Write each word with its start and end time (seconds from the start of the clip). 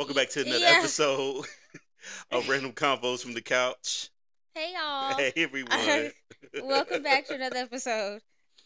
Welcome 0.00 0.16
back 0.16 0.30
to 0.30 0.40
another 0.40 0.60
Yeah. 0.60 0.78
episode 0.78 1.44
of 2.30 2.48
Random 2.48 2.72
Convos 2.72 3.20
from 3.22 3.34
the 3.34 3.42
Couch. 3.42 4.08
Hey 4.54 4.72
y'all. 4.72 5.14
Hey 5.14 5.30
everyone. 5.36 6.10
Welcome 6.62 7.02
back 7.02 7.26
to 7.26 7.34
another 7.34 7.58
episode. 7.58 8.22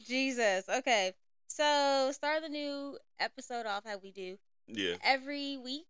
Jesus. 0.07 0.69
Okay. 0.69 1.13
So 1.49 2.13
start 2.13 2.43
the 2.43 2.49
new 2.49 2.97
episode 3.19 3.67
off 3.67 3.83
how 3.85 3.99
we 3.99 4.13
do 4.13 4.39
Yeah. 4.69 4.95
every 5.03 5.57
week. 5.59 5.89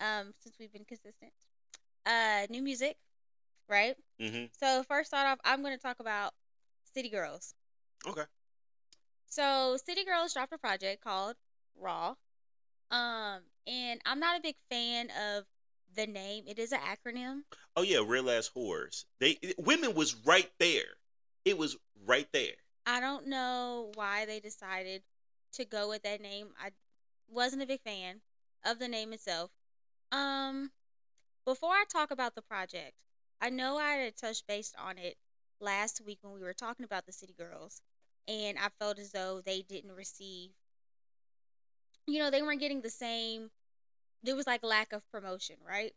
Um, 0.00 0.34
since 0.40 0.56
we've 0.58 0.72
been 0.72 0.84
consistent. 0.84 1.30
Uh 2.04 2.48
new 2.50 2.60
music, 2.60 2.96
right? 3.68 3.94
Mm-hmm. 4.20 4.46
So 4.58 4.82
first 4.88 5.10
start 5.10 5.28
off, 5.28 5.38
I'm 5.44 5.62
gonna 5.62 5.78
talk 5.78 6.00
about 6.00 6.32
City 6.92 7.08
Girls. 7.08 7.54
Okay. 8.04 8.24
So 9.26 9.76
City 9.86 10.04
Girls 10.04 10.34
dropped 10.34 10.52
a 10.52 10.58
project 10.58 11.04
called 11.04 11.36
Raw. 11.80 12.16
Um, 12.90 13.42
and 13.66 14.00
I'm 14.06 14.20
not 14.20 14.38
a 14.38 14.42
big 14.42 14.56
fan 14.70 15.08
of 15.34 15.44
the 15.94 16.06
name. 16.06 16.44
It 16.46 16.58
is 16.58 16.72
an 16.72 16.80
acronym. 16.80 17.42
Oh 17.76 17.82
yeah, 17.82 18.00
real 18.04 18.30
ass 18.30 18.50
whores. 18.56 19.04
They 19.20 19.38
women 19.58 19.94
was 19.94 20.14
right 20.24 20.50
there. 20.58 20.96
It 21.44 21.58
was 21.58 21.76
right 22.06 22.28
there. 22.32 22.54
I 22.86 23.00
don't 23.00 23.26
know 23.26 23.92
why 23.94 24.26
they 24.26 24.40
decided 24.40 25.02
to 25.54 25.64
go 25.64 25.88
with 25.88 26.02
that 26.02 26.20
name. 26.20 26.48
I 26.62 26.70
wasn't 27.28 27.62
a 27.62 27.66
big 27.66 27.82
fan 27.82 28.20
of 28.64 28.78
the 28.78 28.88
name 28.88 29.12
itself. 29.12 29.50
Um, 30.10 30.70
before 31.44 31.70
I 31.70 31.84
talk 31.90 32.10
about 32.10 32.34
the 32.34 32.42
project, 32.42 32.92
I 33.40 33.50
know 33.50 33.76
I 33.76 33.94
had 33.94 34.16
touched 34.16 34.46
based 34.46 34.74
on 34.78 34.98
it 34.98 35.16
last 35.60 36.00
week 36.04 36.18
when 36.22 36.34
we 36.34 36.40
were 36.40 36.52
talking 36.52 36.84
about 36.84 37.06
the 37.06 37.12
City 37.12 37.34
Girls, 37.36 37.82
and 38.28 38.58
I 38.58 38.68
felt 38.78 38.98
as 38.98 39.12
though 39.12 39.40
they 39.44 39.62
didn't 39.62 39.92
receive, 39.92 40.50
you 42.06 42.18
know, 42.18 42.30
they 42.30 42.42
weren't 42.42 42.60
getting 42.60 42.82
the 42.82 42.90
same. 42.90 43.50
There 44.22 44.36
was 44.36 44.46
like 44.46 44.62
lack 44.62 44.92
of 44.92 45.02
promotion, 45.10 45.56
right? 45.66 45.92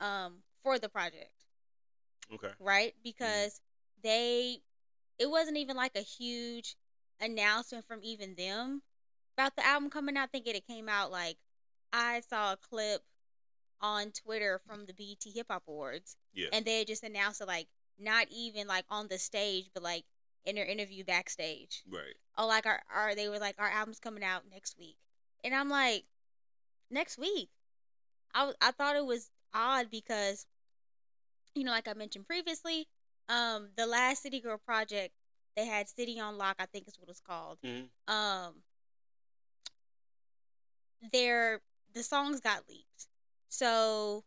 Um, 0.00 0.38
for 0.62 0.78
the 0.78 0.88
project 0.88 1.30
Okay. 2.32 2.50
right? 2.58 2.94
Because 3.02 3.60
they, 4.02 4.58
it 5.18 5.30
wasn't 5.30 5.56
even 5.58 5.76
like 5.76 5.94
a 5.96 6.00
huge 6.00 6.76
announcement 7.20 7.86
from 7.86 8.00
even 8.02 8.34
them 8.34 8.82
about 9.36 9.56
the 9.56 9.66
album 9.66 9.90
coming 9.90 10.16
out. 10.16 10.30
Thinking 10.32 10.54
it 10.54 10.66
came 10.66 10.88
out 10.88 11.10
like 11.10 11.36
I 11.92 12.20
saw 12.28 12.52
a 12.52 12.56
clip 12.56 13.02
on 13.80 14.10
Twitter 14.10 14.60
from 14.66 14.86
the 14.86 14.94
BET 14.94 15.32
Hip 15.34 15.46
Hop 15.50 15.64
Awards, 15.68 16.16
Yeah. 16.32 16.48
and 16.52 16.64
they 16.64 16.84
just 16.84 17.04
announced 17.04 17.40
it 17.40 17.46
like 17.48 17.68
not 17.98 18.26
even 18.30 18.66
like 18.66 18.84
on 18.90 19.08
the 19.08 19.18
stage, 19.18 19.70
but 19.74 19.82
like 19.82 20.04
in 20.44 20.56
their 20.56 20.64
interview 20.66 21.04
backstage. 21.04 21.82
Right. 21.88 22.14
Oh, 22.36 22.46
like 22.46 22.66
our, 22.66 22.82
our 22.94 23.14
they 23.14 23.28
were 23.28 23.38
like 23.38 23.56
our 23.58 23.68
album's 23.70 24.00
coming 24.00 24.24
out 24.24 24.42
next 24.50 24.76
week, 24.78 24.96
and 25.44 25.54
I'm 25.54 25.68
like, 25.68 26.04
next 26.90 27.18
week. 27.18 27.50
I 28.34 28.52
I 28.60 28.70
thought 28.72 28.96
it 28.96 29.06
was 29.06 29.30
odd 29.54 29.90
because, 29.90 30.46
you 31.54 31.62
know, 31.64 31.70
like 31.70 31.86
I 31.86 31.94
mentioned 31.94 32.26
previously, 32.26 32.88
um, 33.28 33.68
the 33.76 33.86
last 33.86 34.22
City 34.22 34.40
Girl 34.40 34.58
project 34.58 35.14
they 35.56 35.66
had 35.66 35.88
City 35.88 36.18
on 36.18 36.36
Lock, 36.36 36.56
I 36.58 36.66
think 36.66 36.88
is 36.88 36.98
what 36.98 37.08
it's 37.08 37.20
called. 37.20 37.58
hmm 37.64 38.12
Um, 38.12 38.62
their 41.12 41.60
the 41.94 42.02
songs 42.02 42.40
got 42.40 42.68
leaked, 42.68 43.06
so 43.48 44.24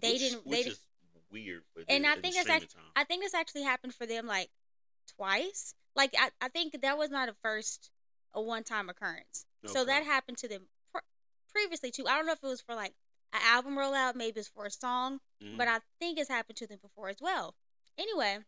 they 0.00 0.12
which, 0.12 0.20
didn't. 0.20 0.44
They 0.44 0.50
Which 0.50 0.64
di- 0.64 0.70
is 0.72 0.80
weird. 1.30 1.62
And 1.88 2.06
I 2.06 2.14
think 2.16 2.34
it's 2.34 2.40
streaming 2.40 2.62
act- 2.62 2.76
I 2.94 3.04
think 3.04 3.22
this 3.22 3.34
actually 3.34 3.62
happened 3.62 3.94
for 3.94 4.06
them 4.06 4.26
like 4.26 4.50
twice. 5.16 5.74
Like 5.94 6.14
I, 6.18 6.30
I 6.40 6.48
think 6.48 6.80
that 6.82 6.98
was 6.98 7.10
not 7.10 7.28
a 7.28 7.34
first 7.42 7.90
a 8.34 8.40
one 8.42 8.64
time 8.64 8.90
occurrence. 8.90 9.46
So 9.68 9.84
that 9.84 10.04
happened 10.04 10.38
to 10.38 10.48
them 10.48 10.68
pr- 10.92 11.00
previously 11.52 11.90
too. 11.90 12.06
I 12.06 12.16
don't 12.16 12.26
know 12.26 12.32
if 12.32 12.42
it 12.42 12.46
was 12.46 12.60
for 12.60 12.74
like 12.74 12.94
an 13.32 13.40
album 13.42 13.76
rollout, 13.76 14.14
maybe 14.14 14.40
it's 14.40 14.48
for 14.48 14.66
a 14.66 14.70
song, 14.70 15.20
Mhm. 15.42 15.56
but 15.56 15.68
I 15.68 15.80
think 15.98 16.18
it's 16.18 16.28
happened 16.28 16.56
to 16.58 16.66
them 16.66 16.78
before 16.80 17.08
as 17.08 17.20
well. 17.20 17.54
Anyway, 17.98 18.44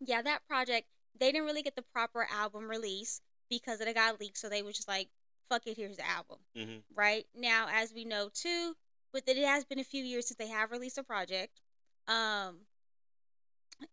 yeah, 0.00 0.22
that 0.22 0.46
project 0.46 0.88
they 1.18 1.32
didn't 1.32 1.46
really 1.46 1.62
get 1.62 1.76
the 1.76 1.82
proper 1.82 2.26
album 2.30 2.68
release 2.70 3.20
because 3.48 3.80
it 3.80 3.94
got 3.94 4.20
leaked. 4.20 4.38
So 4.38 4.48
they 4.48 4.62
were 4.62 4.72
just 4.72 4.88
like, 4.88 5.10
"Fuck 5.48 5.66
it, 5.66 5.76
here's 5.76 5.96
the 5.96 6.06
album." 6.06 6.38
Mhm. 6.56 6.84
right 6.94 7.28
now 7.34 7.68
as 7.70 7.92
we 7.92 8.04
know 8.04 8.28
too 8.28 8.76
but 9.12 9.22
it, 9.26 9.36
it 9.36 9.44
has 9.46 9.64
been 9.64 9.78
a 9.78 9.84
few 9.84 10.02
years 10.04 10.26
since 10.26 10.36
they 10.38 10.48
have 10.48 10.70
released 10.72 10.98
a 10.98 11.04
project 11.04 11.60
um 12.08 12.66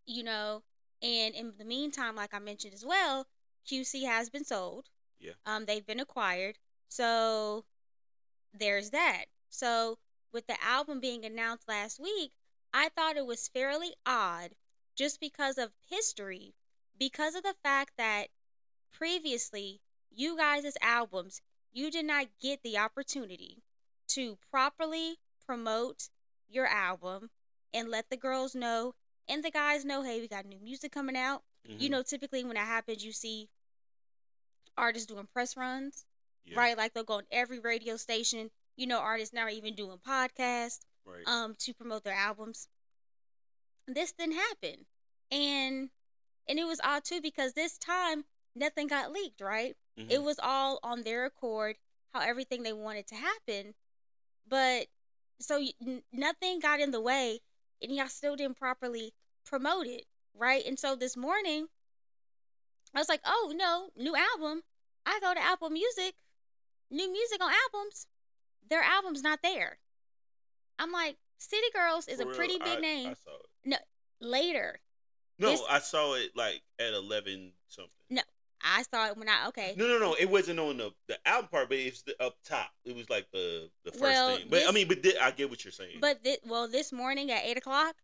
you 0.05 0.23
know 0.23 0.63
and 1.01 1.35
in 1.35 1.53
the 1.57 1.65
meantime 1.65 2.15
like 2.15 2.33
i 2.33 2.39
mentioned 2.39 2.73
as 2.73 2.83
well 2.85 3.27
qc 3.69 4.03
has 4.03 4.29
been 4.29 4.43
sold 4.43 4.89
Yeah. 5.19 5.33
um 5.45 5.65
they've 5.65 5.85
been 5.85 5.99
acquired 5.99 6.57
so 6.87 7.65
there's 8.53 8.89
that 8.91 9.25
so 9.49 9.97
with 10.31 10.47
the 10.47 10.61
album 10.63 10.99
being 10.99 11.25
announced 11.25 11.67
last 11.67 11.99
week 11.99 12.31
i 12.73 12.89
thought 12.89 13.17
it 13.17 13.25
was 13.25 13.47
fairly 13.47 13.93
odd 14.05 14.51
just 14.95 15.19
because 15.19 15.57
of 15.57 15.71
history 15.89 16.53
because 16.97 17.35
of 17.35 17.43
the 17.43 17.55
fact 17.63 17.91
that 17.97 18.27
previously 18.91 19.79
you 20.09 20.35
guys' 20.37 20.77
albums 20.81 21.41
you 21.71 21.91
did 21.91 22.05
not 22.05 22.27
get 22.41 22.63
the 22.63 22.77
opportunity 22.77 23.61
to 24.07 24.37
properly 24.49 25.17
promote 25.45 26.09
your 26.49 26.65
album 26.65 27.29
and 27.73 27.89
let 27.89 28.09
the 28.09 28.17
girls 28.17 28.55
know 28.55 28.93
and 29.27 29.43
the 29.43 29.51
guys 29.51 29.85
know 29.85 30.01
hey 30.01 30.19
we 30.19 30.27
got 30.27 30.45
new 30.45 30.59
music 30.59 30.91
coming 30.91 31.17
out 31.17 31.43
you 31.63 31.87
Mhm. 31.87 31.91
know 31.91 32.01
typically 32.03 32.43
when 32.43 32.55
that 32.55 32.65
happens 32.65 33.03
you 33.03 33.11
see 33.11 33.49
artists 34.77 35.07
doing 35.07 35.27
press 35.33 35.57
runs 35.57 36.05
Yeah. 36.45 36.59
right? 36.59 36.77
Like 36.77 36.93
they'll 36.93 37.03
go 37.03 37.15
on 37.15 37.27
every 37.31 37.59
radio 37.59 37.97
station. 37.97 38.51
You 38.75 38.87
know 38.87 38.99
artists 38.99 39.33
now 39.33 39.41
are 39.43 39.49
even 39.49 39.75
doing 39.75 39.97
podcasts 39.97 40.79
Right. 41.05 41.23
um 41.27 41.55
to 41.59 41.73
promote 41.73 42.03
their 42.03 42.13
albums. 42.13 42.67
This 43.87 44.11
didn't 44.11 44.35
happen. 44.35 44.85
And 45.31 45.89
and 46.47 46.59
it 46.59 46.65
was 46.65 46.79
odd 46.83 47.03
too 47.03 47.21
because 47.21 47.53
this 47.53 47.77
time 47.77 48.25
nothing 48.55 48.87
got 48.87 49.11
leaked 49.11 49.41
right? 49.41 49.75
Mhm. 49.97 50.11
it 50.11 50.21
was 50.21 50.39
all 50.39 50.79
on 50.83 51.01
their 51.03 51.25
accord 51.25 51.77
how 52.13 52.21
everything 52.21 52.63
they 52.63 52.73
wanted 52.73 53.07
to 53.07 53.15
happen. 53.15 53.73
But 54.47 54.87
so 55.39 55.61
nothing 56.11 56.59
got 56.59 56.79
in 56.79 56.91
the 56.91 57.01
way 57.01 57.41
and 57.81 57.95
y'all 57.95 58.07
still 58.07 58.35
didn't 58.35 58.57
properly 58.57 59.13
promote 59.45 59.87
it 59.87 60.05
right? 60.33 60.63
And 60.65 60.77
so 60.79 60.95
this 60.95 61.17
morning 61.17 61.67
i 62.95 62.99
was 62.99 63.09
like 63.09 63.21
oh 63.25 63.53
no 63.55 63.89
new 64.01 64.15
album 64.15 64.63
i 65.05 65.19
go 65.21 65.33
to 65.33 65.39
apple 65.43 65.69
music 65.69 66.13
new 66.89 67.11
music 67.11 67.43
on 67.43 67.51
albums 67.65 68.07
their 68.69 68.81
album's 68.81 69.21
not 69.23 69.39
there 69.43 69.77
i'm 70.79 70.91
like 70.91 71.17
city 71.37 71.67
girls 71.73 72.07
is 72.07 72.17
For 72.17 72.23
a 72.23 72.25
real, 72.27 72.35
pretty 72.35 72.57
big 72.59 72.77
I- 72.77 72.81
name 72.81 73.09
I 73.09 73.13
saw 73.13 73.35
it. 73.35 73.45
No. 73.65 73.77
Later 74.19 74.79
No, 75.37 75.51
this- 75.51 75.61
I 75.69 75.79
saw 75.79 76.13
it 76.15 76.31
like 76.35 76.61
at 76.79 76.93
eleven 76.93 77.51
something. 77.67 77.91
No, 78.09 78.21
I 78.63 78.81
saw 78.91 79.07
it 79.09 79.17
when 79.17 79.29
i 79.29 79.47
okay 79.49 79.75
No, 79.77 79.85
no, 79.87 79.99
no. 79.99 80.15
It 80.15 80.27
wasn't 80.29 80.59
on 80.59 80.77
the 80.77 80.91
the 81.07 81.19
album 81.27 81.49
part, 81.49 81.69
but 81.69 81.77
it's 81.77 82.01
the 82.01 82.15
up 82.23 82.35
top. 82.43 82.71
It 82.85 82.95
was 82.95 83.07
like 83.11 83.27
the 83.31 83.69
the 83.83 83.91
first 83.91 84.01
Well, 84.01 84.37
thing. 84.37 84.47
But 84.49 84.67
I 84.67 84.71
mean, 84.71 84.87
but 84.87 85.03
thi- 85.03 85.17
I 85.19 85.29
get 85.29 85.51
what 85.51 85.63
you're 85.63 85.71
saying. 85.71 85.99
But 86.01 86.23
thi- 86.23 86.39
well, 86.45 86.67
this 86.67 86.91
morning 86.91 87.29
at 87.29 87.43
eight 87.45 87.57
o'clock, 87.57 87.95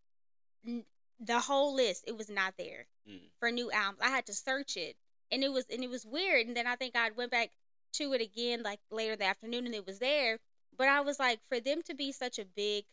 the 1.20 1.40
whole 1.40 1.74
list 1.74 2.04
it 2.08 2.18
was 2.18 2.30
not 2.30 2.56
there 2.58 2.88
Mm. 3.08 3.30
for 3.40 3.52
new 3.52 3.72
albums. 3.72 4.00
I 4.02 4.10
had 4.10 4.26
to 4.28 4.34
search 4.34 4.78
it, 4.78 4.96
and 5.32 5.44
it 5.44 5.50
was 5.52 5.66
and 5.70 5.84
it 5.84 5.90
was 5.90 6.06
weird. 6.06 6.48
And 6.48 6.56
then 6.56 6.68
I 6.68 6.76
think 6.76 6.96
I 6.96 7.10
went 7.12 7.32
back 7.32 7.52
to 7.94 8.14
it 8.14 8.22
again 8.22 8.64
like 8.64 8.80
later 8.90 9.14
in 9.14 9.20
the 9.20 9.26
afternoon, 9.26 9.66
and 9.66 9.76
it 9.76 9.86
was 9.86 10.00
there. 10.00 10.40
But 10.76 10.88
I 10.88 11.02
was 11.02 11.20
like, 11.20 11.40
for 11.50 11.60
them 11.60 11.82
to 11.84 11.94
be 11.94 12.12
such 12.12 12.40
a 12.40 12.46
big 12.46 12.86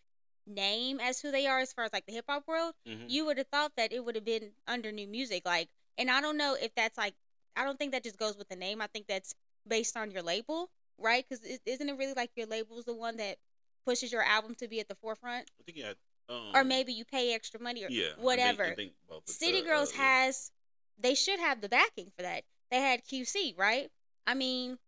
name 0.47 1.01
as 1.01 1.21
who 1.21 1.31
they 1.31 1.47
are 1.47 1.61
as 1.61 1.73
far 1.73 1.85
as 1.85 1.93
like 1.93 2.07
the 2.07 2.13
hip 2.13 2.25
hop 2.29 2.47
world, 2.47 2.75
Mhm. 2.87 3.09
you 3.09 3.25
would 3.25 3.39
have 3.39 3.47
thought 3.49 3.77
that 3.77 3.93
it 3.93 4.05
would 4.05 4.15
have 4.17 4.25
been 4.25 4.53
under 4.67 4.91
new 4.93 5.07
music. 5.07 5.45
Like, 5.47 5.69
and 5.97 6.11
I 6.11 6.21
don't 6.21 6.37
know 6.37 6.55
if 6.55 6.75
that's 6.75 6.99
like, 6.99 7.15
I 7.57 7.65
don't 7.65 7.79
think 7.79 7.93
that 7.93 8.03
just 8.03 8.17
goes 8.19 8.37
with 8.37 8.49
the 8.49 8.57
name. 8.57 8.81
I 8.83 8.87
think 8.89 9.07
that's 9.07 9.35
based 9.67 9.97
on 9.97 10.11
your 10.11 10.23
label, 10.23 10.71
right? 10.99 11.25
Because 11.29 11.45
isn't 11.45 11.89
it 11.89 11.93
really 11.97 12.15
like 12.15 12.33
your 12.37 12.47
label's 12.47 12.85
the 12.85 12.95
one 12.95 13.17
that 13.19 13.39
pushes 13.85 14.13
your 14.13 14.23
album 14.23 14.55
to 14.57 14.69
be 14.69 14.81
at 14.81 14.89
the 14.89 14.95
forefront? 14.97 15.51
I 15.61 15.63
think 15.63 15.78
you 15.78 15.84
had. 15.84 15.97
Um, 16.30 16.53
or 16.54 16.62
maybe 16.65 16.92
you 16.92 17.04
pay 17.04 17.34
extra 17.34 17.60
money 17.60 17.84
or 17.84 17.88
yeah, 17.91 18.04
I 18.04 18.09
think- 18.10 18.22
whatever. 18.24 18.65
I 18.65 18.74
think 18.74 18.92
City 19.27 19.62
Girls 19.62 19.92
uh, 19.92 19.97
has 19.97 20.53
they 20.98 21.15
should 21.15 21.41
have 21.41 21.60
the 21.60 21.68
backing 21.68 22.10
for 22.16 22.22
that. 22.22 22.44
They 22.71 22.78
had 22.80 23.04
QC, 23.04 23.59
right? 23.59 23.91
I 24.27 24.34
mean, 24.34 24.78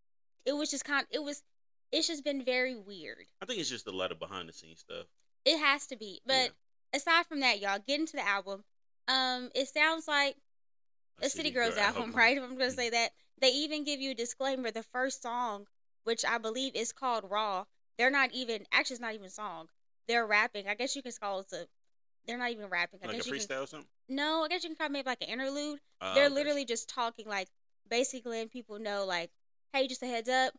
it 0.47 0.53
was 0.53 0.71
just 0.71 0.85
kind 0.85 1.07
it 1.11 1.23
was 1.23 1.43
it's 1.91 2.07
just 2.07 2.25
been 2.25 2.45
very 2.45 2.77
weird. 2.77 3.27
I 3.43 3.47
think 3.47 3.59
it's 3.61 3.69
just 3.69 3.87
a 3.87 3.91
lot 3.91 4.13
of 4.13 4.19
behind 4.19 4.49
the 4.49 4.53
scenes 4.53 4.81
stuff. 4.81 5.07
It 5.45 5.59
has 5.59 5.87
to 5.89 5.97
be. 5.97 6.21
But 6.25 6.35
Yeah. 6.93 6.99
aside 6.99 7.27
from 7.27 7.41
that, 7.41 7.61
y'all, 7.61 7.81
get 7.85 7.99
into 7.99 8.17
the 8.17 8.27
album. 8.27 8.65
Um 9.09 9.51
it 9.55 9.69
sounds 9.69 10.07
like 10.07 10.37
a 11.21 11.29
City 11.29 11.51
Girls 11.51 11.77
album, 11.77 12.13
right? 12.17 12.37
If 12.37 12.43
I'm 12.45 12.57
gonna 12.57 12.71
say 12.71 12.91
that. 12.91 13.11
They 13.41 13.49
even 13.49 13.83
give 13.83 14.01
you 14.01 14.13
a 14.13 14.15
disclaimer. 14.15 14.71
The 14.71 14.85
first 14.85 15.21
song, 15.21 15.67
which 16.05 16.25
I 16.25 16.39
believe 16.39 16.77
is 16.77 16.93
called 16.93 17.29
Raw, 17.29 17.65
they're 17.99 18.11
not 18.11 18.31
even 18.33 18.67
actually 18.71 18.95
it's 18.95 19.01
not 19.01 19.15
even 19.15 19.27
a 19.27 19.31
song. 19.31 19.69
They're 20.13 20.27
rapping. 20.27 20.69
I 20.69 20.75
guess 20.75 20.95
you 20.95 21.03
can 21.03 21.13
call 21.19 21.41
it 21.41 21.47
a 21.53 21.67
they're 22.27 22.37
not 22.37 22.51
even 22.51 22.67
rapping. 22.67 23.01
I 23.03 23.07
Like 23.07 23.15
a 23.15 23.17
guess 23.17 23.27
you 23.27 23.33
can 23.33 23.41
freestyle 23.41 23.65
or 23.65 23.67
something. 23.67 23.89
No, 24.11 24.45
I 24.45 24.49
guess 24.49 24.63
you 24.63 24.69
can 24.69 24.77
call 24.77 24.87
it 24.89 24.93
maybe 24.93 25.07
like 25.07 25.23
an 25.23 25.29
interlude. 25.29 25.81
Uh, 26.03 26.15
They're 26.15 26.29
literally 26.29 26.67
just 26.67 26.87
talking 26.89 27.27
like 27.27 27.49
basically 27.89 28.33
letting 28.33 28.49
people 28.51 28.79
know 28.79 29.07
like, 29.07 29.31
hey, 29.73 29.89
just 29.89 30.03
a 30.03 30.07
heads 30.07 30.29
up, 30.29 30.53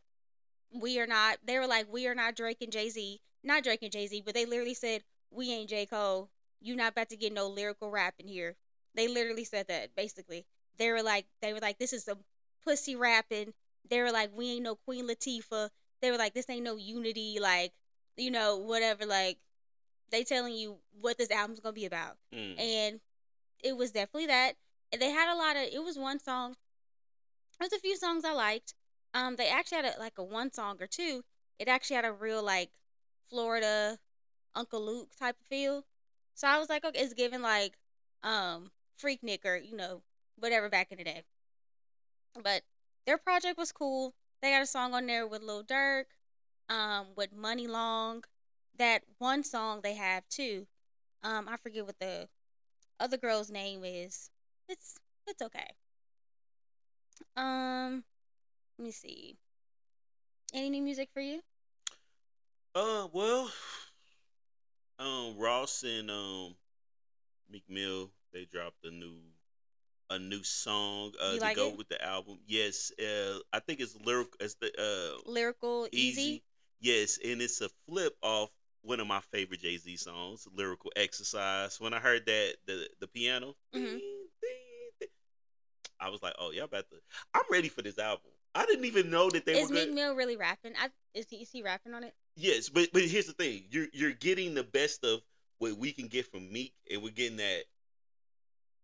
we 0.74 1.00
are 1.00 1.06
not. 1.06 1.38
They 1.46 1.60
were 1.60 1.68
like, 1.68 1.86
we 1.92 2.08
are 2.08 2.16
not 2.16 2.36
Drake 2.36 2.62
and 2.62 2.72
Jay 2.72 2.90
Z. 2.90 3.22
not 3.44 3.64
Drake 3.64 3.84
and 3.84 3.92
Jay 3.92 4.08
Z, 4.08 4.24
but 4.26 4.34
they 4.34 4.46
literally 4.46 4.74
said, 4.74 5.04
"We 5.30 5.52
ain't 5.52 5.70
J 5.70 5.86
Cole. 5.86 6.30
You 6.60 6.76
not 6.76 6.94
about 6.94 7.10
to 7.10 7.18
get 7.18 7.32
no 7.32 7.48
lyrical 7.48 7.92
rap 7.92 8.16
in 8.18 8.28
here." 8.28 8.56
They 8.96 9.08
literally 9.08 9.44
said 9.46 9.68
that. 9.68 9.96
Basically, 9.96 10.46
they 10.78 10.92
were 10.92 11.04
like, 11.04 11.28
they 11.42 11.54
were 11.54 11.60
like, 11.60 11.78
"This 11.78 11.94
is 11.94 12.06
some 12.06 12.24
pussy 12.66 12.96
rapping." 12.96 13.54
They 13.88 14.02
were 14.02 14.12
like, 14.12 14.32
"We 14.36 14.54
ain't 14.54 14.64
no 14.64 14.76
Queen 14.76 15.08
Latifah." 15.08 15.70
They 16.02 16.10
were 16.10 16.18
like, 16.18 16.34
"This 16.34 16.50
ain't 16.50 16.64
no 16.64 16.76
Unity." 16.78 17.38
Like, 17.40 17.74
you 18.18 18.32
know, 18.32 18.58
whatever. 18.58 19.06
Like, 19.06 19.38
they 20.10 20.24
telling 20.24 20.54
you 20.56 20.78
what 21.00 21.18
this 21.18 21.32
album's 21.32 21.60
gonna 21.60 21.74
be 21.74 21.86
about, 21.86 22.18
Mm. 22.32 22.60
and 22.60 23.02
it 23.60 23.76
was 23.78 23.92
definitely 23.92 24.28
that. 24.28 24.56
And 24.92 25.02
they 25.02 25.10
had 25.10 25.34
a 25.34 25.38
lot 25.38 25.56
of. 25.56 25.64
It 25.64 25.84
was 25.84 25.98
one 25.98 26.20
song. 26.20 26.56
There's 27.60 27.74
a 27.74 27.80
few 27.80 27.96
songs 27.98 28.26
I 28.26 28.34
liked. 28.34 28.74
Um, 29.14 29.36
they 29.36 29.48
actually 29.48 29.78
had 29.84 29.96
a, 29.96 30.00
like 30.00 30.18
a 30.18 30.24
one 30.24 30.52
song 30.52 30.78
or 30.82 30.88
two. 30.88 31.24
It 31.60 31.68
actually 31.68 31.96
had 31.96 32.06
a 32.06 32.12
real 32.12 32.44
like 32.44 32.72
Florida 33.30 34.00
Uncle 34.56 34.82
Luke 34.86 35.16
type 35.18 35.40
of 35.40 35.48
feel. 35.48 35.86
So 36.36 36.48
I 36.48 36.60
was 36.60 36.70
like, 36.70 36.84
okay, 36.84 37.00
it's 37.00 37.14
giving 37.14 37.42
like 37.42 37.78
um 38.24 38.72
Freaknik 39.02 39.46
or 39.46 39.56
you 39.58 39.76
know 39.76 40.02
whatever 40.38 40.70
back 40.70 40.92
in 40.92 40.98
the 40.98 41.04
day. 41.04 41.24
But 42.42 42.64
their 43.06 43.18
project 43.18 43.58
was 43.58 43.72
cool. 43.72 44.14
They 44.42 44.52
got 44.52 44.62
a 44.64 44.68
song 44.68 44.94
on 44.94 45.06
there 45.06 45.26
with 45.28 45.42
Lil 45.42 45.64
Durk, 45.64 46.06
um, 46.70 47.08
with 47.16 47.34
Muni 47.34 47.68
Long. 47.68 48.24
That 48.78 49.04
one 49.20 49.44
song 49.44 49.82
they 49.84 49.94
have 49.96 50.28
too. 50.30 50.68
Um, 51.24 51.48
I 51.48 51.58
forget 51.58 51.86
what 51.86 52.00
the 52.00 52.28
other 53.00 53.18
girl's 53.18 53.52
name 53.52 53.84
is. 53.86 54.30
It's 54.70 54.98
it's 55.28 55.42
okay. 55.42 55.70
Um, 57.36 58.04
let 58.78 58.86
me 58.86 58.92
see. 58.92 59.38
Any 60.54 60.70
new 60.70 60.82
music 60.82 61.10
for 61.14 61.20
you? 61.22 61.42
Uh, 62.76 63.08
well, 63.14 63.52
um, 65.00 65.38
Ross 65.38 65.84
and 65.84 66.10
um, 66.10 66.56
Meek 67.50 67.64
Mill 67.70 68.12
they 68.34 68.46
dropped 68.46 68.84
a 68.86 68.92
new 68.92 69.16
a 70.10 70.20
new 70.20 70.44
song 70.44 71.14
uh, 71.22 71.34
You 71.34 71.40
to 71.40 71.40
like 71.40 71.56
go 71.56 71.70
it? 71.70 71.78
with 71.78 71.88
the 71.90 72.04
album. 72.04 72.40
Yes, 72.48 72.92
uh, 73.00 73.40
I 73.54 73.60
think 73.60 73.80
it's 73.80 73.96
lyrical. 74.06 74.38
It's 74.40 74.56
the 74.56 74.72
uh, 74.78 75.30
Lyrical, 75.30 75.88
easy. 75.92 76.22
easy. 76.22 76.44
Yes, 76.84 77.18
and 77.24 77.42
it's 77.42 77.62
a 77.62 77.70
flip 77.88 78.14
off 78.22 78.50
one 78.82 79.00
of 79.00 79.08
my 79.08 79.22
favorite 79.32 79.62
Jay 79.62 79.78
Z 79.78 79.96
songs, 79.96 80.46
"Lyrical 80.54 80.92
Exercise." 80.98 81.80
When 81.80 81.94
I 81.94 82.00
heard 82.00 82.26
that 82.26 82.58
the 82.66 82.90
the 83.00 83.08
piano, 83.08 83.56
Mhm. 83.74 84.00
ding, 84.42 85.10
I 85.98 86.10
was 86.10 86.22
like, 86.22 86.36
"Oh, 86.38 86.52
y'all 86.52 86.66
about 86.66 86.90
to." 86.90 87.02
I'm 87.34 87.46
ready 87.50 87.70
for 87.70 87.82
this 87.82 87.98
album. 87.98 88.32
I 88.54 88.66
didn't 88.66 88.84
even 88.84 89.10
know 89.10 89.30
that 89.30 89.46
they 89.46 89.54
Is 89.62 89.70
were 89.70 89.78
Is 89.78 89.86
Meek. 89.88 89.96
Mill 89.96 90.14
really 90.14 90.36
rapping? 90.36 90.76
I, 90.78 90.92
is 91.14 91.26
he 91.30 91.38
is 91.38 91.52
he 91.52 91.62
rapping 91.64 91.94
on 91.94 92.04
it? 92.04 92.14
Yes, 92.36 92.68
but 92.68 92.90
but 92.92 93.04
here's 93.04 93.28
the 93.28 93.34
thing: 93.34 93.66
you're 93.72 93.88
you're 93.94 94.12
getting 94.12 94.54
the 94.54 94.66
best 94.66 95.06
of 95.06 95.22
what 95.60 95.78
we 95.78 95.94
can 95.94 96.08
get 96.10 96.28
from 96.28 96.52
Meek, 96.52 96.74
and 96.92 97.02
we're 97.02 97.12
getting 97.14 97.38
that. 97.38 97.64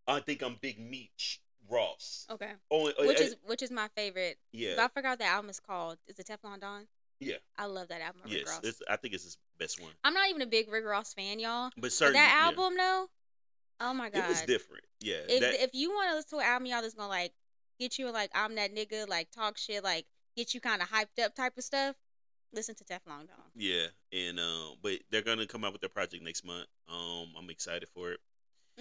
I 0.07 0.21
think 0.21 0.41
I'm 0.41 0.55
Big 0.61 0.79
Meech 0.79 1.41
Ross. 1.67 2.25
Okay. 2.29 2.53
Which 2.69 3.19
uh, 3.19 3.23
is 3.23 3.35
which 3.43 3.61
is 3.61 3.71
my 3.71 3.89
favorite. 3.89 4.37
yeah, 4.53 4.81
I 4.81 4.87
forgot 4.87 5.09
what 5.09 5.19
the 5.19 5.25
album 5.25 5.49
is 5.49 5.59
called. 5.59 5.97
Is 6.07 6.17
it 6.17 6.27
Teflon 6.27 6.61
Don? 6.61 6.87
Yeah, 7.19 7.36
I 7.57 7.66
love 7.66 7.88
that 7.89 8.01
album. 8.01 8.21
yes. 8.27 8.48
Ross. 8.48 8.60
It's, 8.63 8.81
I 8.89 8.95
think 8.95 9.13
it's 9.13 9.24
his 9.24 9.38
best 9.57 9.81
one. 9.81 9.92
I'm 10.04 10.13
not 10.13 10.30
even 10.30 10.42
a 10.42 10.48
big 10.48 10.71
Rick 10.71 10.86
Ross 10.86 11.13
fan, 11.13 11.39
y'all. 11.39 11.69
But 11.77 11.92
that 12.00 12.13
yeah. 12.13 12.45
album 12.45 12.77
though, 12.77 13.07
oh 13.81 13.94
my 13.94 14.10
god, 14.10 14.25
it 14.25 14.30
was 14.30 14.42
different. 14.42 14.83
Yeah, 15.01 15.18
if 15.27 15.42
that, 15.42 15.63
if 15.63 15.69
you 15.74 15.92
want 15.92 16.10
to 16.12 16.16
listen 16.16 16.39
to 16.39 16.45
an 16.45 16.51
album, 16.51 16.66
y'all 16.68 16.81
that's 16.81 16.94
gonna 16.94 17.10
like 17.10 17.33
get 17.80 17.98
you 18.00 18.12
like 18.12 18.31
I'm 18.33 18.56
that 18.56 18.74
nigga, 18.75 19.07
like 19.07 19.31
talk 19.31 19.57
shit, 19.57 19.83
like 19.83 20.06
get 20.36 20.54
you 20.54 20.62
kind 20.62 20.81
of 20.81 20.89
hyped 20.89 21.24
up 21.24 21.36
type 21.36 21.57
of 21.57 21.63
stuff, 21.63 21.95
listen 22.54 22.75
to 22.75 22.83
Teflon 22.83 23.27
Don. 23.27 23.50
yeah, 23.56 23.88
and 24.13 24.39
um, 24.39 24.75
but 24.81 25.00
they're 25.12 25.21
gonna 25.21 25.45
come 25.48 25.63
out 25.63 25.71
with 25.74 25.81
their 25.81 25.89
project 25.89 26.24
next 26.24 26.45
month. 26.45 26.68
Um, 26.88 27.33
I'm 27.38 27.50
excited 27.50 27.88
for 27.94 28.12
it. 28.12 28.19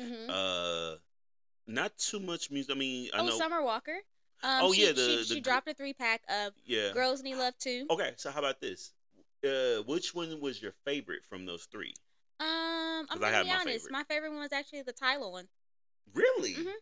Mm-hmm. 0.00 0.30
Uh, 0.30 0.96
not 1.66 1.96
too 1.98 2.20
much 2.20 2.50
music. 2.50 2.74
I 2.74 2.78
mean, 2.78 3.10
I 3.12 3.18
Oh, 3.20 3.26
know. 3.26 3.36
Summer 3.38 3.62
Walker. 3.62 3.96
Um, 4.42 4.64
Oh, 4.64 4.72
she, 4.72 4.86
yeah, 4.86 4.92
the- 4.92 5.00
she, 5.00 5.16
the 5.16 5.24
she 5.36 5.40
dropped 5.40 5.68
a 5.68 5.74
three 5.74 5.92
pack 5.94 6.22
of 6.28 6.52
yeah. 6.64 6.92
Girls 6.92 7.22
Need 7.22 7.36
Love 7.36 7.56
Too. 7.58 7.86
Okay, 7.90 8.12
so 8.16 8.30
how 8.30 8.38
about 8.40 8.60
this? 8.60 8.92
Uh, 9.44 9.82
which 9.86 10.14
one 10.14 10.40
was 10.40 10.60
your 10.60 10.72
favorite 10.84 11.22
from 11.28 11.46
those 11.46 11.64
three? 11.70 11.94
Um, 12.40 13.06
I'm 13.10 13.18
gonna 13.18 13.42
be 13.42 13.48
my 13.48 13.54
honest. 13.56 13.66
favorite. 13.66 13.92
My 13.92 14.04
favorite 14.04 14.30
one 14.30 14.40
was 14.40 14.52
actually 14.52 14.82
the 14.82 14.92
Tyler 14.92 15.30
one. 15.30 15.48
Really? 16.14 16.54
Mhm. 16.54 16.72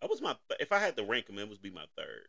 That 0.00 0.10
was 0.10 0.20
my. 0.20 0.36
If 0.58 0.72
I 0.72 0.78
had 0.78 0.96
to 0.96 1.04
rank 1.04 1.26
them, 1.26 1.38
it 1.38 1.48
would 1.48 1.62
be 1.62 1.70
my 1.70 1.84
third. 1.96 2.28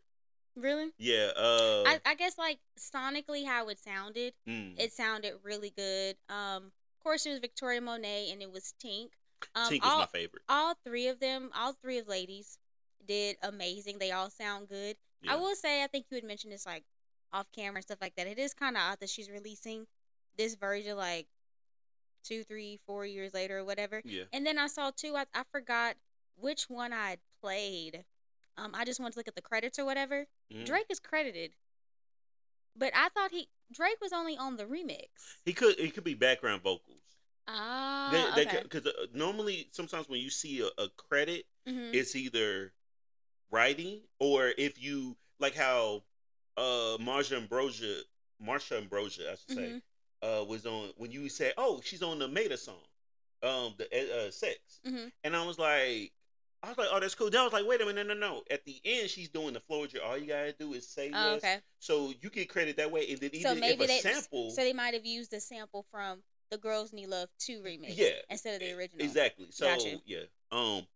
Really? 0.56 0.92
Yeah. 0.98 1.32
Uh. 1.36 1.82
I, 1.86 2.00
I 2.06 2.14
guess 2.14 2.38
like 2.38 2.58
sonically 2.78 3.44
how 3.44 3.68
it 3.68 3.78
sounded, 3.78 4.34
mm, 4.48 4.78
it 4.78 4.92
sounded 4.92 5.34
really 5.42 5.70
good. 5.70 6.16
Um, 6.28 6.66
of 6.66 7.02
course 7.02 7.26
it 7.26 7.30
was 7.30 7.40
Victoria 7.40 7.80
Monet 7.80 8.30
and 8.30 8.40
it 8.40 8.50
was 8.52 8.72
Tink. 8.82 9.08
Um, 9.54 9.68
Tink 9.70 9.82
was 9.82 9.90
all, 9.90 9.98
my 9.98 10.06
favorite. 10.06 10.42
all 10.48 10.74
three 10.84 11.08
of 11.08 11.18
them, 11.20 11.50
all 11.54 11.72
three 11.72 11.98
of 11.98 12.06
ladies, 12.06 12.58
did 13.06 13.36
amazing. 13.42 13.98
They 13.98 14.10
all 14.12 14.30
sound 14.30 14.68
good. 14.68 14.96
Yeah. 15.22 15.32
I 15.32 15.36
will 15.36 15.54
say, 15.54 15.82
I 15.82 15.86
think 15.86 16.06
you 16.10 16.16
had 16.16 16.24
mentioned 16.24 16.52
this 16.52 16.66
like 16.66 16.84
off 17.32 17.46
camera 17.52 17.76
and 17.76 17.84
stuff 17.84 17.98
like 18.00 18.14
that. 18.16 18.26
It 18.26 18.38
is 18.38 18.54
kind 18.54 18.76
of 18.76 18.82
odd 18.82 19.00
that 19.00 19.08
she's 19.10 19.30
releasing 19.30 19.86
this 20.36 20.54
version 20.54 20.96
like 20.96 21.26
two, 22.22 22.42
three, 22.44 22.78
four 22.86 23.04
years 23.06 23.34
later 23.34 23.58
or 23.58 23.64
whatever. 23.64 24.00
Yeah. 24.04 24.24
And 24.32 24.46
then 24.46 24.58
I 24.58 24.66
saw 24.66 24.90
too. 24.90 25.14
I, 25.16 25.24
I 25.34 25.42
forgot 25.50 25.96
which 26.36 26.64
one 26.70 26.92
I 26.92 27.10
had 27.10 27.18
played. 27.40 28.04
Um, 28.56 28.70
I 28.74 28.84
just 28.84 29.00
wanted 29.00 29.12
to 29.12 29.18
look 29.18 29.28
at 29.28 29.34
the 29.34 29.42
credits 29.42 29.78
or 29.78 29.84
whatever. 29.84 30.26
mhm. 30.52 30.64
Drake 30.64 30.86
is 30.88 31.00
credited, 31.00 31.52
but 32.76 32.92
I 32.94 33.08
thought 33.08 33.30
he 33.30 33.48
Drake 33.72 34.00
was 34.00 34.12
only 34.12 34.36
on 34.36 34.56
the 34.56 34.64
remix. 34.64 35.08
He 35.44 35.52
could. 35.52 35.78
It 35.78 35.94
could 35.94 36.04
be 36.04 36.14
background 36.14 36.62
vocals. 36.62 36.98
Ah, 37.48 38.32
They, 38.34 38.42
okay. 38.46 38.60
Because 38.62 38.86
uh, 38.86 39.06
normally, 39.12 39.68
sometimes 39.72 40.08
when 40.08 40.20
you 40.20 40.30
see 40.30 40.60
a, 40.60 40.82
a 40.82 40.88
credit, 40.96 41.46
Mhm. 41.68 41.94
it's 41.94 42.14
either 42.16 42.72
writing 43.54 44.00
or 44.18 44.52
if 44.58 44.82
you 44.82 45.16
like 45.38 45.54
how 45.54 46.02
uh 46.56 46.96
Marsha 47.00 47.36
Ambrosius, 47.36 48.04
Marsha 48.42 48.78
Ambrosius, 48.78 49.26
I 49.26 49.34
should 49.36 49.50
say, 49.58 49.70
Mhm. 49.72 49.82
uh 50.40 50.44
was 50.44 50.66
on 50.66 50.92
when 50.96 51.10
you 51.12 51.28
say, 51.28 51.52
"Oh, 51.56 51.80
she's 51.82 52.02
on 52.02 52.18
the 52.18 52.28
Meta 52.28 52.56
song, 52.56 52.82
um, 53.42 53.74
the 53.78 53.86
uh, 54.26 54.30
sex," 54.30 54.58
Mhm. 54.84 55.10
and 55.22 55.36
I 55.36 55.44
was 55.46 55.58
like. 55.58 56.12
I 56.62 56.68
was 56.68 56.78
like, 56.78 56.88
"Oh, 56.90 56.98
that's 56.98 57.14
cool." 57.14 57.28
Then 57.28 57.42
I 57.42 57.44
was 57.44 57.52
like, 57.52 57.66
"Wait 57.66 57.82
a 57.82 57.84
minute, 57.84 58.06
no, 58.06 58.14
no, 58.14 58.36
no!" 58.36 58.42
At 58.50 58.64
the 58.64 58.80
end, 58.86 59.10
she's 59.10 59.28
doing 59.28 59.52
the 59.52 59.60
Floyd. 59.60 59.94
All 59.98 60.16
you 60.16 60.26
gotta 60.26 60.54
do 60.54 60.72
is 60.72 60.88
say 60.88 61.10
Oh, 61.12 61.34
yes. 61.34 61.44
okay. 61.44 61.60
So 61.78 62.14
you 62.22 62.30
get 62.30 62.48
credit 62.48 62.78
that 62.78 62.90
way, 62.90 63.10
and 63.10 63.20
then 63.20 63.28
So 63.34 63.50
even 63.50 63.60
maybe 63.60 63.84
if 63.84 63.90
a 63.90 63.92
they 63.92 64.00
sample, 64.00 64.50
so 64.50 64.62
they 64.62 64.72
might 64.72 64.94
have 64.94 65.04
used 65.04 65.30
the 65.30 65.40
sample 65.40 65.82
from 65.90 66.22
the 66.50 66.56
Girls 66.56 66.94
Need 66.94 67.08
Love 67.08 67.28
Two 67.38 67.60
remix, 67.60 67.98
Yeah, 67.98 68.12
instead 68.30 68.54
of 68.54 68.60
the 68.66 68.72
original. 68.72 69.04
Exactly. 69.04 69.48
So 69.50 70.00
yeah. 70.06 70.20
Um. 70.50 70.86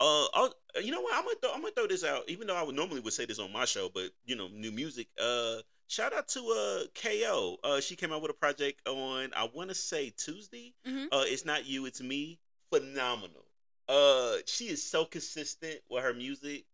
Uh. 0.00 0.26
I'll, 0.34 0.54
you 0.82 0.90
know 0.92 1.00
what? 1.00 1.14
I'm 1.14 1.24
gonna 1.24 1.36
th- 1.42 1.52
I'm 1.54 1.60
gonna 1.62 1.72
throw 1.74 1.86
this 1.86 2.04
out. 2.04 2.22
Even 2.28 2.46
though 2.46 2.56
I 2.56 2.62
would 2.62 2.74
normally 2.76 3.00
would 3.00 3.12
say 3.12 3.24
this 3.26 3.38
on 3.38 3.52
my 3.52 3.64
show, 3.64 3.88
but 3.92 4.10
you 4.26 4.36
know, 4.36 4.48
new 4.48 4.72
music. 4.72 5.08
Uh. 5.20 5.56
Shout 5.90 6.12
out 6.12 6.28
to 6.28 6.40
uh 6.40 6.86
Ko. 6.94 7.56
Uh. 7.64 7.80
She 7.80 7.96
came 7.96 8.12
out 8.12 8.20
with 8.22 8.30
a 8.30 8.34
project 8.34 8.86
on 8.86 9.30
I 9.34 9.48
want 9.54 9.70
to 9.70 9.74
say 9.74 10.10
Tuesday. 10.16 10.74
Mhm. 10.86 11.06
Uh. 11.10 11.24
It's 11.26 11.44
not 11.44 11.66
you. 11.66 11.86
It's 11.86 12.00
me. 12.00 12.38
Phenomenal. 12.72 13.44
Uh. 13.88 14.36
She 14.46 14.66
is 14.68 14.82
so 14.82 15.04
consistent 15.04 15.80
with 15.88 16.04
her 16.04 16.14
music. 16.14 16.64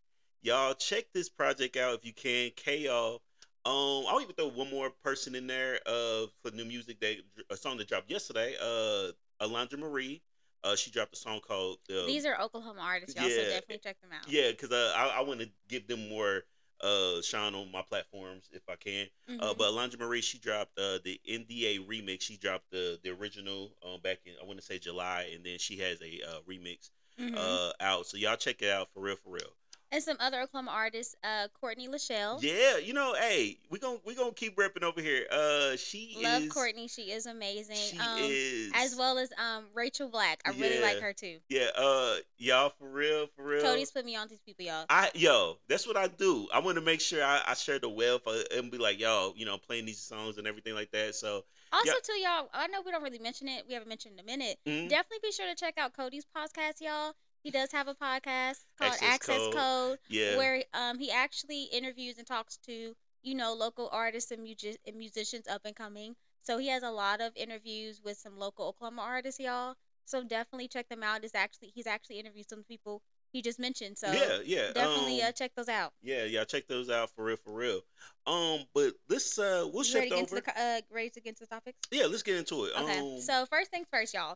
Y'all 0.41 0.75
check 0.75 1.05
this 1.13 1.27
project 1.29 1.75
out 1.77 1.95
if 1.95 2.05
you 2.05 2.13
can. 2.13 2.51
Ko. 2.51 3.21
Um, 3.65 4.05
I'll 4.07 4.21
even 4.21 4.35
throw 4.35 4.49
one 4.49 4.69
more 4.69 4.91
person 5.03 5.33
in 5.33 5.47
there 5.47 5.79
uh, 5.87 6.27
for 6.43 6.51
new 6.53 6.65
music. 6.65 6.99
That 6.99 7.15
a 7.49 7.57
song 7.57 7.77
that 7.77 7.87
dropped 7.87 8.11
yesterday. 8.11 8.53
Uh, 8.61 9.11
Alondra 9.41 9.79
Marie. 9.79 10.21
Uh, 10.65 10.75
she 10.75 10.89
dropped 10.91 11.13
a 11.13 11.17
song 11.17 11.39
called. 11.47 11.77
Uh, 11.89 12.05
These 12.07 12.25
are 12.25 12.41
Oklahoma 12.41 12.81
artists, 12.81 13.15
y'all. 13.15 13.29
So 13.29 13.35
yeah, 13.35 13.43
definitely 13.49 13.79
check 13.83 14.01
them 14.01 14.09
out. 14.11 14.27
yeah, 14.27 14.49
because 14.51 14.71
uh, 14.71 14.93
I, 14.95 15.19
I 15.19 15.21
want 15.21 15.39
to 15.41 15.49
give 15.69 15.87
them 15.87 16.09
more 16.09 16.43
uh 16.81 17.21
shine 17.21 17.55
on 17.55 17.71
my 17.71 17.81
platforms 17.83 18.49
if 18.51 18.63
I 18.67 18.75
can. 18.75 19.07
Uh, 19.39 19.53
Mhm. 19.53 19.57
but 19.57 19.71
Alondra 19.71 19.99
Marie, 19.99 20.21
she 20.21 20.39
dropped 20.39 20.77
uh 20.77 20.99
the 21.03 21.19
NDA 21.25 21.79
remix. 21.87 22.23
She 22.23 22.35
dropped 22.37 22.69
the 22.71 22.99
the 23.03 23.11
original 23.11 23.77
um 23.85 24.01
back 24.01 24.19
in 24.25 24.33
I 24.41 24.45
want 24.45 24.59
to 24.59 24.65
say 24.65 24.77
July, 24.79 25.29
and 25.33 25.45
then 25.45 25.57
she 25.59 25.77
has 25.77 26.01
a 26.01 26.21
uh, 26.27 26.39
remix 26.49 26.89
Mhm. 27.19 27.35
uh 27.37 27.71
out. 27.79 28.07
So 28.07 28.17
y'all 28.17 28.35
check 28.35 28.61
it 28.61 28.69
out 28.69 28.89
for 28.93 29.01
real, 29.01 29.15
for 29.15 29.29
real. 29.31 29.55
And 29.95 30.03
some 30.03 30.17
other 30.19 30.41
Oklahoma 30.41 30.71
artists, 30.71 31.15
uh, 31.23 31.47
Courtney 31.59 31.87
Lachelle. 31.87 32.41
Yeah, 32.43 32.77
you 32.77 32.93
know, 32.93 33.15
hey, 33.17 33.57
we 33.69 33.79
gonna 33.79 33.99
we 34.05 34.13
gonna 34.13 34.33
keep 34.33 34.57
repping 34.57 34.83
over 34.83 35.01
here. 35.01 35.25
Uh, 35.31 35.77
she 35.77 36.15
is 36.17 36.23
Love 36.23 36.43
is 36.43 36.51
Courtney. 36.51 36.87
She 36.89 37.03
is 37.11 37.25
amazing. 37.25 37.77
She 37.77 37.97
um, 37.97 38.17
is 38.19 38.71
as 38.75 38.95
well 38.95 39.17
as 39.17 39.31
um 39.37 39.63
Rachel 39.73 40.09
Black. 40.09 40.41
I 40.45 40.49
really 40.51 40.81
like 40.81 40.99
her 40.99 41.13
too. 41.13 41.37
Yeah, 41.47 41.67
uh, 41.77 42.15
y'all 42.37 42.73
for 42.77 42.89
real, 42.89 43.27
for 43.35 43.45
real. 43.45 43.61
Cody's 43.61 43.89
put 43.91 44.05
me 44.05 44.15
on 44.17 44.27
these 44.27 44.41
people, 44.41 44.65
y'all. 44.65 44.85
I 44.89 45.09
yo, 45.15 45.57
that's 45.69 45.87
what 45.87 45.95
I 45.95 46.07
do. 46.07 46.47
I 46.53 46.59
want 46.59 46.75
to 46.75 46.81
make 46.81 46.99
sure 46.99 47.23
I, 47.23 47.41
I 47.47 47.53
share 47.53 47.79
the 47.79 47.89
wealth 47.89 48.23
and 48.53 48.69
be 48.69 48.77
like, 48.77 48.99
yo, 48.99 49.33
you 49.37 49.45
know, 49.45 49.57
playing 49.57 49.85
these 49.85 49.99
songs 49.99 50.37
and 50.37 50.45
everything 50.45 50.75
like 50.75 50.91
that. 50.91 51.15
So 51.15 51.45
Also, 51.71 51.87
yeah. 51.87 51.93
too, 52.03 52.19
y'all. 52.19 52.49
I 52.53 52.67
know 52.67 52.81
we 52.85 52.91
don't 52.91 53.03
really 53.03 53.19
mention 53.19 53.47
it. 53.47 53.63
We 53.67 53.73
haven't 53.73 53.89
mentioned 53.89 54.15
it 54.19 54.23
in 54.23 54.25
a 54.25 54.37
minute. 54.37 54.57
mhm. 54.67 54.89
Definitely 54.89 55.19
be 55.23 55.31
sure 55.31 55.47
to 55.47 55.55
check 55.55 55.75
out 55.77 55.93
Cody's 55.95 56.25
podcast, 56.25 56.81
y'all. 56.81 57.13
He 57.45 57.51
does 57.51 57.71
have 57.73 57.87
a 57.87 57.93
podcast 57.93 58.65
called 58.79 58.93
Access 58.93 59.13
Access, 59.13 59.37
Code. 59.37 59.53
Code, 59.53 59.97
yeah, 60.09 60.35
where 60.35 60.63
um 60.73 60.97
he 60.97 61.11
actually 61.11 61.65
interviews 61.65 62.17
and 62.17 62.25
talks 62.25 62.57
to 62.65 62.95
you 63.21 63.35
know 63.35 63.53
local 63.53 63.87
artists 63.91 64.31
and, 64.31 64.43
musi- 64.43 64.77
and 64.87 64.95
musicians 64.97 65.47
up 65.47 65.61
and 65.63 65.75
coming. 65.75 66.15
So 66.41 66.57
he 66.57 66.69
has 66.69 66.81
a 66.81 66.89
lot 66.89 67.21
of 67.21 67.33
interviews 67.35 68.01
with 68.03 68.17
some 68.17 68.39
local 68.39 68.67
Oklahoma 68.69 69.03
artists, 69.03 69.39
y'all. 69.39 69.75
So 70.05 70.23
definitely 70.23 70.67
check 70.69 70.89
them 70.89 71.03
out. 71.03 71.23
It's 71.23 71.35
actually 71.35 71.71
he's 71.75 71.85
actually 71.85 72.19
interviewed 72.19 72.49
some 72.49 72.63
people 72.63 73.03
he 73.31 73.43
just 73.43 73.59
mentioned. 73.59 73.99
So 73.99 74.11
yeah, 74.11 74.39
yeah, 74.43 74.71
definitely 74.73 75.21
um, 75.21 75.29
uh, 75.29 75.31
check 75.31 75.51
those 75.55 75.69
out. 75.69 75.93
yeah, 76.01 76.23
yeah. 76.23 76.45
Check 76.45 76.67
those 76.67 76.89
out 76.89 77.11
for 77.11 77.25
real, 77.25 77.37
for 77.37 77.53
real. 77.53 77.81
Um, 78.25 78.61
but 78.73 78.93
let's 79.07 79.37
uh, 79.37 79.69
we'll 79.71 79.85
You 79.85 79.93
ready 79.93 80.09
shift 80.09 80.09
get 80.09 80.19
into 80.19 80.35
the 80.35 80.59
uh, 80.59 80.81
ready 80.91 81.11
to 81.11 81.21
get 81.21 81.29
into 81.29 81.41
the 81.41 81.47
topics? 81.55 81.77
Yeah, 81.91 82.07
let's 82.07 82.23
get 82.23 82.37
into 82.37 82.65
it. 82.65 82.71
Okay. 82.75 82.99
Um, 82.99 83.21
so 83.21 83.45
first 83.45 83.69
things 83.69 83.85
first, 83.91 84.15
y'all. 84.15 84.35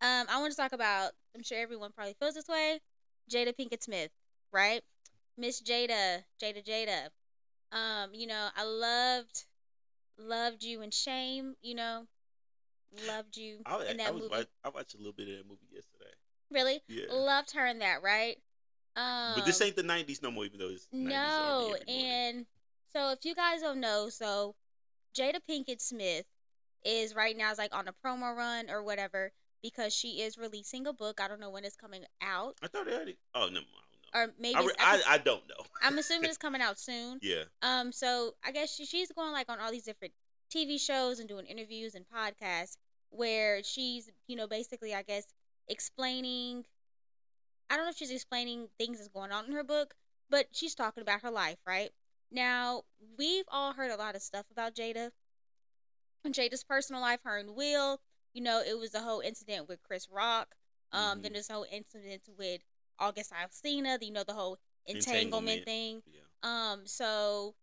Um, 0.00 0.26
I 0.30 0.40
want 0.40 0.52
to 0.52 0.56
talk 0.56 0.72
about. 0.72 1.12
I'm 1.34 1.42
sure 1.42 1.58
everyone 1.58 1.90
probably 1.92 2.14
feels 2.20 2.34
this 2.34 2.48
way. 2.48 2.80
Jada 3.30 3.52
Pinkett 3.58 3.82
Smith, 3.82 4.10
right? 4.52 4.82
Miss 5.36 5.60
Jada, 5.60 6.24
Jada, 6.42 6.64
Jada. 6.64 7.08
Um, 7.76 8.10
you 8.14 8.26
know, 8.26 8.48
I 8.56 8.64
loved, 8.64 9.44
loved 10.18 10.62
you 10.62 10.82
in 10.82 10.90
Shame. 10.90 11.54
You 11.62 11.74
know, 11.74 12.06
loved 13.06 13.36
you 13.36 13.58
I, 13.66 13.84
in 13.90 14.00
I 14.00 14.04
that 14.04 14.14
was 14.14 14.22
movie. 14.22 14.34
watch, 14.34 14.46
I 14.64 14.68
watched 14.70 14.94
a 14.94 14.98
little 14.98 15.12
bit 15.12 15.28
of 15.28 15.36
that 15.38 15.48
movie 15.48 15.66
yesterday. 15.72 16.12
Really 16.50 16.80
Yeah, 16.88 17.12
loved 17.12 17.52
her 17.52 17.66
in 17.66 17.80
that, 17.80 18.02
right? 18.02 18.38
Um, 18.96 19.34
but 19.36 19.44
this 19.44 19.60
ain't 19.60 19.76
the 19.76 19.82
'90s 19.82 20.22
no 20.22 20.30
more, 20.30 20.44
even 20.44 20.58
though 20.58 20.70
it's 20.70 20.86
90s 20.86 21.08
no, 21.08 21.14
R&B 21.14 21.20
every 21.82 21.94
morning. 21.94 22.12
and 22.12 22.46
so 22.92 23.10
if 23.12 23.24
you 23.24 23.34
guys 23.34 23.60
don't 23.60 23.80
know, 23.80 24.08
so 24.08 24.54
Jada 25.14 25.40
Pinkett 25.48 25.80
Smith 25.80 26.24
is 26.84 27.14
right 27.14 27.36
now 27.36 27.52
is 27.52 27.58
like 27.58 27.74
on 27.74 27.86
a 27.88 27.92
promo 28.04 28.34
run 28.34 28.70
or 28.70 28.82
whatever 28.82 29.32
because 29.62 29.92
she 29.94 30.20
is 30.22 30.36
releasing 30.38 30.86
a 30.86 30.92
book. 30.92 31.20
I 31.20 31.28
don't 31.28 31.40
know 31.40 31.50
when 31.50 31.64
it's 31.64 31.76
coming 31.76 32.04
out, 32.22 32.54
I 32.62 32.68
thought 32.68 32.86
they 32.86 32.94
already. 32.94 33.16
Oh 33.34 33.40
no, 33.40 33.46
I 33.46 33.50
don't 33.50 33.60
know. 33.60 33.62
or 34.14 34.34
maybe 34.38 34.56
I, 34.56 34.62
re- 34.62 34.72
I, 34.78 35.02
I 35.08 35.18
don't 35.18 35.46
know. 35.48 35.64
I'm 35.82 35.98
assuming 35.98 36.24
it's 36.28 36.38
coming 36.38 36.60
out 36.62 36.78
soon. 36.78 37.18
Yeah, 37.22 37.44
Um, 37.62 37.92
so 37.92 38.34
I 38.44 38.52
guess 38.52 38.74
she, 38.74 38.84
she's 38.86 39.10
going 39.12 39.32
like 39.32 39.48
on 39.50 39.60
all 39.60 39.70
these 39.70 39.84
different 39.84 40.14
TV 40.54 40.80
shows 40.80 41.18
and 41.20 41.28
doing 41.28 41.46
interviews 41.46 41.94
and 41.94 42.04
podcasts 42.08 42.76
where 43.10 43.62
she's, 43.62 44.10
you 44.26 44.36
know, 44.36 44.46
basically 44.46 44.94
I 44.94 45.02
guess 45.02 45.26
explaining. 45.68 46.64
I 47.70 47.76
don't 47.76 47.84
know 47.84 47.90
if 47.90 47.96
she's 47.98 48.10
explaining 48.10 48.68
things 48.78 48.96
that's 48.98 49.08
going 49.08 49.30
on 49.30 49.44
in 49.44 49.52
her 49.52 49.62
book, 49.64 49.94
but 50.30 50.46
she's 50.52 50.74
talking 50.74 51.02
about 51.02 51.20
her 51.22 51.30
life, 51.30 51.58
right? 51.66 51.90
Now 52.30 52.82
we've 53.18 53.44
all 53.48 53.72
heard 53.74 53.90
a 53.90 53.96
lot 53.96 54.14
of 54.14 54.22
stuff 54.22 54.46
about 54.50 54.74
Jada, 54.74 55.10
and 56.24 56.34
Jada's 56.34 56.64
personal 56.64 57.00
life, 57.02 57.20
her 57.24 57.36
and 57.38 57.54
Will. 57.54 58.00
You 58.32 58.42
know, 58.42 58.60
it 58.60 58.78
was 58.78 58.90
the 58.90 59.00
whole 59.02 59.20
incident 59.20 59.68
with 59.68 59.82
Chris 59.82 60.08
Rock. 60.10 60.54
Um, 60.92 61.18
Mhm. 61.18 61.22
then 61.22 61.32
this 61.34 61.48
whole 61.48 61.66
incident 61.70 62.28
with 62.36 62.62
August 62.98 63.32
Alsina. 63.32 64.02
You 64.02 64.10
know, 64.12 64.24
the 64.24 64.34
whole 64.34 64.58
entanglement 64.86 65.58
Entanglement. 65.58 65.64
thing. 65.64 66.02
yeah. 66.06 66.20
Um, 66.42 66.86
so 66.86 67.54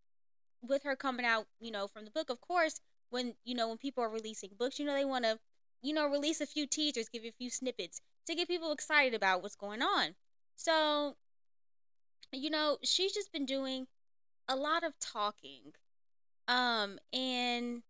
with 0.62 0.84
her 0.84 0.96
coming 0.96 1.26
out, 1.26 1.48
you 1.60 1.72
know, 1.72 1.88
from 1.88 2.06
the 2.06 2.12
book, 2.12 2.30
of 2.30 2.42
course, 2.42 2.82
when 3.10 3.36
you 3.44 3.56
know 3.56 3.68
when 3.70 3.78
people 3.78 4.04
are 4.04 4.10
releasing 4.10 4.52
books, 4.56 4.80
you 4.80 4.86
know 4.86 4.94
they 4.94 5.06
want 5.06 5.24
to, 5.26 5.40
you 5.82 5.94
know, 5.94 6.08
release 6.08 6.42
a 6.42 6.46
few 6.46 6.68
teasers, 6.68 7.10
give 7.10 7.24
you 7.24 7.30
a 7.30 7.34
few 7.34 7.50
snippets 7.50 8.02
to 8.26 8.36
get 8.36 8.48
people 8.48 8.72
excited 8.72 9.14
about 9.14 9.42
what's 9.42 9.56
going 9.56 9.82
on. 9.82 10.16
So, 10.56 11.18
you 12.32 12.50
know, 12.50 12.78
she's 12.84 13.14
just 13.14 13.32
been 13.32 13.46
doing 13.46 13.88
a 14.48 14.56
lot 14.56 14.84
of 14.84 15.00
talking. 15.00 15.74
Um, 16.48 17.00
and 17.14 17.84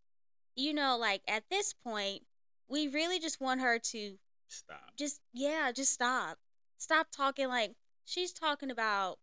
you 0.56 0.74
know, 0.74 0.98
like 0.98 1.22
at 1.28 1.44
this 1.50 1.74
point, 1.74 2.24
we 2.68 2.88
really 2.88 3.20
just 3.20 3.40
want 3.42 3.62
her 3.62 3.80
to 3.80 4.18
Stop. 4.48 4.96
just 4.98 5.22
yeah, 5.34 5.72
just 5.72 5.92
stop. 5.94 6.38
Stop 6.78 7.08
talking 7.12 7.48
like 7.48 7.74
she's 8.06 8.32
talking 8.34 8.72
about 8.72 9.20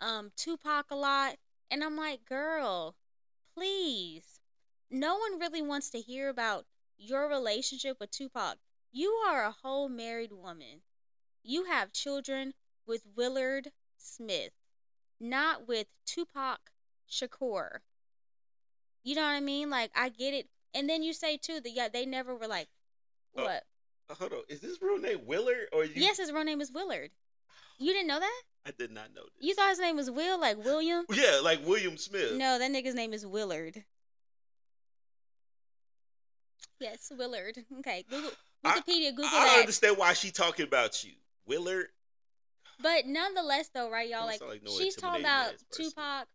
um 0.00 0.30
Tupac 0.36 0.86
a 0.90 0.96
lot 0.96 1.36
and 1.70 1.84
I'm 1.84 1.96
like, 1.96 2.24
"Girl, 2.24 2.96
please. 3.54 4.40
No 4.90 5.16
one 5.16 5.38
really 5.38 5.62
wants 5.62 5.90
to 5.90 6.00
hear 6.00 6.28
about 6.28 6.66
your 6.98 7.28
relationship 7.28 7.98
with 8.00 8.10
Tupac. 8.10 8.58
You 8.92 9.10
are 9.28 9.44
a 9.44 9.52
whole 9.62 9.88
married 9.88 10.32
woman. 10.32 10.82
You 11.42 11.64
have 11.64 11.92
children 11.92 12.54
with 12.86 13.06
Willard 13.16 13.70
Smith, 13.96 14.52
not 15.20 15.68
with 15.68 15.86
Tupac 16.06 16.72
Shakur. 17.08 17.78
You 19.02 19.14
know 19.14 19.22
what 19.22 19.28
I 19.28 19.40
mean? 19.40 19.70
Like 19.70 19.90
I 19.94 20.08
get 20.08 20.34
it. 20.34 20.48
And 20.74 20.88
then 20.88 21.02
you 21.02 21.12
say 21.12 21.36
too 21.36 21.60
that 21.60 21.70
yeah, 21.70 21.88
they 21.88 22.04
never 22.04 22.34
were 22.34 22.48
like 22.48 22.68
what? 23.32 23.64
Uh, 24.08 24.14
hold 24.14 24.32
on, 24.32 24.40
is 24.48 24.60
this 24.60 24.80
real 24.82 24.98
name 24.98 25.20
Willard 25.26 25.66
or 25.72 25.84
you? 25.84 25.92
Yes, 25.96 26.18
his 26.18 26.32
real 26.32 26.44
name 26.44 26.60
is 26.60 26.72
Willard. 26.72 27.10
You 27.78 27.92
didn't 27.92 28.08
know 28.08 28.20
that? 28.20 28.42
I 28.66 28.72
did 28.72 28.90
not 28.90 29.14
know 29.14 29.22
this. 29.22 29.46
You 29.48 29.54
thought 29.54 29.70
his 29.70 29.78
name 29.78 29.96
was 29.96 30.10
Will, 30.10 30.38
like 30.40 30.62
William? 30.62 31.04
Yeah, 31.12 31.40
like 31.42 31.64
William 31.66 31.96
Smith. 31.96 32.32
No, 32.34 32.58
that 32.58 32.70
nigga's 32.70 32.94
name 32.94 33.12
is 33.14 33.24
Willard. 33.26 33.84
Yes, 36.80 37.12
Willard. 37.16 37.58
Okay, 37.80 38.04
Google 38.08 38.30
I- 38.64 38.80
Wikipedia, 38.80 39.10
Google 39.10 39.26
I 39.26 39.30
don't 39.30 39.46
that. 39.46 39.60
understand 39.60 39.96
why 39.98 40.12
she 40.12 40.30
talking 40.30 40.66
about 40.66 41.04
you, 41.04 41.12
Willard. 41.46 41.88
But 42.82 43.06
nonetheless, 43.06 43.68
though, 43.74 43.90
right, 43.90 44.08
y'all? 44.08 44.26
Like, 44.26 44.40
like 44.40 44.62
no 44.62 44.70
she's 44.72 44.96
talking 44.96 45.20
about. 45.20 45.52
Tupac, 45.70 46.26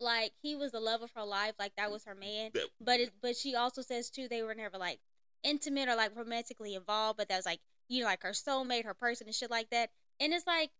like 0.00 0.30
he 0.42 0.54
was 0.54 0.70
the 0.72 0.78
love 0.80 1.02
of 1.02 1.10
her 1.16 1.24
life, 1.24 1.54
like 1.58 1.72
that 1.76 1.90
was 1.90 2.04
her 2.04 2.14
man. 2.14 2.50
That- 2.54 2.68
But 2.80 3.00
it, 3.00 3.10
but 3.20 3.36
she 3.36 3.54
also 3.56 3.82
says 3.82 4.08
too 4.10 4.28
they 4.28 4.42
were 4.42 4.54
never 4.54 4.78
like 4.78 5.00
intimate 5.42 5.88
or 5.88 5.96
like 5.96 6.16
romantically 6.16 6.74
involved, 6.74 7.18
but 7.18 7.28
that 7.28 7.36
was 7.36 7.46
like 7.46 7.60
you 7.88 8.00
know 8.00 8.06
like 8.06 8.22
her 8.22 8.30
soulmate, 8.30 8.84
her 8.84 8.94
person, 8.94 9.26
and 9.26 9.34
shit 9.34 9.50
like 9.50 9.70
that. 9.70 9.90
And 10.20 10.32
it's 10.32 10.46
like, 10.46 10.70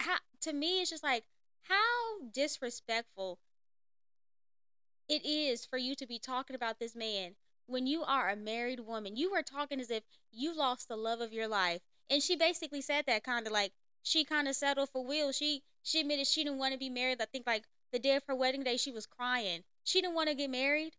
how 0.00 0.16
to 0.42 0.52
me, 0.52 0.80
it's 0.80 0.90
just 0.90 1.04
like 1.04 1.24
how 1.68 2.26
disrespectful 2.32 3.38
it 5.08 5.24
is 5.24 5.64
for 5.64 5.78
you 5.78 5.94
to 5.94 6.06
be 6.06 6.18
talking 6.18 6.56
about 6.56 6.78
this 6.78 6.96
man 6.96 7.34
when 7.66 7.86
you 7.86 8.02
are 8.02 8.28
a 8.28 8.36
married 8.36 8.80
woman. 8.80 9.16
You 9.16 9.32
are 9.34 9.42
talking 9.42 9.80
as 9.80 9.90
if 9.90 10.02
you 10.30 10.56
lost 10.56 10.88
the 10.88 10.96
love 10.96 11.20
of 11.20 11.32
your 11.32 11.48
life, 11.48 11.80
and 12.10 12.22
she 12.22 12.36
basically 12.36 12.80
said 12.80 13.04
that 13.06 13.24
kind 13.24 13.46
of 13.46 13.52
like 13.52 13.72
she 14.02 14.24
kind 14.24 14.48
of 14.48 14.56
settled 14.56 14.90
for 14.90 15.04
Will. 15.04 15.32
She 15.32 15.62
she 15.82 16.00
admitted 16.00 16.26
she 16.26 16.44
didn't 16.44 16.58
want 16.58 16.72
to 16.72 16.78
be 16.78 16.90
married. 16.90 17.20
I 17.20 17.26
think 17.26 17.46
like 17.46 17.64
the 17.92 17.98
day 17.98 18.16
of 18.16 18.24
her 18.26 18.34
wedding 18.34 18.64
day, 18.64 18.76
she 18.76 18.90
was 18.90 19.06
crying. 19.06 19.62
She 19.84 20.00
didn't 20.00 20.14
want 20.14 20.28
to 20.28 20.34
get 20.34 20.50
married. 20.50 20.96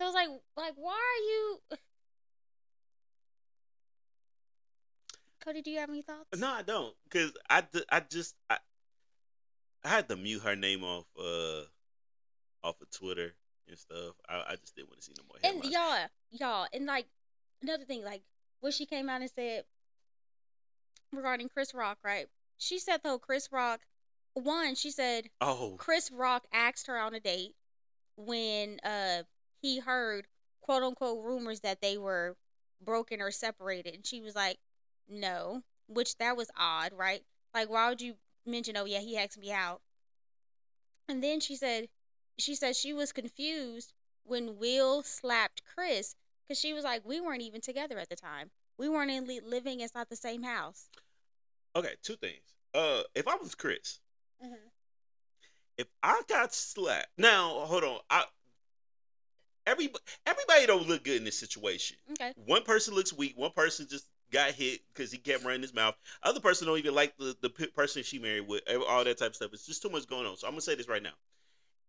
So 0.00 0.06
it's 0.06 0.14
like 0.14 0.28
like 0.56 0.74
why 0.76 0.92
are 0.92 1.22
you? 1.24 1.60
Cody, 5.44 5.62
do 5.62 5.70
you 5.70 5.78
have 5.80 5.88
any 5.90 6.02
thoughts? 6.02 6.38
No, 6.38 6.48
I 6.48 6.62
don't, 6.62 6.94
cause 7.10 7.32
I, 7.50 7.64
I 7.90 8.00
just 8.00 8.36
I, 8.48 8.58
I 9.84 9.88
had 9.88 10.08
to 10.08 10.16
mute 10.16 10.42
her 10.42 10.54
name 10.54 10.84
off 10.84 11.06
uh 11.18 11.62
off 12.62 12.80
of 12.80 12.90
Twitter 12.90 13.34
and 13.68 13.76
stuff. 13.78 14.14
I, 14.28 14.36
I 14.50 14.56
just 14.56 14.76
didn't 14.76 14.88
want 14.90 15.00
to 15.00 15.06
see 15.06 15.14
no 15.18 15.24
more 15.28 15.36
And 15.42 15.64
headlines. 15.64 16.08
y'all, 16.30 16.48
y'all, 16.60 16.66
and 16.72 16.86
like 16.86 17.06
another 17.60 17.84
thing, 17.84 18.04
like 18.04 18.22
when 18.60 18.72
she 18.72 18.86
came 18.86 19.08
out 19.08 19.20
and 19.20 19.30
said 19.30 19.64
regarding 21.12 21.48
Chris 21.48 21.74
Rock, 21.74 21.98
right? 22.04 22.26
She 22.58 22.78
said 22.78 23.00
though 23.02 23.18
Chris 23.18 23.48
Rock, 23.50 23.80
one, 24.34 24.76
she 24.76 24.92
said 24.92 25.24
oh, 25.40 25.74
Chris 25.78 26.10
Rock 26.12 26.44
asked 26.52 26.86
her 26.86 26.98
on 26.98 27.14
a 27.14 27.20
date 27.20 27.54
when 28.16 28.78
uh 28.84 29.22
he 29.62 29.78
heard 29.78 30.26
quote 30.60 30.82
unquote 30.82 31.24
rumors 31.24 31.60
that 31.60 31.80
they 31.80 31.96
were 31.96 32.36
broken 32.84 33.22
or 33.22 33.30
separated, 33.30 33.94
and 33.94 34.04
she 34.06 34.20
was 34.20 34.34
like, 34.34 34.58
no, 35.08 35.62
which 35.86 36.18
that 36.18 36.36
was 36.36 36.50
odd, 36.58 36.92
right? 36.92 37.22
Like 37.54 37.70
why 37.70 37.88
would 37.88 38.02
you 38.02 38.14
mention? 38.44 38.76
Oh 38.76 38.84
yeah, 38.84 39.00
he 39.00 39.16
asked 39.16 39.38
me 39.38 39.52
out. 39.52 39.80
And 41.08 41.22
then 41.22 41.40
she 41.40 41.56
said, 41.56 41.88
she 42.38 42.54
said 42.54 42.76
she 42.76 42.92
was 42.92 43.12
confused 43.12 43.92
when 44.24 44.58
Will 44.58 45.02
slapped 45.02 45.62
Chris 45.64 46.14
because 46.46 46.58
she 46.58 46.72
was 46.72 46.84
like, 46.84 47.02
we 47.04 47.20
weren't 47.20 47.42
even 47.42 47.60
together 47.60 47.98
at 47.98 48.08
the 48.08 48.16
time. 48.16 48.50
We 48.78 48.88
weren't 48.88 49.10
in 49.10 49.26
li- 49.26 49.40
living 49.44 49.80
inside 49.80 50.06
the 50.08 50.16
same 50.16 50.42
house. 50.42 50.88
okay. 51.76 51.94
Two 52.02 52.16
things. 52.16 52.54
Uh, 52.74 53.02
if 53.14 53.28
I 53.28 53.36
was 53.36 53.54
Chris, 53.54 54.00
if 55.76 55.86
I 56.02 56.22
got 56.28 56.54
slapped, 56.54 57.08
now 57.18 57.60
hold 57.66 57.84
on. 57.84 57.98
I 58.10 58.24
everybody 59.66 60.02
everybody 60.26 60.66
don't 60.66 60.88
look 60.88 61.04
good 61.04 61.16
in 61.16 61.24
this 61.24 61.38
situation. 61.38 61.96
Okay. 62.12 62.32
One 62.46 62.62
person 62.62 62.94
looks 62.94 63.12
weak. 63.12 63.36
One 63.36 63.52
person 63.52 63.86
just 63.88 64.06
got 64.30 64.52
hit 64.52 64.80
because 64.92 65.12
he 65.12 65.18
kept 65.18 65.44
running 65.44 65.62
his 65.62 65.74
mouth. 65.74 65.94
Other 66.22 66.40
person 66.40 66.66
don't 66.66 66.78
even 66.78 66.94
like 66.94 67.16
the 67.18 67.36
the 67.40 67.50
person 67.50 68.02
she 68.02 68.18
married 68.18 68.48
with. 68.48 68.62
All 68.88 69.04
that 69.04 69.18
type 69.18 69.30
of 69.30 69.36
stuff. 69.36 69.50
It's 69.52 69.66
just 69.66 69.82
too 69.82 69.90
much 69.90 70.06
going 70.06 70.26
on. 70.26 70.36
So 70.36 70.46
I'm 70.46 70.52
gonna 70.52 70.62
say 70.62 70.74
this 70.74 70.88
right 70.88 71.02
now. 71.02 71.12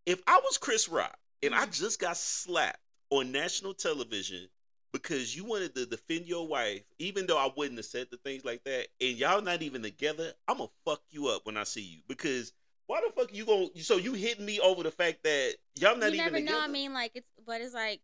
If 0.06 0.22
I 0.27 0.39
was 0.44 0.58
Chris 0.58 0.89
Rock 0.89 1.18
and 1.42 1.56
I 1.56 1.65
Mhm. 1.65 1.74
just 1.74 2.00
got 2.00 2.18
slapped 2.18 2.80
on 3.10 3.32
national 3.32 3.74
television 3.74 4.50
because 4.92 5.36
you 5.36 5.44
wanted 5.44 5.74
to 5.75 5.86
defend 5.86 6.27
your 6.27 6.48
wife, 6.48 6.84
even 7.00 7.25
though 7.25 7.38
I 7.38 7.51
wouldn't 7.56 7.77
have 7.80 7.86
said 7.86 8.10
the 8.12 8.18
things 8.18 8.44
like 8.46 8.63
that, 8.65 8.89
and 9.01 9.18
y'all 9.18 9.42
not 9.42 9.62
even 9.62 9.82
together, 9.82 10.34
I'm 10.48 10.58
gonna 10.58 10.70
fuck 10.86 11.01
you 11.10 11.27
up 11.27 11.46
when 11.46 11.58
I 11.58 11.63
see 11.63 11.82
you 11.82 12.01
because. 12.08 12.53
Why 12.88 13.02
the 13.02 13.13
fuck 13.13 13.34
you 13.34 13.46
going 13.46 13.70
so 13.82 13.98
you 13.98 14.13
hitting 14.13 14.46
me 14.46 14.60
over 14.60 14.84
the 14.84 14.92
fact 14.92 15.24
that 15.24 15.56
y'all 15.75 15.96
not 15.96 16.12
you 16.12 16.16
even 16.16 16.18
never 16.18 16.38
together? 16.38 16.58
know. 16.58 16.63
I 16.63 16.68
mean, 16.68 16.94
like 16.94 17.12
it's, 17.16 17.32
but 17.46 17.62
it's 17.62 17.74
like 17.74 18.02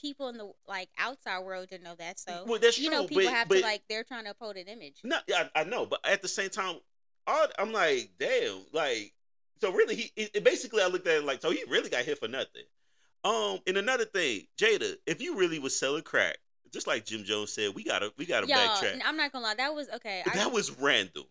people 0.00 0.28
in 0.28 0.36
the 0.36 0.52
like 0.66 0.88
outside 0.98 1.40
world 1.44 1.68
didn't 1.68 1.84
know 1.84 1.94
that. 1.96 2.18
So 2.18 2.44
well, 2.46 2.58
that's 2.58 2.78
you 2.78 2.88
true. 2.88 2.98
know, 2.98 3.06
people 3.06 3.24
but, 3.24 3.32
have 3.32 3.48
but, 3.48 3.56
to 3.56 3.62
like 3.62 3.82
they're 3.88 4.04
trying 4.04 4.24
to 4.24 4.30
uphold 4.30 4.56
an 4.56 4.66
image. 4.66 5.00
No, 5.04 5.18
yeah, 5.26 5.48
I, 5.54 5.60
I 5.60 5.64
know, 5.64 5.86
but 5.86 6.00
at 6.04 6.22
the 6.22 6.28
same 6.28 6.50
time, 6.50 6.76
all, 7.26 7.46
I'm 7.58 7.72
like, 7.72 8.10
damn, 8.18 8.60
like, 8.72 9.12
so 9.60 9.72
really, 9.72 9.96
he 9.96 10.12
it, 10.16 10.44
basically 10.44 10.82
I 10.82 10.86
looked 10.86 11.06
at 11.06 11.18
it 11.18 11.24
like, 11.24 11.42
so 11.42 11.50
he 11.50 11.64
really 11.68 11.90
got 11.90 12.04
hit 12.04 12.18
for 12.18 12.28
nothing. 12.28 12.64
Um, 13.22 13.58
and 13.66 13.76
another 13.76 14.06
thing, 14.06 14.46
Jada, 14.58 14.94
if 15.06 15.20
you 15.20 15.36
really 15.36 15.58
was 15.58 15.78
selling 15.78 16.02
crack, 16.02 16.38
just 16.72 16.86
like 16.86 17.04
Jim 17.04 17.24
Jones 17.24 17.52
said, 17.52 17.74
we 17.74 17.84
gotta 17.84 18.12
we 18.16 18.26
gotta 18.26 18.46
Yo, 18.46 18.56
backtrack. 18.56 19.00
I'm 19.04 19.16
not 19.16 19.32
gonna 19.32 19.44
lie, 19.44 19.54
that 19.56 19.74
was 19.74 19.88
okay. 19.96 20.22
I, 20.26 20.34
that 20.36 20.52
was 20.52 20.70
random. 20.78 21.24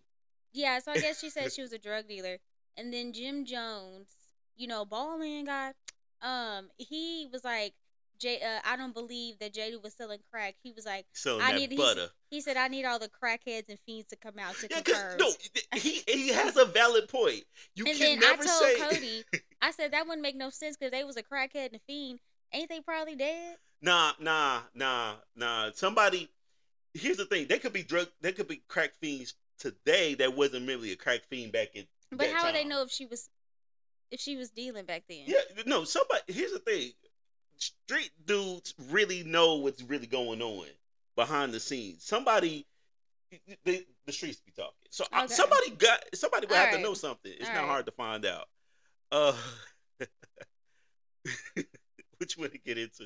yeah, 0.53 0.79
so 0.79 0.91
I 0.91 0.99
guess 0.99 1.19
she 1.19 1.29
said 1.29 1.51
she 1.55 1.61
was 1.61 1.73
a 1.73 1.79
drug 1.79 2.07
dealer, 2.07 2.37
and 2.79 2.93
then 2.93 3.13
Jim 3.13 3.45
Jones, 3.45 4.07
you 4.55 4.67
know, 4.67 4.85
balling 4.85 5.45
guy, 5.45 5.73
um, 6.21 6.69
he 6.77 7.27
was 7.31 7.43
like, 7.43 7.73
Jay, 8.19 8.41
uh, 8.41 8.59
I 8.65 8.75
don't 8.75 8.93
believe 8.93 9.39
that 9.39 9.53
Jada 9.53 9.81
was 9.81 9.93
selling 9.93 10.19
crack. 10.31 10.55
He 10.61 10.73
was 10.73 10.85
like, 10.85 11.05
Selling 11.13 11.41
I 11.41 11.53
need- 11.53 11.77
butter. 11.77 12.09
he 12.29 12.41
said, 12.41 12.57
I 12.57 12.67
need 12.67 12.83
all 12.85 12.99
the 12.99 13.07
crackheads 13.09 13.69
and 13.69 13.79
fiends 13.85 14.07
to 14.07 14.17
come 14.17 14.33
out 14.37 14.55
to 14.57 14.67
Yeah, 14.69 14.81
concur. 14.81 15.15
no, 15.19 15.31
he 15.75 16.01
he 16.07 16.27
has 16.29 16.57
a 16.57 16.65
valid 16.65 17.07
point. 17.07 17.43
You 17.75 17.85
and 17.85 17.97
can 17.97 18.19
then 18.19 18.29
I 18.29 18.31
never 18.31 18.43
told 18.43 18.61
say 18.61 18.75
Cody, 18.79 19.23
I 19.61 19.71
said 19.71 19.91
that 19.93 20.05
wouldn't 20.05 20.21
make 20.21 20.35
no 20.35 20.49
sense 20.49 20.75
because 20.75 20.91
they 20.91 21.03
was 21.05 21.15
a 21.15 21.23
crackhead 21.23 21.67
and 21.67 21.75
a 21.75 21.79
fiend. 21.87 22.19
Ain't 22.53 22.67
they 22.69 22.81
probably 22.81 23.15
dead? 23.15 23.55
nah, 23.81 24.11
nah, 24.19 24.61
nah, 24.75 25.13
nah. 25.37 25.69
Somebody. 25.73 26.29
Here's 26.93 27.17
the 27.17 27.25
thing: 27.25 27.47
they 27.47 27.59
could 27.59 27.71
be 27.71 27.83
drug, 27.83 28.07
they 28.19 28.33
could 28.33 28.47
be 28.49 28.61
crack 28.67 28.91
fiends 28.99 29.35
today. 29.59 30.15
That 30.15 30.35
wasn't 30.35 30.67
really 30.67 30.91
a 30.91 30.95
crack 30.97 31.21
fiend 31.29 31.53
back 31.53 31.69
in. 31.75 31.85
But 32.11 32.29
how 32.31 32.45
would 32.45 32.55
they 32.55 32.65
know 32.65 32.81
if 32.81 32.91
she 32.91 33.05
was 33.05 33.29
if 34.11 34.19
she 34.19 34.35
was 34.35 34.49
dealing 34.49 34.85
back 34.85 35.03
then? 35.07 35.23
Yeah, 35.25 35.39
no. 35.65 35.83
Somebody. 35.83 36.21
Here's 36.27 36.51
the 36.51 36.59
thing: 36.59 36.91
street 37.57 38.11
dudes 38.25 38.73
really 38.89 39.23
know 39.23 39.55
what's 39.55 39.83
really 39.83 40.07
going 40.07 40.41
on 40.41 40.65
behind 41.15 41.53
the 41.53 41.59
scenes. 41.59 42.03
Somebody, 42.03 42.65
the 43.65 43.85
the 44.05 44.11
streets 44.11 44.41
be 44.41 44.51
talking. 44.51 44.73
So 44.89 45.05
Okay. 45.15 45.27
somebody 45.27 45.71
got 45.71 46.03
somebody 46.15 46.47
would 46.47 46.57
have 46.57 46.71
to 46.71 46.79
know 46.79 46.93
something. 46.93 47.31
It's 47.31 47.49
not 47.49 47.57
Alright. 47.57 47.69
hard 47.69 47.85
to 47.85 47.91
find 47.91 48.25
out. 48.25 48.47
Uh, 49.11 49.35
which 52.17 52.37
one 52.37 52.49
to 52.51 52.57
get 52.57 52.77
into? 52.77 53.05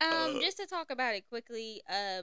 Um, 0.00 0.36
Uh, 0.36 0.40
just 0.40 0.58
to 0.58 0.66
talk 0.66 0.90
about 0.90 1.14
it 1.14 1.28
quickly, 1.28 1.82
uh, 1.88 2.22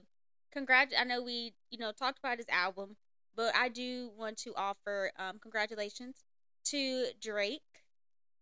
congrat. 0.54 0.90
I 0.98 1.04
know 1.04 1.22
we, 1.22 1.54
you 1.70 1.78
know, 1.78 1.92
talked 1.92 2.20
about 2.20 2.38
his 2.38 2.48
album, 2.50 2.96
but 3.36 3.56
I 3.56 3.70
do 3.70 4.12
want 4.18 4.38
to 4.40 4.54
offer 4.56 5.12
um 5.18 5.40
congratulations 5.40 6.24
to 6.66 7.08
Drake, 7.20 7.62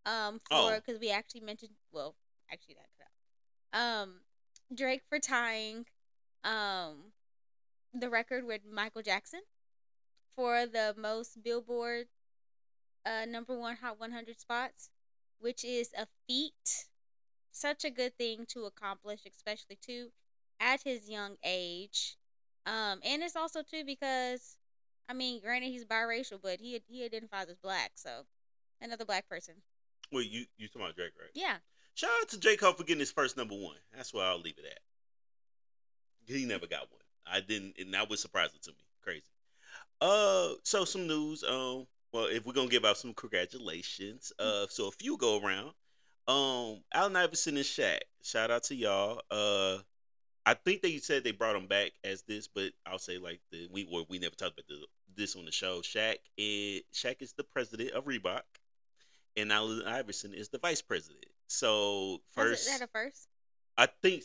um, 0.05 0.41
Oh. 0.51 0.69
for 0.69 0.75
because 0.81 0.99
we 0.99 1.09
actually 1.11 1.41
mentioned, 1.41 1.71
well, 1.91 2.15
actually 2.51 2.75
that 2.75 2.89
cut 2.97 3.07
out, 3.73 4.01
um, 4.03 4.21
Drake 4.73 5.03
for 5.07 5.19
tying, 5.19 5.85
um, 6.43 7.13
the 7.93 8.09
record 8.09 8.45
with 8.45 8.61
Michael 8.65 9.01
Jackson 9.01 9.41
for 10.35 10.65
the 10.65 10.93
most 10.97 11.41
Billboard, 11.43 12.07
uh, 13.05 13.25
number 13.25 13.57
one 13.57 13.77
Hot 13.77 13.99
100 13.99 14.39
spots, 14.39 14.89
which 15.39 15.63
is 15.65 15.91
a 15.97 16.07
feat 16.27 16.87
such 17.51 17.83
a 17.83 17.89
good 17.89 18.15
thing 18.17 18.45
to 18.47 18.65
accomplish, 18.65 19.21
especially 19.25 19.75
too 19.75 20.11
at 20.59 20.83
his 20.83 21.09
young 21.09 21.37
age. 21.43 22.17
Um, 22.65 22.99
and 23.03 23.23
it's 23.23 23.35
also 23.35 23.63
too 23.63 23.83
because, 23.83 24.57
I 25.09 25.13
mean, 25.13 25.41
granted 25.41 25.69
he's 25.69 25.83
biracial, 25.83 26.39
but 26.41 26.59
he 26.59 26.81
he 26.87 27.03
identifies 27.03 27.49
as 27.49 27.57
black, 27.57 27.91
so 27.95 28.21
another 28.79 29.05
black 29.05 29.27
person. 29.27 29.55
Well, 30.11 30.23
you 30.23 30.45
you 30.57 30.67
talking 30.67 30.83
about 30.83 30.95
Drake, 30.95 31.11
right? 31.19 31.31
Yeah, 31.33 31.57
Shout 31.99 32.11
out 32.21 32.29
to 32.29 32.39
J 32.39 32.55
Cole 32.55 32.71
for 32.71 32.83
getting 32.83 33.01
his 33.01 33.11
first 33.11 33.35
number 33.35 33.55
one. 33.55 33.75
That's 33.93 34.13
where 34.13 34.25
I'll 34.25 34.39
leave 34.39 34.57
it 34.57 34.63
at. 34.63 34.79
He 36.33 36.45
never 36.45 36.65
got 36.65 36.89
one. 36.89 37.01
I 37.27 37.41
didn't, 37.41 37.75
and 37.77 37.93
that 37.93 38.09
was 38.09 38.21
surprising 38.21 38.61
to 38.61 38.71
me. 38.71 38.85
Crazy. 39.03 39.25
Uh, 39.99 40.51
so 40.63 40.85
some 40.85 41.07
news. 41.07 41.43
Um, 41.43 41.87
well, 42.13 42.27
if 42.27 42.45
we're 42.45 42.53
gonna 42.53 42.69
give 42.69 42.85
out 42.85 42.97
some 42.97 43.13
congratulations, 43.13 44.31
uh, 44.39 44.67
so 44.69 44.87
a 44.87 44.91
few 44.91 45.17
go 45.17 45.41
around. 45.41 45.73
Um, 46.29 46.83
Allen 46.93 47.17
Iverson 47.17 47.57
and 47.57 47.65
Shaq. 47.65 47.99
Shout 48.23 48.49
out 48.49 48.63
to 48.63 48.75
y'all. 48.75 49.21
Uh, 49.29 49.79
I 50.45 50.53
think 50.53 50.81
they 50.81 50.99
said 50.99 51.25
they 51.25 51.33
brought 51.33 51.57
him 51.57 51.67
back 51.67 51.91
as 52.05 52.21
this, 52.21 52.47
but 52.47 52.71
I'll 52.85 52.97
say 52.97 53.17
like 53.17 53.41
the 53.51 53.67
we 53.73 53.85
or 53.91 54.05
we 54.07 54.19
never 54.19 54.35
talked 54.35 54.53
about 54.53 54.67
the, 54.69 54.85
this 55.15 55.35
on 55.35 55.45
the 55.45 55.51
show. 55.51 55.81
Shaq 55.81 56.17
is 56.37 56.81
Shaq 56.93 57.21
is 57.21 57.33
the 57.33 57.43
president 57.43 57.91
of 57.91 58.05
Reebok, 58.05 58.41
and 59.37 59.51
Allen 59.51 59.83
Iverson 59.85 60.33
is 60.33 60.49
the 60.49 60.57
vice 60.59 60.81
president. 60.81 61.25
So 61.47 62.21
first, 62.35 62.67
it 62.67 62.79
that 62.79 62.85
a 62.85 62.87
first? 62.87 63.27
I 63.77 63.87
think 64.01 64.23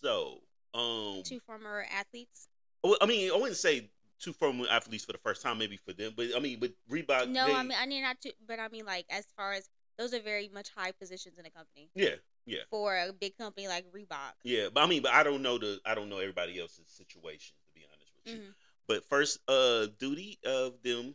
so. 0.00 0.38
Um, 0.74 1.22
Two 1.24 1.40
former 1.40 1.86
athletes. 1.92 2.48
well, 2.82 2.96
I 3.00 3.06
mean, 3.06 3.30
I 3.30 3.36
wouldn't 3.36 3.56
say 3.56 3.90
two 4.18 4.32
former 4.32 4.66
athletes 4.70 5.04
for 5.04 5.12
the 5.12 5.18
first 5.18 5.42
time, 5.42 5.58
maybe 5.58 5.76
for 5.76 5.92
them, 5.92 6.12
but 6.16 6.26
I 6.36 6.40
mean, 6.40 6.58
but 6.60 6.72
Reebok. 6.90 7.28
No, 7.28 7.46
they- 7.46 7.54
I 7.54 7.62
mean 7.62 7.78
I 7.78 7.86
mean 7.86 8.02
not 8.02 8.20
two, 8.20 8.30
but 8.46 8.58
I 8.58 8.68
mean 8.68 8.84
like 8.84 9.06
as 9.10 9.26
far 9.36 9.52
as 9.52 9.68
those 9.98 10.12
are 10.12 10.20
very 10.20 10.48
much 10.52 10.70
high 10.74 10.90
positions 10.92 11.38
in 11.38 11.46
a 11.46 11.50
company 11.50 11.88
yeah, 11.94 12.16
yeah, 12.46 12.58
for 12.68 12.96
a 12.96 13.12
big 13.12 13.36
company 13.38 13.68
like 13.68 13.84
Reebok. 13.92 14.32
yeah. 14.42 14.66
But 14.74 14.82
I 14.82 14.86
mean, 14.86 15.02
but 15.02 15.12
I 15.12 15.22
don't 15.22 15.42
know 15.42 15.56
the, 15.58 15.80
I 15.86 15.94
don't 15.94 16.08
know 16.08 16.18
everybody 16.18 16.58
else's 16.60 16.86
situation 16.88 17.54
to 17.66 17.72
be 17.80 17.86
honest 17.92 18.12
with 18.24 18.34
you. 18.34 18.40
Mhm. 18.40 18.54
But 18.86 19.04
first, 19.04 19.38
uh, 19.48 19.86
duty 19.98 20.38
of 20.44 20.82
them 20.82 21.14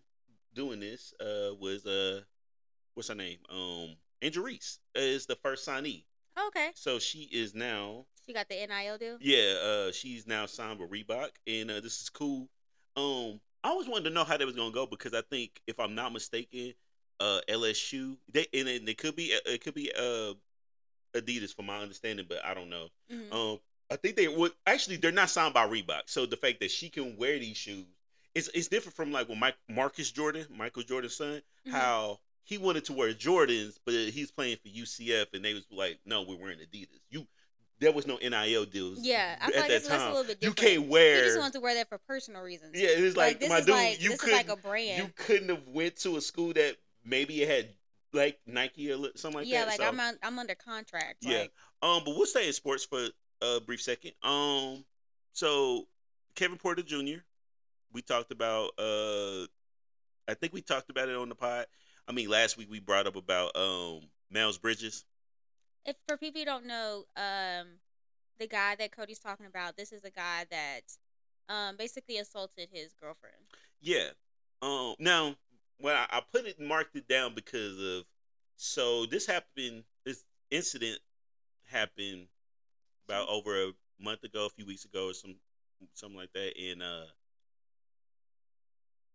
doing 0.53 0.79
this, 0.79 1.13
uh, 1.19 1.53
was 1.59 1.85
uh, 1.85 2.21
what's 2.93 3.09
her 3.09 3.15
name? 3.15 3.37
Um, 3.49 3.95
Angel 4.21 4.43
Reese 4.43 4.79
is 4.95 5.25
the 5.25 5.35
first 5.35 5.67
signee. 5.67 6.03
Okay, 6.47 6.71
So 6.73 6.99
she 6.99 7.23
is 7.31 7.53
now 7.53 8.05
she 8.25 8.33
got 8.33 8.47
the 8.47 8.55
NIL 8.55 8.97
deal. 8.97 9.17
Yeah, 9.19 9.53
uh, 9.61 9.91
she's 9.91 10.25
now 10.27 10.45
signed 10.45 10.79
with 10.79 10.89
Reebok, 10.91 11.31
and 11.47 11.69
uh, 11.69 11.79
this 11.81 12.01
is 12.01 12.09
cool. 12.09 12.47
Um, 12.95 13.39
I 13.63 13.69
always 13.69 13.87
wanted 13.87 14.05
to 14.05 14.09
know 14.11 14.23
how 14.23 14.37
that 14.37 14.45
was 14.45 14.55
gonna 14.55 14.71
go 14.71 14.85
because 14.85 15.13
I 15.13 15.21
think, 15.29 15.61
if 15.67 15.79
I'm 15.79 15.95
not 15.95 16.13
mistaken, 16.13 16.73
uh, 17.19 17.41
LSU 17.49 18.17
they 18.31 18.47
and 18.53 18.67
it, 18.69 18.87
it 18.87 18.97
could 18.97 19.15
be 19.15 19.25
it 19.45 19.61
could 19.63 19.73
be 19.73 19.91
uh 19.91 20.33
Adidas 21.13 21.55
from 21.55 21.65
my 21.65 21.79
understanding, 21.79 22.25
but 22.29 22.43
I 22.45 22.53
don't 22.53 22.69
know. 22.69 22.89
Mhm. 23.11 23.33
Um, 23.33 23.59
I 23.91 23.95
think 23.95 24.15
they 24.15 24.27
would 24.27 24.51
actually 24.67 24.97
they're 24.97 25.11
not 25.11 25.29
signed 25.29 25.53
by 25.53 25.67
Reebok, 25.67 26.03
so 26.07 26.25
the 26.25 26.37
fact 26.37 26.59
that 26.61 26.71
she 26.71 26.89
can 26.89 27.17
wear 27.17 27.39
these 27.39 27.57
shoes, 27.57 27.85
it's 28.35 28.47
it's 28.49 28.67
different 28.67 28.95
from 28.95 29.11
like 29.11 29.27
when 29.29 29.39
Mike 29.39 29.55
Marcus 29.67 30.11
Jordan, 30.11 30.45
Michael 30.55 30.83
Jordan's 30.83 31.15
son, 31.15 31.41
Mhm. 31.67 31.71
how 31.71 32.19
he 32.43 32.57
wanted 32.57 32.85
to 32.85 32.93
wear 32.93 33.13
Jordans, 33.13 33.77
but 33.85 33.93
he's 33.93 34.31
playing 34.31 34.57
for 34.57 34.69
UCF, 34.69 35.27
and 35.33 35.43
they 35.45 35.53
was 35.53 35.65
like, 35.71 35.99
no, 36.05 36.23
we're 36.23 36.35
wearing 36.35 36.57
Adidas. 36.59 36.87
You, 37.11 37.27
there 37.79 37.91
was 37.91 38.07
no 38.07 38.17
NIL 38.17 38.65
deals. 38.65 38.99
Yeah, 39.01 39.37
I 39.39 39.45
at 39.45 39.51
feel 39.51 39.59
like 39.61 39.69
that 39.69 39.75
it's 39.77 39.87
a 39.89 39.91
little 40.09 40.23
bit 40.23 40.39
different. 40.41 40.43
You 40.43 40.67
can't 40.79 40.89
wear. 40.89 41.17
He 41.17 41.21
just 41.29 41.39
wants 41.39 41.55
to 41.55 41.61
wear 41.61 41.75
that 41.75 41.89
for 41.89 41.97
personal 41.99 42.41
reasons. 42.41 42.71
yeah, 42.75 42.89
it's 42.91 43.15
like, 43.15 43.39
this 43.39 43.49
my 43.49 43.59
is 43.59 43.65
dude, 43.65 43.75
like 43.75 44.01
you 44.01 44.09
this 44.09 44.15
is 44.15 44.21
couldn't, 44.21 44.37
like 44.37 44.49
a 44.49 44.55
brand. 44.57 45.03
you 45.03 45.13
couldn't 45.15 45.49
have 45.49 45.67
went 45.67 45.95
to 45.97 46.17
a 46.17 46.21
school 46.21 46.51
that 46.53 46.75
maybe 47.05 47.41
it 47.43 47.49
had 47.49 47.69
like 48.13 48.39
Nike 48.47 48.91
or 48.91 48.97
something 49.15 49.41
like 49.41 49.47
yeah, 49.47 49.65
that. 49.65 49.65
Yeah, 49.65 49.65
like 49.65 49.77
so- 49.81 49.87
I'm 49.87 49.99
on, 49.99 50.17
I'm 50.23 50.39
under 50.39 50.55
contract. 50.55 51.17
Yeah. 51.21 51.39
Like, 51.41 51.51
Um, 51.83 52.01
but 52.03 52.15
we'll 52.17 52.25
stay 52.25 52.47
in 52.47 52.53
sports 52.53 52.83
for 52.83 53.07
a 53.41 53.59
brief 53.59 53.81
second. 53.81 54.11
Um, 54.23 54.83
so 55.33 55.87
Kevin 56.35 56.57
Porter 56.57 56.81
Jr. 56.83 57.21
We 57.91 58.01
talked 58.01 58.31
about. 58.31 58.71
Uh, 58.77 59.47
I 60.27 60.35
think 60.35 60.53
we 60.53 60.61
talked 60.61 60.89
about 60.89 61.09
it 61.09 61.15
on 61.15 61.29
the 61.29 61.35
pod. 61.35 61.65
I 62.07 62.11
mean, 62.11 62.29
last 62.29 62.57
week 62.57 62.69
we 62.69 62.79
brought 62.79 63.07
up 63.07 63.15
about 63.15 63.55
um 63.55 64.01
Miles 64.31 64.57
Bridges. 64.57 65.05
if 65.85 65.95
for 66.07 66.17
people 66.17 66.41
who 66.41 66.45
don't 66.45 66.65
know, 66.65 67.05
um, 67.17 67.67
the 68.39 68.47
guy 68.47 68.75
that 68.75 68.91
Cody's 68.91 69.19
talking 69.19 69.45
about, 69.47 69.75
this 69.75 69.91
is 69.91 70.03
a 70.03 70.11
guy 70.11 70.45
that, 70.51 70.81
um, 71.49 71.77
basically 71.77 72.17
assaulted 72.17 72.69
his 72.71 72.93
girlfriend. 72.93 73.35
Yeah. 73.81 74.09
Um. 74.61 74.95
Now, 74.99 75.35
when 75.79 75.95
I, 75.95 76.05
I 76.09 76.21
put 76.31 76.45
it, 76.45 76.59
marked 76.59 76.95
it 76.95 77.07
down 77.07 77.33
because 77.33 77.77
of. 77.79 78.05
So 78.55 79.05
this 79.05 79.25
happened. 79.25 79.83
This 80.05 80.23
incident 80.51 80.99
happened 81.65 82.27
about 83.09 83.27
over 83.27 83.63
a 83.63 83.71
month 83.99 84.23
ago, 84.23 84.45
a 84.45 84.49
few 84.49 84.65
weeks 84.65 84.85
ago, 84.85 85.09
or 85.09 85.13
some 85.13 85.35
something 85.93 86.17
like 86.17 86.31
that, 86.33 86.53
and 86.59 86.83
uh, 86.83 87.05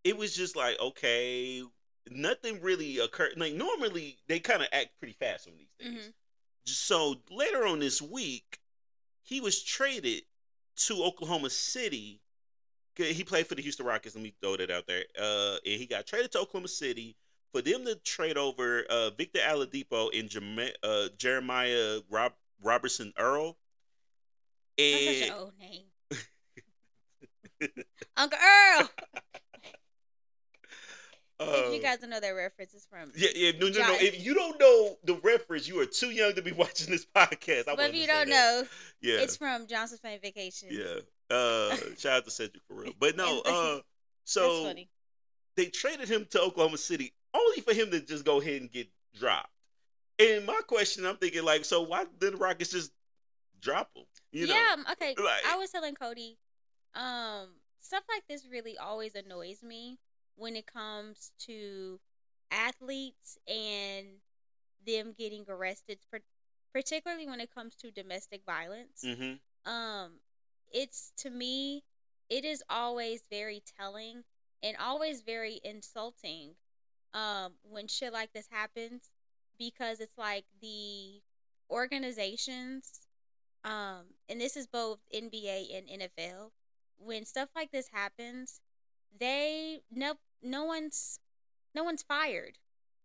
it 0.02 0.16
was 0.16 0.34
just 0.34 0.56
like 0.56 0.78
okay, 0.80 1.62
nothing 2.10 2.60
really 2.60 2.98
occurred. 2.98 3.34
Like 3.36 3.54
normally 3.54 4.16
they 4.28 4.40
kind 4.40 4.62
of 4.62 4.68
act 4.72 4.98
pretty 4.98 5.14
fast 5.14 5.46
on 5.48 5.54
these 5.56 5.68
things. 5.78 6.06
Mhm. 6.06 6.12
So 6.66 7.16
later 7.30 7.66
on 7.66 7.78
this 7.78 8.02
week, 8.02 8.58
he 9.22 9.40
was 9.40 9.62
traded 9.62 10.22
to 10.76 11.04
Oklahoma 11.04 11.50
City. 11.50 12.20
He 12.96 13.24
played 13.24 13.46
for 13.46 13.54
the 13.54 13.62
Houston 13.62 13.86
Rockets. 13.86 14.14
Let 14.14 14.22
me 14.24 14.34
throw 14.40 14.56
that 14.56 14.70
out 14.70 14.86
there. 14.86 15.04
Uh, 15.18 15.56
and 15.66 15.80
he 15.80 15.86
got 15.86 16.06
traded 16.06 16.32
to 16.32 16.40
Oklahoma 16.40 16.68
City 16.68 17.16
for 17.52 17.60
them 17.60 17.84
to 17.84 17.96
trade 17.96 18.38
over 18.38 18.84
uh, 18.88 19.10
Victor 19.10 19.40
Oladipo 19.40 20.16
and 20.18 20.72
uh, 20.82 21.08
Jeremiah 21.18 22.00
Rob- 22.08 22.34
Robinson 22.62 23.12
Earl. 23.18 23.56
That's 24.78 25.04
such 25.20 25.28
an 25.28 25.34
old 25.34 25.52
name. 25.58 25.84
Uncle 28.16 28.38
Earl. 28.38 28.90
if 31.40 31.72
you 31.72 31.78
uh, 31.78 31.82
guys 31.82 31.98
don't 31.98 32.10
know 32.10 32.20
that 32.20 32.28
reference, 32.30 32.74
it's 32.74 32.86
from. 32.86 33.10
yeah, 33.16 33.28
yeah, 33.34 33.52
no, 33.58 33.68
no, 33.68 33.78
no. 33.78 33.94
If 33.98 34.24
you 34.24 34.34
don't 34.34 34.58
know 34.60 34.96
the 35.04 35.14
reference, 35.22 35.66
you 35.68 35.80
are 35.80 35.86
too 35.86 36.10
young 36.10 36.34
to 36.34 36.42
be 36.42 36.52
watching 36.56 36.90
this 36.90 37.06
podcast. 37.06 37.68
I 37.68 37.76
But 37.76 37.90
if 37.90 37.94
you 37.96 38.06
don't 38.06 38.28
that. 38.28 38.62
know, 38.62 38.62
yeah, 39.00 39.20
it's 39.20 39.36
from 39.36 39.66
Johnson's 39.66 40.00
Family 40.00 40.18
Vacation. 40.22 40.68
Yeah. 40.70 41.00
Uh 41.30 41.74
shout 41.98 42.18
out 42.18 42.24
to 42.26 42.30
Cedric 42.30 42.62
for 42.68 42.74
real. 42.74 42.92
But 42.98 43.16
no, 43.16 43.42
And- 43.44 43.54
uh 43.54 43.80
so 44.26 44.64
funny. 44.64 44.88
they 45.56 45.66
traded 45.66 46.08
him 46.08 46.26
to 46.30 46.40
Oklahoma 46.40 46.78
City 46.78 47.12
only 47.34 47.60
for 47.60 47.74
him 47.74 47.90
to 47.90 48.00
just 48.00 48.24
go 48.24 48.40
ahead 48.40 48.60
and 48.62 48.70
get 48.70 48.88
dropped. 49.18 49.50
And 50.18 50.46
my 50.46 50.60
question, 50.66 51.04
I'm 51.04 51.16
thinking 51.16 51.44
like, 51.44 51.64
so 51.64 51.82
why 51.82 52.04
did 52.20 52.32
the 52.32 52.36
Rockets 52.38 52.70
just 52.70 52.92
drop 53.64 53.90
him? 53.96 54.04
You 54.30 54.46
know, 54.46 54.54
yeah, 54.54 54.92
okay. 54.92 55.14
like- 55.18 55.44
I 55.48 55.56
was 55.56 55.70
telling 55.70 55.94
Cody, 55.94 56.38
um, 56.94 57.48
stuff 57.80 58.04
like 58.08 58.22
this 58.28 58.46
really 58.48 58.76
always 58.78 59.14
annoys 59.14 59.62
me 59.62 59.98
when 60.36 60.54
it 60.54 60.66
comes 60.66 61.32
to 61.40 61.98
athletes 62.50 63.38
and 63.48 64.06
them 64.86 65.14
getting 65.16 65.44
arrested, 65.48 65.98
particularly 66.72 67.26
when 67.26 67.40
it 67.40 67.50
comes 67.52 67.74
to 67.76 67.90
domestic 67.90 68.42
violence. 68.44 69.02
hmm 69.04 69.70
Um, 69.70 70.20
it's 70.72 71.12
to 71.18 71.30
me, 71.30 71.84
it 72.28 72.44
is 72.44 72.62
always 72.68 73.22
very 73.30 73.62
telling 73.78 74.24
and 74.62 74.76
always 74.78 75.22
very 75.22 75.60
insulting 75.64 76.56
um, 77.14 77.52
when 77.62 77.86
shit 77.88 78.12
like 78.12 78.32
this 78.32 78.48
happens 78.50 79.10
because 79.58 80.00
it's 80.00 80.18
like 80.18 80.44
the 80.60 81.20
organizations 81.70 83.03
um, 83.64 84.14
and 84.28 84.40
this 84.40 84.56
is 84.56 84.66
both 84.66 85.00
NBA 85.12 85.68
and 85.76 85.88
NFL. 85.88 86.52
When 86.98 87.24
stuff 87.24 87.48
like 87.56 87.72
this 87.72 87.88
happens, 87.92 88.60
they 89.18 89.80
no 89.90 90.14
no 90.42 90.64
one's 90.64 91.18
no 91.74 91.84
one's 91.84 92.02
fired, 92.02 92.58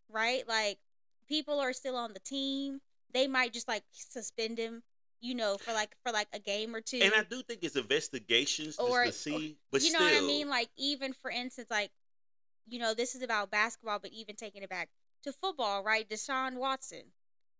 right? 0.09 0.47
Like 0.47 0.79
people 1.27 1.59
are 1.59 1.73
still 1.73 1.95
on 1.95 2.13
the 2.13 2.19
team. 2.19 2.81
They 3.13 3.27
might 3.27 3.53
just 3.53 3.67
like 3.67 3.83
suspend 3.91 4.57
him, 4.57 4.83
you 5.21 5.33
know, 5.35 5.57
for 5.57 5.73
like 5.73 5.95
for 6.05 6.11
like 6.11 6.27
a 6.33 6.39
game 6.39 6.75
or 6.75 6.81
two. 6.81 6.99
And 7.01 7.13
I 7.13 7.23
do 7.23 7.41
think 7.41 7.63
it's 7.63 7.75
investigations 7.75 8.77
Or- 8.77 9.05
to 9.05 9.11
see, 9.11 9.57
but 9.71 9.81
you 9.81 9.91
know 9.91 9.99
still, 9.99 10.13
what 10.13 10.23
I 10.23 10.27
mean? 10.27 10.49
Like 10.49 10.69
even 10.77 11.13
for 11.13 11.31
instance, 11.31 11.69
like 11.71 11.91
you 12.67 12.79
know, 12.79 12.93
this 12.93 13.15
is 13.15 13.21
about 13.23 13.49
basketball, 13.51 13.99
but 13.99 14.11
even 14.11 14.35
taking 14.35 14.61
it 14.61 14.69
back 14.69 14.89
to 15.23 15.31
football, 15.33 15.83
right? 15.83 16.07
Deshaun 16.07 16.55
Watson, 16.55 17.03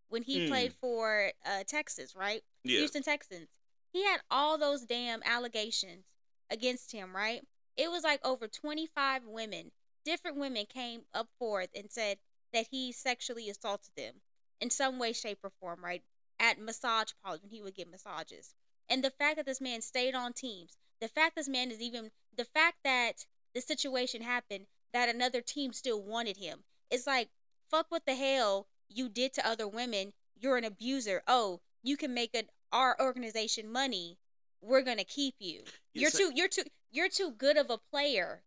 when 0.08 0.22
he 0.22 0.40
Hmm. 0.40 0.46
played 0.46 0.72
for 0.72 1.32
uh, 1.44 1.64
Texas, 1.66 2.14
right? 2.14 2.42
Yeah, 2.64 2.78
Houston 2.78 3.02
Texans. 3.02 3.48
He 3.92 4.04
had 4.04 4.20
all 4.30 4.56
those 4.58 4.82
damn 4.82 5.22
allegations 5.24 6.04
against 6.50 6.92
him, 6.92 7.14
right? 7.14 7.42
It 7.76 7.90
was 7.90 8.04
like 8.04 8.24
over 8.24 8.46
25 8.46 9.22
women, 9.26 9.72
different 10.04 10.36
women 10.36 10.66
came 10.66 11.02
up 11.14 11.28
forth 11.38 11.70
and 11.74 11.90
said 11.90 12.18
that 12.52 12.68
he 12.70 12.92
sexually 12.92 13.48
assaulted 13.48 13.92
them 13.96 14.14
in 14.60 14.70
some 14.70 14.98
way, 14.98 15.12
shape, 15.12 15.38
or 15.42 15.50
form, 15.60 15.84
right? 15.84 16.02
At 16.38 16.60
massage 16.60 17.12
parlors 17.22 17.42
when 17.42 17.50
he 17.50 17.62
would 17.62 17.74
get 17.74 17.90
massages. 17.90 18.54
And 18.88 19.04
the 19.04 19.10
fact 19.10 19.36
that 19.36 19.46
this 19.46 19.60
man 19.60 19.80
stayed 19.80 20.14
on 20.14 20.32
teams, 20.32 20.76
the 21.00 21.08
fact 21.08 21.36
this 21.36 21.48
man 21.48 21.70
is 21.70 21.80
even, 21.80 22.10
the 22.36 22.44
fact 22.44 22.78
that 22.84 23.26
the 23.54 23.60
situation 23.60 24.22
happened 24.22 24.66
that 24.92 25.08
another 25.08 25.40
team 25.40 25.72
still 25.72 26.02
wanted 26.02 26.36
him. 26.36 26.64
It's 26.90 27.06
like, 27.06 27.28
fuck 27.68 27.86
what 27.88 28.06
the 28.06 28.14
hell 28.14 28.66
you 28.88 29.08
did 29.08 29.32
to 29.34 29.46
other 29.46 29.68
women. 29.68 30.12
You're 30.36 30.56
an 30.56 30.64
abuser. 30.64 31.22
Oh, 31.26 31.60
you 31.82 31.96
can 31.96 32.12
make 32.14 32.34
an 32.34 32.44
our 32.72 32.96
organization 33.00 33.70
money. 33.70 34.18
We're 34.62 34.82
gonna 34.82 35.04
keep 35.04 35.34
you. 35.38 35.62
Yeah, 35.94 36.02
You're 36.02 36.10
so- 36.10 36.18
too 36.18 36.32
you're 36.34 36.48
too 36.48 36.62
you're 36.90 37.08
too 37.08 37.30
good 37.32 37.56
of 37.56 37.70
a 37.70 37.78
player 37.78 38.42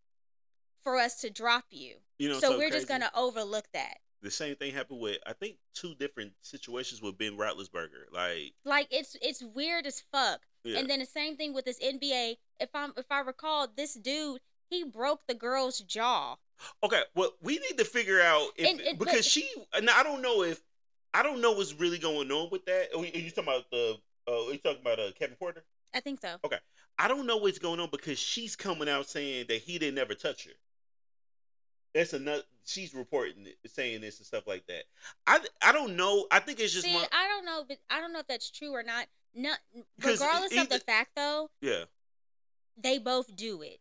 for 0.83 0.97
us 0.97 1.19
to 1.21 1.29
drop 1.29 1.65
you. 1.71 1.95
you 2.19 2.29
know, 2.29 2.39
so 2.39 2.57
we're 2.57 2.69
just 2.69 2.87
gonna 2.87 3.11
overlook 3.15 3.65
that. 3.73 3.97
The 4.21 4.31
same 4.31 4.55
thing 4.55 4.73
happened 4.73 4.99
with 5.01 5.17
I 5.25 5.33
think 5.33 5.57
two 5.73 5.95
different 5.95 6.33
situations 6.41 7.01
with 7.01 7.17
Ben 7.17 7.37
Roethlisberger. 7.37 8.11
Like, 8.11 8.53
Like 8.63 8.87
it's 8.91 9.15
it's 9.21 9.43
weird 9.43 9.85
as 9.85 10.01
fuck. 10.11 10.41
yeah, 10.63 10.79
And 10.79 10.89
then 10.89 10.99
the 10.99 11.05
same 11.05 11.35
thing 11.35 11.53
with 11.53 11.65
this 11.65 11.79
NBA. 11.79 12.37
If 12.59 12.69
I'm 12.73 12.93
if 12.95 13.07
I 13.11 13.19
recall, 13.21 13.67
this 13.67 13.95
dude 13.95 14.39
he 14.69 14.83
broke 14.83 15.21
the 15.27 15.33
girl's 15.35 15.79
jaw. 15.79 16.37
okay, 16.83 17.03
well, 17.15 17.31
we 17.41 17.57
need 17.59 17.77
to 17.77 17.85
figure 17.85 18.21
out 18.21 18.51
if 18.55 18.67
And- 18.67 18.79
and- 18.81 18.97
because 18.99 19.15
but- 19.15 19.25
she. 19.25 19.49
Now, 19.81 19.99
I 19.99 20.03
don't 20.03 20.21
know 20.21 20.43
if 20.43 20.61
I 21.13 21.23
don't 21.23 21.41
know 21.41 21.51
what's 21.51 21.73
really 21.73 21.99
going 21.99 22.31
on 22.31 22.49
with 22.51 22.65
that. 22.65 22.87
Are 22.95 23.05
you 23.05 23.29
talking 23.29 23.43
about 23.43 23.69
the? 23.71 23.97
Uh, 24.27 24.47
are 24.47 24.51
you 24.51 24.57
talking 24.57 24.81
about 24.81 24.99
uh, 24.99 25.11
Kevin 25.17 25.35
Porter? 25.35 25.63
I 25.93 25.99
think 25.99 26.21
so. 26.21 26.37
Okay, 26.43 26.57
I 26.97 27.07
don't 27.07 27.27
know 27.27 27.37
what's 27.37 27.59
going 27.59 27.79
on 27.79 27.89
because 27.91 28.17
she's 28.17 28.55
coming 28.55 28.89
out 28.89 29.07
saying 29.07 29.45
that 29.49 29.61
he 29.61 29.77
didn't 29.77 29.99
ever 29.99 30.15
touch 30.15 30.45
her. 30.45 30.51
That's 31.93 32.13
another. 32.13 32.41
She's 32.65 32.93
reporting 32.93 33.45
it, 33.45 33.57
saying 33.69 34.01
this 34.01 34.17
and 34.17 34.25
stuff 34.25 34.47
like 34.47 34.65
that. 34.67 34.83
I 35.27 35.39
I 35.61 35.71
don't 35.71 35.95
know. 35.95 36.25
I 36.31 36.39
think 36.39 36.59
it's 36.59 36.73
just 36.73 36.85
See, 36.85 36.93
one. 36.93 37.05
I 37.11 37.27
don't 37.27 37.45
know, 37.45 37.63
but 37.67 37.77
I 37.89 37.99
don't 37.99 38.13
know 38.13 38.19
if 38.19 38.27
that's 38.27 38.49
true 38.49 38.71
or 38.71 38.83
not. 38.83 39.05
Not 39.35 39.59
regardless 40.03 40.55
of 40.57 40.69
the 40.69 40.79
fact 40.79 41.11
though, 41.15 41.49
Yeah, 41.61 41.83
they 42.77 42.97
both 42.97 43.35
do 43.35 43.61
it. 43.61 43.79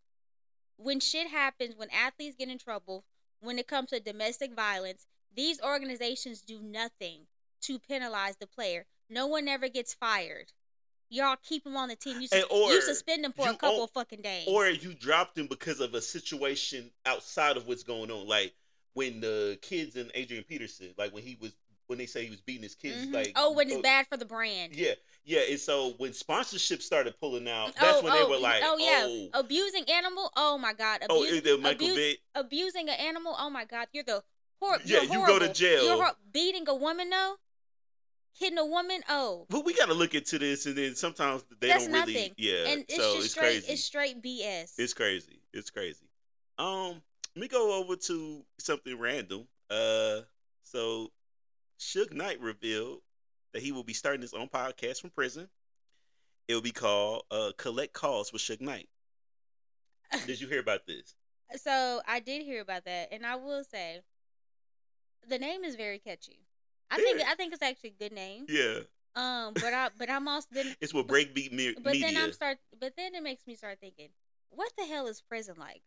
When 0.77 1.01
shit 1.01 1.29
happens, 1.29 1.77
when 1.77 1.89
athletes 1.91 2.37
get 2.39 2.49
in 2.49 2.59
trouble, 2.59 3.05
when 3.41 3.59
it 3.59 3.67
comes 3.67 3.91
to 3.91 4.01
domestic 4.01 4.55
violence, 4.55 5.07
these 5.35 5.61
organizations 5.63 6.43
do 6.43 6.61
nothing 6.63 7.27
to 7.63 7.79
penalize 7.79 8.37
the 8.37 8.47
player. 8.47 8.87
No 9.09 9.27
one 9.27 9.49
ever 9.49 9.69
gets 9.69 9.95
fired. 9.95 10.53
Y'all 11.11 11.37
keep 11.43 11.67
him 11.67 11.77
on 11.77 11.89
the 11.89 11.97
team. 11.97 12.21
You, 12.21 12.27
sus- 12.29 12.45
you 12.51 12.81
suspend 12.81 13.25
him 13.25 13.33
for 13.33 13.47
a 13.49 13.55
couple 13.55 13.81
o- 13.81 13.85
of 13.85 13.91
fucking 13.91 14.23
days. 14.23 14.47
or 14.49 14.67
you 14.69 14.95
dropped 14.95 15.37
him 15.37 15.47
because 15.47 15.81
of 15.81 15.93
a 15.95 16.01
situation 16.01 16.91
outside 17.05 17.57
of 17.59 17.67
what's 17.69 17.83
going 17.83 18.11
on, 18.11 18.27
like 18.27 18.55
when 18.95 19.21
the 19.21 19.59
kids 19.61 19.97
and 19.97 20.11
Adrian 20.15 20.45
Peterson, 20.45 20.89
like 20.97 21.13
when 21.13 21.23
he 21.23 21.37
was 21.41 21.53
when 21.89 21.99
they 21.99 22.07
say 22.07 22.25
he 22.25 22.31
was 22.31 22.41
beating 22.41 22.63
his 22.63 22.75
kids, 22.75 23.05
Mhm. 23.05 23.13
like 23.13 23.33
oh, 23.37 23.53
when 23.53 23.69
it's 23.69 23.77
uh, 23.77 23.83
bad 23.83 24.07
for 24.07 24.17
the 24.17 24.25
brand. 24.25 24.75
Yeah, 24.75 24.93
yeah. 25.27 25.41
And 25.51 25.61
so 25.61 25.91
when 25.99 26.15
sponsorship 26.15 26.81
started 26.81 27.19
pulling 27.21 27.47
out, 27.47 27.75
that's 27.79 28.03
when 28.03 28.15
they 28.15 28.25
were 28.25 28.39
like, 28.39 28.63
oh 28.65 28.79
yeah, 28.79 29.05
oh, 29.35 29.41
abusing 29.41 29.85
animal. 29.91 30.31
Oh 30.35 30.57
my 30.57 30.73
god, 30.73 31.01
oh, 31.11 31.25
is 31.25 31.45
it 31.45 31.61
Michael 31.61 31.89
abuse- 31.89 31.97
Vick? 31.97 32.19
abusing 32.35 32.89
an 32.89 32.95
animal. 32.99 33.35
Oh 33.39 33.51
my 33.51 33.67
god, 33.67 33.89
you're 33.93 34.05
the 34.05 34.23
hor- 34.63 34.79
Yeah, 34.85 35.03
you're 35.03 35.27
go 35.27 35.39
to 35.39 35.53
jail. 35.53 35.85
You're 35.85 36.03
hor- 36.03 36.17
beating 36.33 36.69
a 36.69 36.75
woman 36.75 37.11
though, 37.11 37.37
hitting 38.39 38.59
a 38.59 38.67
woman. 38.67 39.03
Oh, 39.09 39.47
But 39.51 39.65
we 39.65 39.75
got 39.75 39.87
to 39.87 39.95
look 39.95 40.15
into 40.15 40.39
this, 40.39 40.67
and 40.67 40.77
then 40.77 40.95
sometimes 40.95 41.45
they 41.61 41.69
That's 41.69 41.85
don't 41.85 41.93
really. 41.93 42.15
nothing. 42.15 42.35
Yeah, 42.39 42.67
and 42.69 42.83
it's 42.83 42.97
so 42.97 43.15
just 43.15 43.25
it's 43.27 43.33
straight. 43.35 43.45
crazy. 43.45 43.73
It's 43.73 43.85
straight 43.85 44.23
BS. 44.23 44.73
It's 44.79 44.95
crazy. 44.95 45.41
It's 45.53 45.71
crazy. 45.71 46.07
Um, 46.59 47.03
let 47.35 47.41
me 47.43 47.49
go 47.49 47.79
over 47.81 47.97
to 47.97 48.45
something 48.59 48.99
random. 48.99 49.47
Uh, 49.71 50.21
so 50.65 51.09
Suge 51.79 52.13
Knight 52.13 52.41
revealed 52.41 53.01
that 53.53 53.63
he 53.63 53.73
will 53.73 53.85
be 53.85 53.93
starting 53.95 54.21
his 54.23 54.35
own 54.35 54.49
podcast 54.49 55.01
from 55.01 55.11
prison. 55.11 55.49
It 56.49 56.55
will 56.55 56.63
be 56.63 56.71
called 56.73 57.23
uh, 57.31 57.53
"Collect 57.57 57.93
Calls 57.93 58.33
with 58.33 58.43
Suge 58.43 58.61
Knight." 58.61 58.89
Did 60.27 60.41
you 60.41 60.47
hear 60.49 60.61
about 60.61 60.87
this? 60.87 61.15
so 61.57 62.01
I 62.07 62.21
did 62.21 62.43
hear 62.43 62.61
about 62.61 62.85
that, 62.85 63.09
and 63.13 63.25
I 63.25 63.37
will 63.37 63.65
say, 63.65 64.01
the 65.29 65.39
name 65.39 65.65
is 65.65 65.77
very 65.77 65.99
catchy. 65.99 66.39
I 66.91 66.97
think 66.97 67.21
I 67.27 67.35
think 67.35 67.53
it's 67.53 67.63
actually 67.63 67.95
a 67.99 68.03
good 68.09 68.13
name. 68.13 68.47
Yeah, 68.49 68.81
Um, 69.17 69.55
but 69.55 69.73
I 69.73 69.89
but 69.99 70.11
I'm 70.11 70.29
also 70.29 70.47
then 70.53 70.75
it's 70.81 70.93
with 70.93 71.07
Breakbeat 71.07 71.53
Me- 71.53 71.75
but 71.81 71.93
Media. 71.93 72.09
then 72.13 72.17
I'm 72.23 72.33
start 72.33 72.59
but 72.79 72.95
then 72.97 73.15
it 73.15 73.23
makes 73.23 73.47
me 73.47 73.55
start 73.55 73.79
thinking, 73.81 74.09
what 74.51 74.73
the 74.77 74.85
hell 74.85 75.07
is 75.07 75.21
prison 75.23 75.55
like 75.59 75.83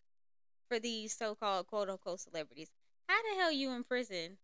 for 0.68 0.80
these 0.80 1.14
so-called 1.16 1.68
quote 1.68 1.90
unquote 1.90 2.22
celebrities? 2.22 2.70
How 3.08 3.18
the 3.22 3.40
hell 3.40 3.52
you 3.52 3.70
in 3.72 3.84
prison 3.84 4.38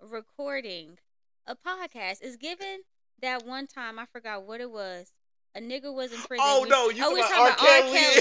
recording 0.00 0.98
a 1.46 1.54
podcast? 1.56 2.22
Is 2.22 2.36
given 2.36 2.80
that 3.22 3.46
one 3.46 3.66
time 3.66 3.98
I 3.98 4.04
forgot 4.06 4.42
what 4.44 4.60
it 4.60 4.70
was. 4.70 5.12
A 5.56 5.60
nigga 5.60 5.94
was 5.94 6.12
in 6.12 6.18
prison. 6.18 6.44
oh 6.46 6.62
We- 6.64 6.68
no, 6.68 6.90
you 6.90 7.02
oh, 7.04 7.16
talking 7.16 7.24
about 7.24 7.38
R. 7.38 7.78
about 7.78 7.92
Kelly? 7.94 8.20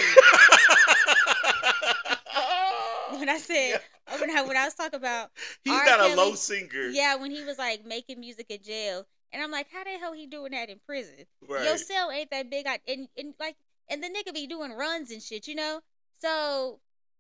When 3.19 3.30
I 3.30 3.38
said 3.38 3.80
when 4.27 4.38
I 4.38 4.41
when 4.43 4.57
I 4.57 4.65
was 4.65 4.73
talking 4.73 4.97
about 4.97 5.31
he's 5.63 5.73
R. 5.73 5.86
not 5.86 5.99
a 6.12 6.15
low 6.15 6.36
singer. 6.36 6.89
yeah, 6.91 7.15
when 7.15 7.31
he 7.31 7.43
was 7.43 7.57
like 7.57 7.86
making 7.86 8.19
music 8.19 8.47
in 8.49 8.62
jail, 8.63 9.05
and 9.31 9.41
I'm 9.41 9.51
like, 9.51 9.67
how 9.71 9.83
the 9.83 9.91
hell 9.91 10.13
he 10.13 10.27
doing 10.27 10.51
that 10.51 10.69
in 10.69 10.79
prison? 10.86 11.25
right. 11.47 11.63
Your 11.65 11.77
cell 11.77 12.12
ain't 12.12 12.31
that 12.31 12.49
big, 12.49 12.65
I, 12.67 12.79
and 12.88 13.07
and 13.17 13.33
like, 13.39 13.55
and 13.89 14.03
the 14.03 14.07
nigga 14.07 14.33
be 14.33 14.47
doing 14.47 14.71
runs 14.73 15.12
and 15.12 15.21
shit, 15.21 15.47
you 15.47 15.55
know. 15.55 15.81
So 16.19 16.79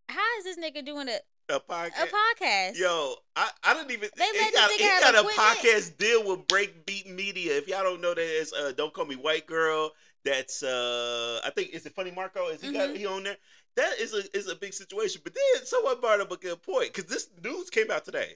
how 0.09 0.21
is 0.39 0.43
this 0.45 0.57
nigga 0.57 0.85
doing 0.85 1.09
a 1.09 1.17
a 1.49 1.59
podcast. 1.59 2.03
a 2.03 2.07
podcast? 2.07 2.79
Yo, 2.79 3.15
I, 3.35 3.49
I 3.65 3.73
didn't 3.73 3.91
even. 3.91 4.09
They 4.15 4.25
he 4.25 4.39
let 4.39 4.53
got, 4.53 4.71
he 4.71 4.83
have 4.83 5.01
got 5.01 5.15
a 5.15 5.27
podcast 5.27 5.97
deal 5.97 6.23
with 6.25 6.47
Breakbeat 6.47 7.13
Media. 7.13 7.57
If 7.57 7.67
y'all 7.67 7.83
don't 7.83 7.99
know 8.01 8.13
that, 8.13 8.21
it's 8.41 8.53
uh, 8.53 8.71
Don't 8.77 8.93
Call 8.93 9.05
Me 9.05 9.15
White 9.15 9.45
Girl. 9.45 9.91
That's 10.23 10.63
uh, 10.63 11.41
I 11.43 11.49
think 11.49 11.71
is 11.71 11.85
it 11.85 11.93
Funny 11.95 12.11
Marco? 12.11 12.47
Is 12.47 12.61
he 12.61 12.71
got 12.71 12.89
Mhm. 12.89 12.97
he 12.97 13.05
on 13.05 13.23
there? 13.23 13.35
That 13.75 13.99
is 13.99 14.13
a 14.13 14.37
is 14.37 14.47
a 14.47 14.55
big 14.55 14.73
situation. 14.73 15.21
But 15.23 15.33
then 15.33 15.65
someone 15.65 15.99
brought 15.99 16.21
up 16.21 16.31
a 16.31 16.37
good 16.37 16.61
point 16.61 16.93
because 16.93 17.05
this 17.05 17.29
news 17.43 17.69
came 17.69 17.89
out 17.89 18.05
today. 18.05 18.35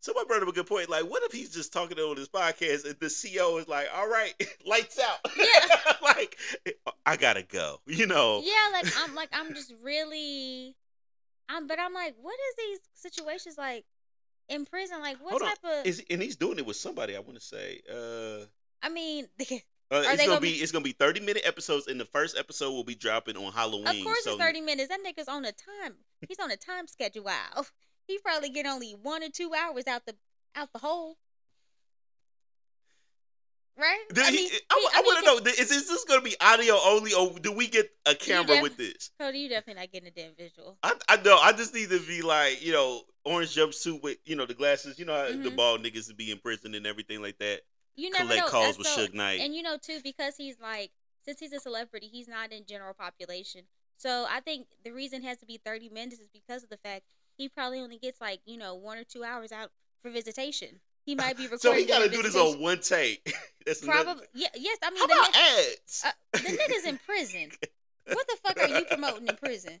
Someone 0.00 0.26
brought 0.26 0.42
up 0.42 0.48
a 0.48 0.52
good 0.52 0.66
point. 0.66 0.90
Like, 0.90 1.04
what 1.04 1.22
if 1.22 1.30
he's 1.30 1.54
just 1.54 1.72
talking 1.72 1.96
on 1.96 2.16
his 2.16 2.28
podcast 2.28 2.84
and 2.84 2.96
the 2.98 3.06
CEO 3.06 3.60
is 3.60 3.68
like, 3.68 3.86
"All 3.94 4.08
right, 4.08 4.34
lights 4.66 4.98
out." 4.98 5.18
Yeah. 5.36 5.92
like, 6.02 6.36
I 7.06 7.16
gotta 7.16 7.44
go. 7.44 7.80
You 7.86 8.06
know. 8.06 8.42
Yeah, 8.44 8.72
like 8.72 8.92
I'm 8.98 9.14
like 9.14 9.28
I'm 9.32 9.54
just 9.54 9.72
really, 9.82 10.74
I'm 11.48 11.68
but 11.68 11.78
I'm 11.78 11.94
like, 11.94 12.16
what 12.20 12.34
is 12.34 12.56
these 12.56 12.78
situations 12.94 13.56
like 13.56 13.84
in 14.48 14.64
prison? 14.64 15.00
Like 15.00 15.18
what 15.22 15.30
Hold 15.30 15.42
on. 15.42 15.48
type 15.48 15.58
of? 15.64 15.86
Is 15.86 16.02
and 16.10 16.20
he's 16.20 16.36
doing 16.36 16.58
it 16.58 16.66
with 16.66 16.76
somebody. 16.76 17.14
I 17.14 17.20
want 17.20 17.34
to 17.34 17.40
say. 17.40 17.80
Uh, 17.88 18.46
I 18.82 18.88
mean, 18.88 19.28
Uh, 19.92 19.98
it's 20.06 20.22
gonna, 20.22 20.26
gonna 20.26 20.40
be, 20.40 20.52
be- 20.52 20.58
it's 20.58 20.72
gonna 20.72 20.82
be 20.82 20.92
thirty 20.92 21.20
minute 21.20 21.42
episodes, 21.44 21.86
and 21.86 22.00
the 22.00 22.06
first 22.06 22.38
episode 22.38 22.72
will 22.72 22.84
be 22.84 22.94
dropping 22.94 23.36
on 23.36 23.52
Halloween. 23.52 23.88
of 23.88 24.04
course 24.04 24.24
so 24.24 24.30
it's 24.32 24.40
thirty 24.40 24.62
minutes. 24.62 24.88
That 24.88 25.00
nigga's 25.04 25.28
on 25.28 25.44
a 25.44 25.52
time. 25.52 25.96
He's 26.26 26.38
on 26.38 26.50
a 26.50 26.56
time 26.56 26.86
schedule. 26.86 27.24
Wow, 27.24 27.64
he 28.06 28.18
probably 28.24 28.48
get 28.48 28.64
only 28.64 28.92
one 28.92 29.22
or 29.22 29.28
two 29.28 29.52
hours 29.52 29.86
out 29.86 30.06
the 30.06 30.14
out 30.56 30.72
the 30.72 30.78
hole. 30.78 31.18
right? 33.76 34.02
I 34.16 34.30
he, 34.30 34.36
mean, 34.36 34.50
I, 34.70 34.88
I, 34.94 34.96
mean, 35.02 35.04
want 35.04 35.18
to 35.18 35.50
know: 35.50 35.52
is 35.52 35.68
this, 35.68 35.86
this 35.86 36.04
going 36.04 36.20
to 36.20 36.24
be 36.24 36.36
audio 36.40 36.78
only, 36.86 37.12
or 37.12 37.38
do 37.38 37.52
we 37.52 37.68
get 37.68 37.90
a 38.06 38.14
camera 38.14 38.54
def- 38.54 38.62
with 38.62 38.78
this? 38.78 39.10
Cody, 39.20 39.40
you 39.40 39.50
definitely 39.50 39.82
not 39.82 39.92
getting 39.92 40.08
a 40.08 40.10
damn 40.10 40.34
visual. 40.34 40.78
I, 40.82 40.94
I 41.06 41.16
know. 41.18 41.36
I 41.36 41.52
just 41.52 41.74
need 41.74 41.90
to 41.90 42.00
be 42.00 42.22
like, 42.22 42.64
you 42.64 42.72
know, 42.72 43.02
orange 43.26 43.54
jumpsuit 43.54 44.02
with, 44.02 44.16
you 44.24 44.36
know, 44.36 44.46
the 44.46 44.54
glasses. 44.54 44.98
You 44.98 45.04
know 45.04 45.14
how 45.14 45.36
the 45.36 45.50
bald 45.50 45.84
niggas 45.84 46.08
to 46.08 46.14
be 46.14 46.30
in 46.30 46.38
prison 46.38 46.74
and 46.74 46.86
everything 46.86 47.20
like 47.20 47.36
that. 47.40 47.60
You 47.96 48.10
never 48.10 48.24
Collect 48.24 48.40
know. 48.44 48.48
calls 48.48 48.76
uh, 48.76 48.78
with 48.78 48.86
so- 48.86 49.06
Suge 49.06 49.14
Knight. 49.14 49.40
And 49.40 49.54
you 49.54 49.62
know 49.62 49.76
too, 49.76 49.98
because 50.02 50.36
he's 50.36 50.58
like, 50.60 50.90
since 51.24 51.38
he's 51.38 51.52
a 51.52 51.60
celebrity, 51.60 52.08
he's 52.10 52.28
not 52.28 52.52
in 52.52 52.64
general 52.66 52.94
population. 52.94 53.62
So 53.96 54.26
I 54.28 54.40
think 54.40 54.66
the 54.84 54.90
reason 54.90 55.22
it 55.22 55.26
has 55.28 55.38
to 55.38 55.46
be 55.46 55.60
thirty 55.64 55.88
minutes 55.88 56.20
is 56.20 56.28
because 56.32 56.64
of 56.64 56.70
the 56.70 56.76
fact 56.78 57.02
he 57.36 57.48
probably 57.48 57.78
only 57.80 57.98
gets 57.98 58.20
like 58.20 58.40
you 58.44 58.56
know 58.58 58.74
one 58.74 58.98
or 58.98 59.04
two 59.04 59.22
hours 59.22 59.52
out 59.52 59.70
for 60.02 60.10
visitation. 60.10 60.80
He 61.04 61.14
might 61.14 61.36
be 61.36 61.44
recording. 61.44 61.60
so 61.60 61.72
he 61.72 61.84
got 61.84 62.00
to 62.00 62.08
do 62.08 62.22
this 62.22 62.36
on 62.36 62.60
one 62.60 62.80
take. 62.80 63.32
That's 63.66 63.84
Probably, 63.84 64.24
yeah, 64.34 64.48
yes. 64.56 64.78
I 64.82 64.90
mean, 64.90 64.98
How 65.00 65.06
the, 65.06 65.12
about 65.14 65.32
ni- 65.32 65.72
ads? 65.72 66.02
uh, 66.06 66.10
the 66.32 66.38
nigga's 66.38 66.84
in 66.84 66.98
prison. 67.06 67.50
What 68.06 68.26
the 68.26 68.36
fuck 68.42 68.58
are 68.58 68.68
you 68.78 68.84
promoting 68.84 69.28
in 69.28 69.36
prison? 69.36 69.80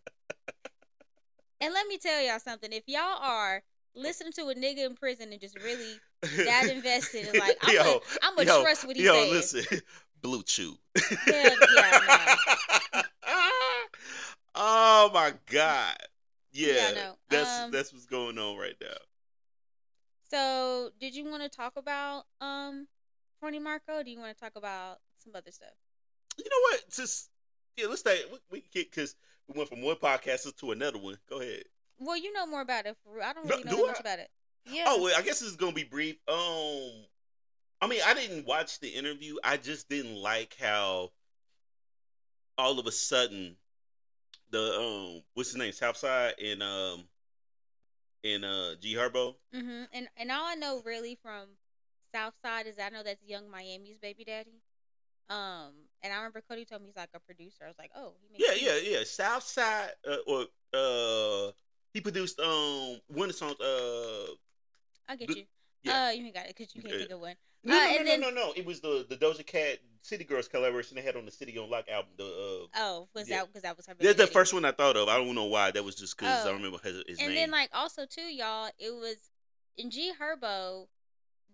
And 1.60 1.72
let 1.72 1.86
me 1.86 1.98
tell 1.98 2.20
y'all 2.22 2.38
something. 2.40 2.72
If 2.72 2.84
y'all 2.86 3.18
are 3.20 3.62
listening 3.94 4.32
to 4.32 4.42
a 4.48 4.54
nigga 4.54 4.86
in 4.86 4.94
prison 4.94 5.32
and 5.32 5.40
just 5.40 5.56
really 5.56 6.00
that 6.44 6.66
invested 6.70 7.28
in 7.28 7.36
like, 7.38 7.56
I'm 7.62 7.74
yo, 7.74 7.82
gonna, 7.84 8.00
I'm 8.22 8.36
gonna 8.36 8.46
yo, 8.48 8.62
trust 8.62 8.86
what 8.86 8.96
he 8.96 9.04
yo, 9.04 9.12
says. 9.12 9.30
listen, 9.54 9.80
BlueChew. 10.22 10.76
Hell 11.28 11.56
yeah, 11.74 12.36
oh 14.54 15.10
my 15.12 15.32
god. 15.50 15.96
Yeah, 16.52 16.88
Yeah, 16.88 16.94
know. 16.94 17.14
that's 17.30 17.60
Um, 17.60 17.70
that's 17.70 17.92
what's 17.92 18.06
going 18.06 18.38
on 18.38 18.56
right 18.56 18.76
now. 18.80 18.88
So, 20.30 20.90
did 21.00 21.14
you 21.14 21.24
want 21.24 21.42
to 21.42 21.48
talk 21.48 21.74
about 21.76 22.24
um, 22.40 22.88
Horny 23.40 23.58
Marco? 23.58 24.02
Do 24.02 24.10
you 24.10 24.18
want 24.18 24.36
to 24.36 24.40
talk 24.40 24.56
about 24.56 24.98
some 25.18 25.34
other 25.34 25.50
stuff? 25.50 25.74
You 26.38 26.44
know 26.44 26.60
what? 26.70 26.90
Just 26.90 27.30
yeah, 27.76 27.86
let's 27.86 28.00
stay. 28.00 28.22
We, 28.30 28.38
we 28.50 28.60
get 28.72 28.90
because 28.90 29.16
we 29.48 29.56
went 29.56 29.68
from 29.68 29.82
one 29.82 29.96
podcast 29.96 30.54
to 30.56 30.70
another 30.72 30.98
one. 30.98 31.18
Go 31.28 31.40
ahead. 31.40 31.64
Well, 32.04 32.16
you 32.16 32.32
know 32.32 32.46
more 32.46 32.60
about 32.60 32.86
it. 32.86 32.96
For. 33.04 33.22
I 33.22 33.32
don't 33.32 33.48
really 33.48 33.64
know 33.64 33.76
do 33.76 33.86
much 33.86 34.00
about 34.00 34.18
it. 34.18 34.30
Yeah. 34.64 34.84
Oh 34.86 35.02
well, 35.02 35.14
I 35.16 35.22
guess 35.22 35.42
it's 35.42 35.56
gonna 35.56 35.72
be 35.72 35.84
brief. 35.84 36.16
Um, 36.28 36.90
I 37.80 37.86
mean, 37.88 38.00
I 38.06 38.14
didn't 38.14 38.46
watch 38.46 38.78
the 38.80 38.88
interview. 38.88 39.36
I 39.42 39.56
just 39.56 39.88
didn't 39.88 40.16
like 40.16 40.56
how 40.60 41.10
all 42.58 42.78
of 42.78 42.86
a 42.86 42.92
sudden 42.92 43.56
the 44.50 44.78
um 44.78 45.22
what's 45.34 45.50
his 45.50 45.58
name 45.58 45.72
Southside 45.72 46.34
and 46.42 46.62
um 46.62 47.04
and 48.24 48.44
uh 48.44 48.74
G 48.80 48.94
Herbo. 48.94 49.34
Mm-hmm. 49.54 49.84
And 49.92 50.08
and 50.16 50.30
all 50.30 50.44
I 50.46 50.54
know 50.54 50.82
really 50.84 51.18
from 51.22 51.48
Southside 52.14 52.66
is 52.66 52.76
I 52.78 52.90
know 52.90 53.02
that's 53.02 53.24
Young 53.24 53.50
Miami's 53.50 53.98
baby 53.98 54.24
daddy. 54.24 54.62
Um, 55.30 55.72
and 56.02 56.12
I 56.12 56.16
remember 56.16 56.42
Cody 56.46 56.64
told 56.66 56.82
me 56.82 56.88
he's 56.88 56.96
like 56.96 57.08
a 57.14 57.20
producer. 57.20 57.64
I 57.64 57.68
was 57.68 57.78
like, 57.78 57.90
oh, 57.96 58.12
he 58.20 58.28
makes 58.32 58.44
Yeah, 58.44 58.70
beats. 58.72 58.86
yeah, 58.88 58.98
yeah. 58.98 59.04
Southside 59.04 59.90
uh, 60.06 60.16
or 60.26 60.46
uh 60.74 61.52
he 61.92 62.00
produced 62.00 62.40
um 62.40 63.00
one 63.08 63.28
of 63.28 63.34
the 63.34 63.38
songs 63.38 63.60
uh 63.60 64.26
I 65.08 65.16
get 65.16 65.28
you. 65.36 65.44
yeah. 65.82 66.06
Uh, 66.06 66.10
you 66.10 66.24
ain't 66.26 66.34
got 66.34 66.46
it 66.46 66.54
because 66.56 66.74
you 66.74 66.82
can't 66.82 66.94
Yeah. 66.94 67.00
think 67.00 67.10
of 67.12 67.20
one. 67.20 67.34
no, 67.64 67.76
Uh, 67.76 67.80
no, 67.80 67.84
no, 67.84 67.96
and 67.96 68.04
no, 68.06 68.10
then- 68.12 68.20
no, 68.20 68.30
no. 68.30 68.52
It 68.56 68.64
was 68.64 68.80
the 68.80 69.04
the 69.08 69.16
Doja 69.16 69.44
Cat 69.46 69.78
City 70.02 70.24
Girls 70.24 70.48
collaboration 70.48 70.96
they 70.96 71.02
had 71.02 71.16
on 71.16 71.24
the 71.26 71.30
City 71.30 71.56
on 71.58 71.68
Lock 71.70 71.88
album. 71.88 72.12
The 72.16 72.24
uh, 72.24 72.66
Oh, 72.76 73.08
was 73.14 73.28
Yeah. 73.28 73.38
that 73.40 73.46
because 73.48 73.62
that 73.62 73.76
was 73.76 73.86
her 73.86 73.94
that's 73.94 74.16
the 74.18 74.26
first 74.26 74.52
one 74.54 74.64
I 74.64 74.72
thought 74.72 74.96
of. 74.96 75.08
I 75.08 75.16
don't 75.16 75.34
know 75.34 75.44
why. 75.44 75.70
That 75.70 75.84
was 75.84 75.94
just 75.96 76.16
because 76.16 76.46
I 76.46 76.50
Oh. 76.50 76.54
remember 76.54 76.78
his, 76.82 77.02
his 77.06 77.18
and 77.18 77.28
name. 77.28 77.36
then 77.36 77.50
like 77.50 77.70
also 77.72 78.06
too, 78.06 78.22
y'all, 78.22 78.70
it 78.78 78.94
was 78.94 79.30
in 79.76 79.90
G 79.90 80.12
Herbo. 80.20 80.88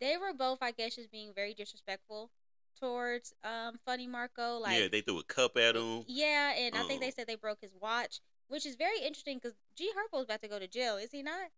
They 0.01 0.17
were 0.17 0.33
both, 0.33 0.59
I 0.63 0.71
guess, 0.71 0.95
just 0.95 1.11
being 1.11 1.33
very 1.35 1.55
disrespectful 1.55 2.31
towards 2.79 3.33
um 3.43 3.79
Funny 3.85 4.07
Marco. 4.07 4.59
Like, 4.59 4.79
yeah, 4.79 4.89
they 4.89 5.01
threw 5.01 5.19
a 5.19 5.25
cup 5.25 5.57
at 5.57 5.75
him. 5.75 6.05
yeah, 6.07 6.53
and 6.57 6.77
I 6.77 6.85
think 6.85 7.01
they 7.01 7.07
Um, 7.09 7.13
said 7.17 7.27
they 7.27 7.35
broke 7.35 7.61
his 7.61 7.75
watch, 7.81 8.21
which 8.49 8.67
is 8.67 8.77
very 8.77 8.99
interesting 9.01 9.39
because 9.39 9.57
G 9.77 9.91
Herbo's 9.95 10.25
about 10.25 10.43
to 10.43 10.49
go 10.49 10.59
to 10.59 10.67
jail, 10.67 10.97
is 10.97 11.11
he 11.13 11.23
not? 11.23 11.49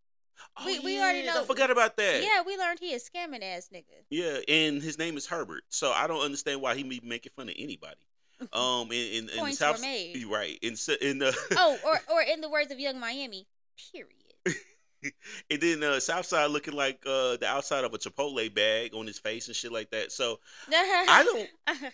Oh, 0.57 0.65
we- 0.65 0.79
we 0.79 0.99
already 0.99 1.23
know- 1.25 1.41
I 1.41 1.45
forgot 1.45 1.69
about 1.71 1.97
that. 1.97 2.23
Yeah, 2.23 2.41
we 2.41 2.57
learned 2.57 2.79
he 2.79 2.93
is 2.93 3.07
scamming 3.07 3.43
ass 3.43 3.69
nigga. 3.73 4.03
Yeah, 4.09 4.39
and 4.47 4.81
his 4.81 4.97
name 4.97 5.17
is 5.17 5.27
Herbert. 5.27 5.63
So 5.69 5.91
I 5.91 6.07
don't 6.07 6.21
understand 6.21 6.61
why 6.61 6.75
he 6.75 6.83
be 6.83 6.99
making 7.03 7.31
fun 7.35 7.49
of 7.49 7.55
anybody. 7.57 8.07
Um, 8.53 8.91
in 8.91 9.27
in, 9.27 9.29
in 9.29 9.45
the 9.45 9.51
South, 9.53 9.75
were 9.77 9.81
made. 9.83 10.25
right. 10.25 10.57
In 10.63 10.75
in 11.01 11.19
the 11.19 11.37
oh, 11.57 11.77
or 11.85 12.01
or 12.11 12.21
in 12.23 12.41
the 12.41 12.49
words 12.49 12.71
of 12.71 12.79
Young 12.79 12.99
Miami, 12.99 13.45
period. 13.93 14.07
and 15.51 15.61
then 15.61 15.83
uh, 15.83 15.99
Southside 15.99 16.49
looking 16.49 16.73
like 16.73 17.03
uh 17.05 17.37
the 17.37 17.45
outside 17.45 17.83
of 17.83 17.93
a 17.93 17.99
Chipotle 17.99 18.51
bag 18.51 18.95
on 18.95 19.05
his 19.05 19.19
face 19.19 19.45
and 19.45 19.55
shit 19.55 19.71
like 19.71 19.91
that. 19.91 20.11
So 20.11 20.39
I 20.71 21.23
don't. 21.23 21.93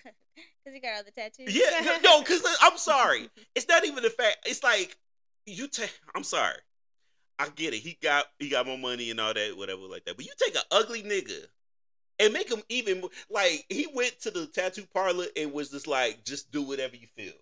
Because 0.68 0.76
he 0.76 0.82
got 0.82 0.98
all 0.98 1.04
the 1.04 1.12
tattoos. 1.12 1.56
Yeah, 1.56 1.98
no, 2.04 2.20
because 2.22 2.44
I'm 2.62 2.78
sorry. 2.78 3.30
It's 3.56 3.68
not 3.70 3.86
even 3.86 4.04
the 4.04 4.10
fact. 4.10 4.40
It's 4.46 4.64
like 4.64 4.98
you 5.46 5.68
take. 5.68 5.98
I'm 6.14 6.24
sorry. 6.24 6.58
I 7.40 7.48
get 7.56 7.74
it. 7.74 7.78
He 7.78 7.98
got 8.04 8.26
he 8.38 8.50
got 8.50 8.68
more 8.68 8.78
money 8.78 9.10
and 9.10 9.20
all 9.20 9.34
that, 9.34 9.58
whatever, 9.58 9.82
like 9.84 10.04
that. 10.06 10.18
But 10.18 10.26
you 10.26 10.32
take 10.38 10.56
an 10.56 10.62
ugly 10.72 11.04
nigga 11.04 11.46
and 12.20 12.34
make 12.34 12.52
him 12.52 12.62
even 12.68 13.04
like 13.30 13.66
he 13.70 13.88
went 13.94 14.20
to 14.22 14.32
the 14.32 14.46
tattoo 14.48 14.86
parlor 14.94 15.26
and 15.38 15.54
was 15.54 15.70
just 15.70 15.88
like, 15.88 16.26
just 16.26 16.52
do 16.52 16.62
whatever 16.64 16.96
you 16.96 17.08
feel. 17.16 17.34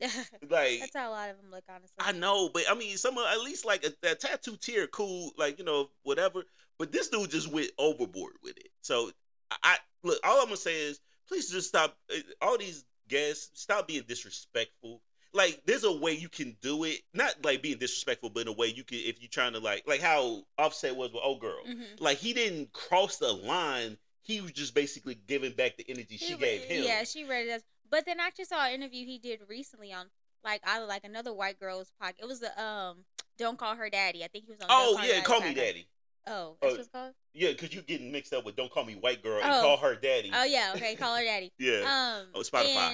Like 0.50 0.80
That's 0.80 0.96
how 0.96 1.10
a 1.10 1.12
lot 1.12 1.30
of 1.30 1.36
them 1.36 1.50
look, 1.50 1.64
honestly. 1.68 1.94
I 2.00 2.12
know, 2.12 2.48
but 2.52 2.64
I 2.70 2.74
mean, 2.74 2.96
some 2.96 3.18
of 3.18 3.26
at 3.26 3.40
least 3.40 3.66
like 3.66 3.84
a, 3.84 3.92
that 4.02 4.20
tattoo 4.20 4.56
tier, 4.56 4.86
cool, 4.86 5.32
like 5.36 5.58
you 5.58 5.64
know, 5.64 5.90
whatever. 6.04 6.44
But 6.78 6.90
this 6.90 7.08
dude 7.08 7.30
just 7.30 7.52
went 7.52 7.70
overboard 7.78 8.34
with 8.42 8.56
it. 8.56 8.70
So 8.80 9.10
I, 9.50 9.56
I 9.62 9.76
look. 10.02 10.18
All 10.24 10.40
I'm 10.40 10.46
gonna 10.46 10.56
say 10.56 10.74
is, 10.74 11.00
please 11.32 11.50
just 11.50 11.68
stop. 11.68 11.96
uh, 12.10 12.18
All 12.40 12.58
these 12.58 12.84
guests, 13.08 13.50
stop 13.60 13.88
being 13.88 14.02
disrespectful. 14.06 15.00
Like, 15.32 15.62
there's 15.64 15.84
a 15.84 15.92
way 15.92 16.12
you 16.12 16.28
can 16.28 16.56
do 16.60 16.84
it, 16.84 17.00
not 17.14 17.34
like 17.42 17.62
being 17.62 17.78
disrespectful, 17.78 18.28
but 18.28 18.40
in 18.40 18.48
a 18.48 18.52
way 18.52 18.66
you 18.66 18.84
can, 18.84 18.98
if 18.98 19.20
you're 19.22 19.30
trying 19.30 19.54
to 19.54 19.60
like, 19.60 19.84
like 19.86 20.02
how 20.02 20.42
Offset 20.58 20.94
was 20.94 21.10
with 21.12 21.22
old 21.24 21.40
girl. 21.40 21.64
Mhm. 21.66 22.00
Like 22.00 22.18
he 22.18 22.34
didn't 22.34 22.72
cross 22.74 23.16
the 23.16 23.32
line. 23.32 23.96
He 24.20 24.40
was 24.42 24.52
just 24.52 24.74
basically 24.74 25.14
giving 25.26 25.52
back 25.52 25.78
the 25.78 25.86
energy 25.88 26.18
she 26.18 26.26
He 26.26 26.34
gave 26.36 26.64
him. 26.64 26.84
Yeah, 26.84 27.04
she 27.04 27.24
read 27.24 27.48
it. 27.48 27.64
But 27.90 28.04
then 28.04 28.20
I 28.20 28.30
just 28.36 28.50
saw 28.50 28.66
an 28.66 28.74
interview 28.74 29.06
he 29.06 29.18
did 29.18 29.40
recently 29.48 29.92
on 29.92 30.06
like 30.44 30.60
I 30.66 30.80
like 30.80 31.04
another 31.04 31.32
white 31.32 31.58
girl's 31.58 31.90
podcast. 32.00 32.20
It 32.20 32.26
was 32.28 32.40
the 32.40 32.62
um 32.62 33.04
Don't 33.38 33.58
Call 33.58 33.74
Her 33.74 33.88
Daddy. 33.88 34.22
I 34.22 34.28
think 34.28 34.44
he 34.44 34.50
was 34.50 34.60
on. 34.60 34.66
Oh 34.70 34.98
yeah, 35.02 35.14
Daddy 35.14 35.22
call 35.22 35.40
me 35.40 35.46
podcast. 35.52 35.56
daddy. 35.56 35.86
Oh, 36.26 36.56
that's 36.60 36.72
Oh, 36.72 36.76
what 36.76 36.80
it's 36.80 36.88
called. 36.88 37.14
Yeah, 37.34 37.50
because 37.50 37.72
you're 37.74 37.82
getting 37.82 38.12
mixed 38.12 38.32
up 38.32 38.44
with 38.44 38.56
"Don't 38.56 38.70
Call 38.70 38.84
Me 38.84 38.94
White 38.94 39.22
Girl" 39.22 39.40
and 39.42 39.50
Oh. 39.50 39.60
call 39.60 39.76
her 39.78 39.94
daddy. 39.96 40.30
Oh 40.32 40.44
yeah, 40.44 40.72
okay, 40.76 40.94
call 40.94 41.16
her 41.16 41.24
daddy. 41.24 41.52
yeah. 41.58 41.80
Um, 42.20 42.26
Oh, 42.34 42.40
Spotify. 42.40 42.92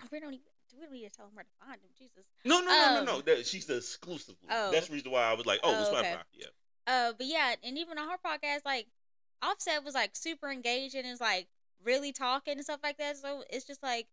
and 0.00 0.10
we 0.10 0.20
don't 0.20 0.32
even 0.34 0.44
we 0.78 0.82
don't 0.86 0.92
need 0.92 1.08
to 1.08 1.10
tell 1.14 1.26
him 1.26 1.34
where 1.34 1.44
to 1.44 1.50
find 1.66 1.80
him. 1.80 1.90
Jesus. 1.98 2.24
No, 2.44 2.60
no, 2.60 2.66
no, 2.66 2.94
no, 3.00 3.04
no. 3.04 3.16
Um, 3.16 3.22
That, 3.26 3.46
she's 3.46 3.66
the 3.66 3.76
exclusive. 3.78 4.36
Oh. 4.48 4.70
That's 4.70 4.86
the 4.86 4.94
reason 4.94 5.10
why 5.10 5.24
I 5.24 5.34
was 5.34 5.44
like, 5.44 5.60
oh, 5.62 5.74
Oh, 5.76 5.80
it's 5.80 5.90
okay. 5.90 6.12
Spotify. 6.14 6.22
Yeah. 6.32 6.46
Uh, 6.86 7.12
but 7.16 7.26
yeah, 7.26 7.54
and 7.62 7.76
even 7.76 7.98
on 7.98 8.08
her 8.08 8.16
podcast, 8.24 8.60
like 8.64 8.86
Offset 9.42 9.84
was 9.84 9.94
like 9.94 10.10
super 10.14 10.48
engaging 10.50 11.00
and 11.02 11.10
is 11.10 11.20
like 11.20 11.48
really 11.84 12.12
talking 12.12 12.54
and 12.54 12.62
stuff 12.64 12.80
like 12.82 12.96
that. 12.98 13.16
So 13.18 13.42
it's 13.50 13.66
just 13.66 13.82
like, 13.82 14.06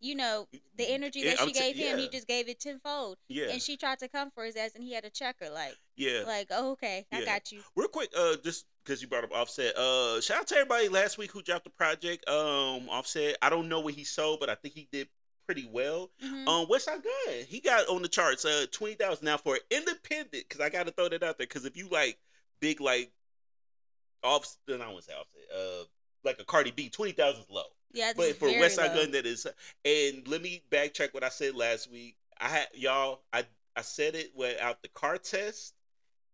you 0.00 0.14
know, 0.14 0.48
the 0.76 0.90
energy 0.90 1.22
that 1.24 1.40
I'm 1.40 1.48
she 1.48 1.52
t- 1.52 1.60
gave 1.60 1.76
him, 1.76 1.98
he 1.98 2.08
just 2.08 2.26
gave 2.26 2.48
it 2.48 2.58
tenfold. 2.58 3.18
Yeah. 3.28 3.50
And 3.50 3.60
she 3.60 3.76
tried 3.76 3.98
to 4.00 4.08
come 4.08 4.30
for 4.30 4.44
his 4.44 4.56
ass, 4.56 4.72
and 4.74 4.82
he 4.82 4.92
had 4.92 5.04
to 5.04 5.10
check 5.10 5.36
her, 5.40 5.50
like, 5.50 5.76
yeah. 5.96 6.22
like, 6.26 6.48
oh, 6.50 6.72
okay, 6.72 7.06
I 7.12 7.24
got 7.24 7.52
you. 7.52 7.60
Real 7.76 7.88
quick, 7.88 8.10
uh, 8.16 8.36
just 8.42 8.66
because 8.84 9.02
you 9.02 9.08
brought 9.08 9.24
up 9.24 9.32
Offset, 9.32 9.76
uh, 9.76 10.20
shout 10.20 10.38
out 10.40 10.46
to 10.48 10.56
everybody 10.56 10.88
last 10.88 11.18
week 11.18 11.30
who 11.30 11.42
dropped 11.42 11.64
the 11.64 11.70
project. 11.70 12.28
Um, 12.28 12.88
Offset, 12.88 13.36
I 13.42 13.50
don't 13.50 13.68
know 13.68 13.80
what 13.80 13.94
he 13.94 14.04
sold, 14.04 14.40
but 14.40 14.48
I 14.48 14.54
think 14.54 14.74
he 14.74 14.88
did 14.90 15.08
pretty 15.46 15.68
well. 15.70 16.10
Mhm. 16.22 16.46
Um, 16.46 16.66
Westside 16.66 17.02
Gunn, 17.02 17.44
he 17.48 17.60
got 17.60 17.88
on 17.88 18.02
the 18.02 18.08
charts, 18.08 18.44
uh, 18.44 18.66
twenty 18.70 18.94
thousand 18.94 19.24
now 19.24 19.36
for 19.36 19.58
independent. 19.70 20.30
Because 20.48 20.60
I 20.60 20.68
got 20.68 20.86
to 20.86 20.92
throw 20.92 21.08
that 21.08 21.22
out 21.24 21.38
there. 21.38 21.46
Because 21.46 21.64
if 21.64 21.76
you 21.76 21.88
like 21.88 22.18
big 22.60 22.80
like 22.80 23.10
Offset, 24.22 24.58
I 24.68 24.76
don't 24.76 24.92
want 24.92 25.04
to 25.04 25.10
say 25.10 25.16
Offset, 25.16 25.42
uh, 25.52 25.84
like 26.22 26.38
a 26.38 26.44
Cardi 26.44 26.70
B, 26.70 26.88
twenty 26.88 27.12
thousand 27.12 27.42
is 27.42 27.50
low. 27.50 27.64
Yeah, 27.92 28.12
But 28.16 28.36
for 28.36 28.48
West 28.48 28.76
Side 28.76 28.94
low. 28.94 29.02
Gun, 29.02 29.12
that 29.12 29.26
is. 29.26 29.46
And 29.84 30.26
let 30.28 30.42
me 30.42 30.62
backtrack 30.70 31.12
what 31.14 31.24
I 31.24 31.28
said 31.28 31.54
last 31.54 31.90
week. 31.90 32.16
I 32.38 32.48
had 32.48 32.68
y'all. 32.74 33.22
I 33.32 33.44
I 33.76 33.82
said 33.82 34.14
it 34.14 34.32
without 34.34 34.82
the 34.82 34.88
car 34.88 35.18
test 35.18 35.74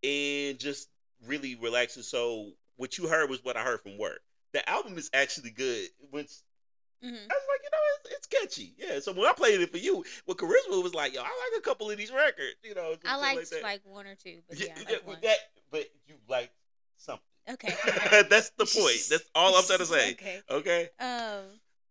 and 0.03 0.59
just 0.59 0.89
really 1.27 1.55
relaxing. 1.57 2.03
So 2.03 2.53
what 2.77 2.99
you 2.99 3.07
heard 3.09 3.29
was 3.31 3.45
what 3.45 3.57
I 3.57 3.63
heard 3.63 3.81
from 3.81 3.99
work. 3.99 4.21
The 4.53 4.69
album 4.69 4.97
is 4.99 5.11
actually 5.13 5.51
good. 5.51 5.89
When 6.11 6.25
Mhm. 6.25 7.31
I 7.31 7.35
was 7.35 7.47
like, 7.49 7.61
you 7.63 7.71
know, 7.71 7.79
it's, 8.01 8.11
it's 8.17 8.27
catchy. 8.27 8.75
Yeah. 8.79 9.01
So 9.01 9.13
when 9.13 9.27
I 9.27 9.33
played 9.33 9.61
it 9.61 9.71
for 9.71 9.79
you, 9.79 10.05
with 10.27 10.39
charisma 10.39 10.83
was 10.83 10.95
like, 10.95 11.13
yo, 11.15 11.21
I 11.21 11.25
like 11.25 11.59
a 11.59 11.61
couple 11.61 11.91
of 11.91 11.99
these 11.99 12.11
records. 12.11 12.57
You 12.63 12.75
know, 12.75 12.97
I 13.05 13.17
liked 13.17 13.51
that. 13.51 13.63
like 13.63 13.83
one 13.85 14.07
or 14.07 14.15
two, 14.15 14.39
but 14.49 14.59
Yeah, 14.59 14.67
yeah, 14.67 14.97
I 14.97 15.11
yeah, 15.11 15.17
that, 15.23 15.39
but 15.71 15.87
you 16.07 16.15
like 16.29 16.51
something. 16.97 17.23
Okay. 17.49 17.75
That's 18.29 18.51
the 18.51 18.67
point. 18.67 19.01
That's 19.11 19.31
all 19.35 19.57
I'm 19.57 19.65
trying 19.65 19.79
to 19.79 19.87
say. 19.87 20.13
okay. 20.13 20.41
Okay. 20.51 20.89
Um. 20.99 21.45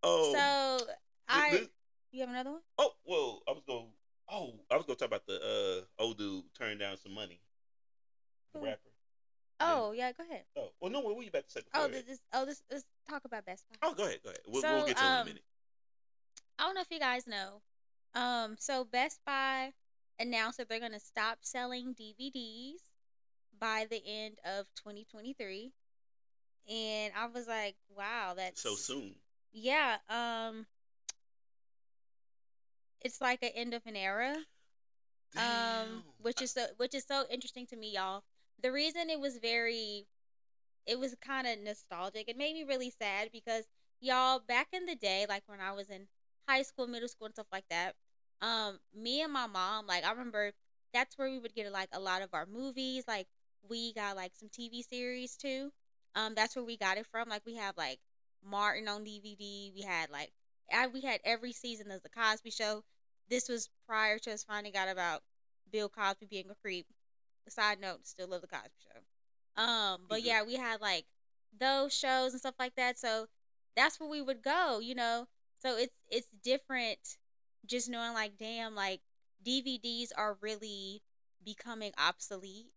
Oh. 0.03 0.33
so 0.33 0.87
I. 1.29 1.51
this- 1.51 1.69
You 2.11 2.21
have 2.21 2.29
another 2.29 2.51
one? 2.51 2.61
Oh, 2.77 2.91
well, 3.05 3.41
I 3.47 3.51
was 3.51 3.63
going. 3.67 3.87
Oh, 4.29 4.53
I 4.71 4.75
was 4.75 4.85
going 4.85 4.97
to 4.97 4.99
talk 4.99 5.07
about 5.07 5.27
the 5.27 5.85
uh, 5.99 6.03
old 6.03 6.17
dude 6.17 6.43
turning 6.57 6.79
down 6.79 6.97
some 6.97 7.13
money. 7.13 7.39
The 8.53 8.59
Who? 8.59 8.65
rapper. 8.65 8.89
Oh 9.61 9.93
yeah, 9.93 10.11
go 10.11 10.23
ahead. 10.29 10.43
Oh 10.57 10.71
well, 10.81 10.91
no. 10.91 10.99
What 10.99 11.15
were 11.15 11.23
you 11.23 11.29
about 11.29 11.45
to 11.45 11.51
say? 11.51 11.61
Oh, 11.73 11.87
that? 11.87 12.05
this, 12.05 12.19
oh, 12.33 12.45
this, 12.45 12.61
let's 12.69 12.85
talk 13.09 13.23
about 13.23 13.45
Best 13.45 13.63
Buy. 13.69 13.87
oh, 13.87 13.93
go 13.93 14.03
ahead, 14.03 14.19
go 14.23 14.29
ahead. 14.29 14.41
We'll, 14.47 14.61
So, 14.61 14.75
we'll 14.75 14.85
get 14.85 14.97
to 14.97 15.03
it 15.03 15.07
in 15.07 15.13
a 15.13 15.19
um, 15.19 15.25
minute. 15.27 15.43
I 16.59 16.63
don't 16.63 16.75
know 16.75 16.81
if 16.81 16.91
you 16.91 16.99
guys 16.99 17.25
know. 17.25 17.61
Um, 18.15 18.55
so 18.59 18.83
Best 18.83 19.19
Buy 19.25 19.71
announced 20.19 20.57
that 20.57 20.67
they're 20.67 20.79
gonna 20.79 20.99
stop 20.99 21.37
selling 21.41 21.95
DVDs 21.95 22.81
by 23.59 23.85
the 23.89 24.01
end 24.05 24.39
of 24.45 24.65
2023, 24.75 25.71
and 26.69 27.13
I 27.15 27.27
was 27.27 27.47
like, 27.47 27.75
wow, 27.95 28.33
that's 28.35 28.61
So 28.61 28.75
soon. 28.75 29.15
Yeah. 29.53 29.97
Um, 30.09 30.65
it's 33.01 33.21
like 33.21 33.43
an 33.43 33.51
end 33.55 33.73
of 33.73 33.83
an 33.85 33.95
era. 33.95 34.35
Um, 35.37 36.03
which 36.21 36.41
is 36.41 36.51
so 36.51 36.65
which 36.77 36.95
is 36.95 37.03
so 37.05 37.25
interesting 37.29 37.65
to 37.67 37.75
me, 37.75 37.91
y'all. 37.93 38.23
The 38.61 38.71
reason 38.71 39.09
it 39.09 39.19
was 39.19 39.37
very, 39.37 40.07
it 40.85 40.97
was 40.97 41.15
kind 41.21 41.45
of 41.45 41.59
nostalgic. 41.59 42.29
It 42.29 42.37
made 42.37 42.53
me 42.53 42.63
really 42.63 42.89
sad 42.89 43.29
because 43.33 43.65
y'all 43.99 44.39
back 44.39 44.67
in 44.71 44.85
the 44.85 44.95
day, 44.95 45.25
like 45.27 45.43
when 45.47 45.59
I 45.59 45.73
was 45.73 45.89
in 45.89 46.07
high 46.47 46.61
school, 46.61 46.87
middle 46.87 47.09
school, 47.09 47.25
and 47.25 47.35
stuff 47.35 47.47
like 47.51 47.65
that. 47.69 47.95
Um, 48.41 48.79
me 48.95 49.21
and 49.21 49.33
my 49.33 49.47
mom, 49.47 49.87
like 49.87 50.05
I 50.05 50.11
remember, 50.11 50.53
that's 50.93 51.17
where 51.17 51.29
we 51.29 51.39
would 51.39 51.53
get 51.53 51.71
like 51.71 51.89
a 51.91 51.99
lot 51.99 52.21
of 52.21 52.29
our 52.33 52.45
movies. 52.45 53.03
Like 53.07 53.27
we 53.69 53.93
got 53.93 54.15
like 54.15 54.31
some 54.35 54.49
TV 54.49 54.81
series 54.81 55.35
too. 55.35 55.71
Um, 56.15 56.33
that's 56.35 56.55
where 56.55 56.65
we 56.65 56.77
got 56.77 56.97
it 56.97 57.07
from. 57.07 57.29
Like 57.29 57.43
we 57.45 57.55
have 57.55 57.77
like 57.77 57.99
Martin 58.43 58.87
on 58.87 59.03
DVD. 59.03 59.71
We 59.75 59.81
had 59.81 60.09
like 60.09 60.31
I, 60.73 60.87
we 60.87 61.01
had 61.01 61.19
every 61.23 61.51
season 61.51 61.91
of 61.91 62.01
the 62.03 62.09
Cosby 62.09 62.51
Show. 62.51 62.83
This 63.29 63.49
was 63.49 63.69
prior 63.87 64.19
to 64.19 64.33
us 64.33 64.43
finding 64.43 64.75
out 64.75 64.89
about 64.89 65.21
Bill 65.71 65.89
Cosby 65.89 66.25
being 66.27 66.49
a 66.49 66.55
creep. 66.55 66.87
Side 67.47 67.79
note, 67.79 68.07
still 68.07 68.27
love 68.27 68.41
the 68.41 68.47
Cosby 68.47 68.69
Show. 68.83 69.61
Um, 69.61 70.05
but 70.07 70.21
Mhm. 70.21 70.25
yeah, 70.25 70.43
we 70.43 70.55
had 70.55 70.81
like 70.81 71.05
those 71.57 71.93
shows 71.93 72.33
and 72.33 72.39
stuff 72.39 72.55
like 72.59 72.75
that. 72.75 72.97
So 72.97 73.27
that's 73.75 73.99
where 73.99 74.09
we 74.09 74.21
would 74.21 74.41
go, 74.41 74.79
you 74.79 74.95
know. 74.95 75.27
So 75.59 75.77
it's 75.77 75.95
it's 76.09 76.27
different, 76.43 77.17
just 77.65 77.89
knowing 77.89 78.13
like, 78.13 78.37
damn, 78.37 78.75
like 78.75 79.01
DVDs 79.43 80.11
are 80.11 80.37
really 80.41 81.03
becoming 81.43 81.93
obsolete, 81.97 82.71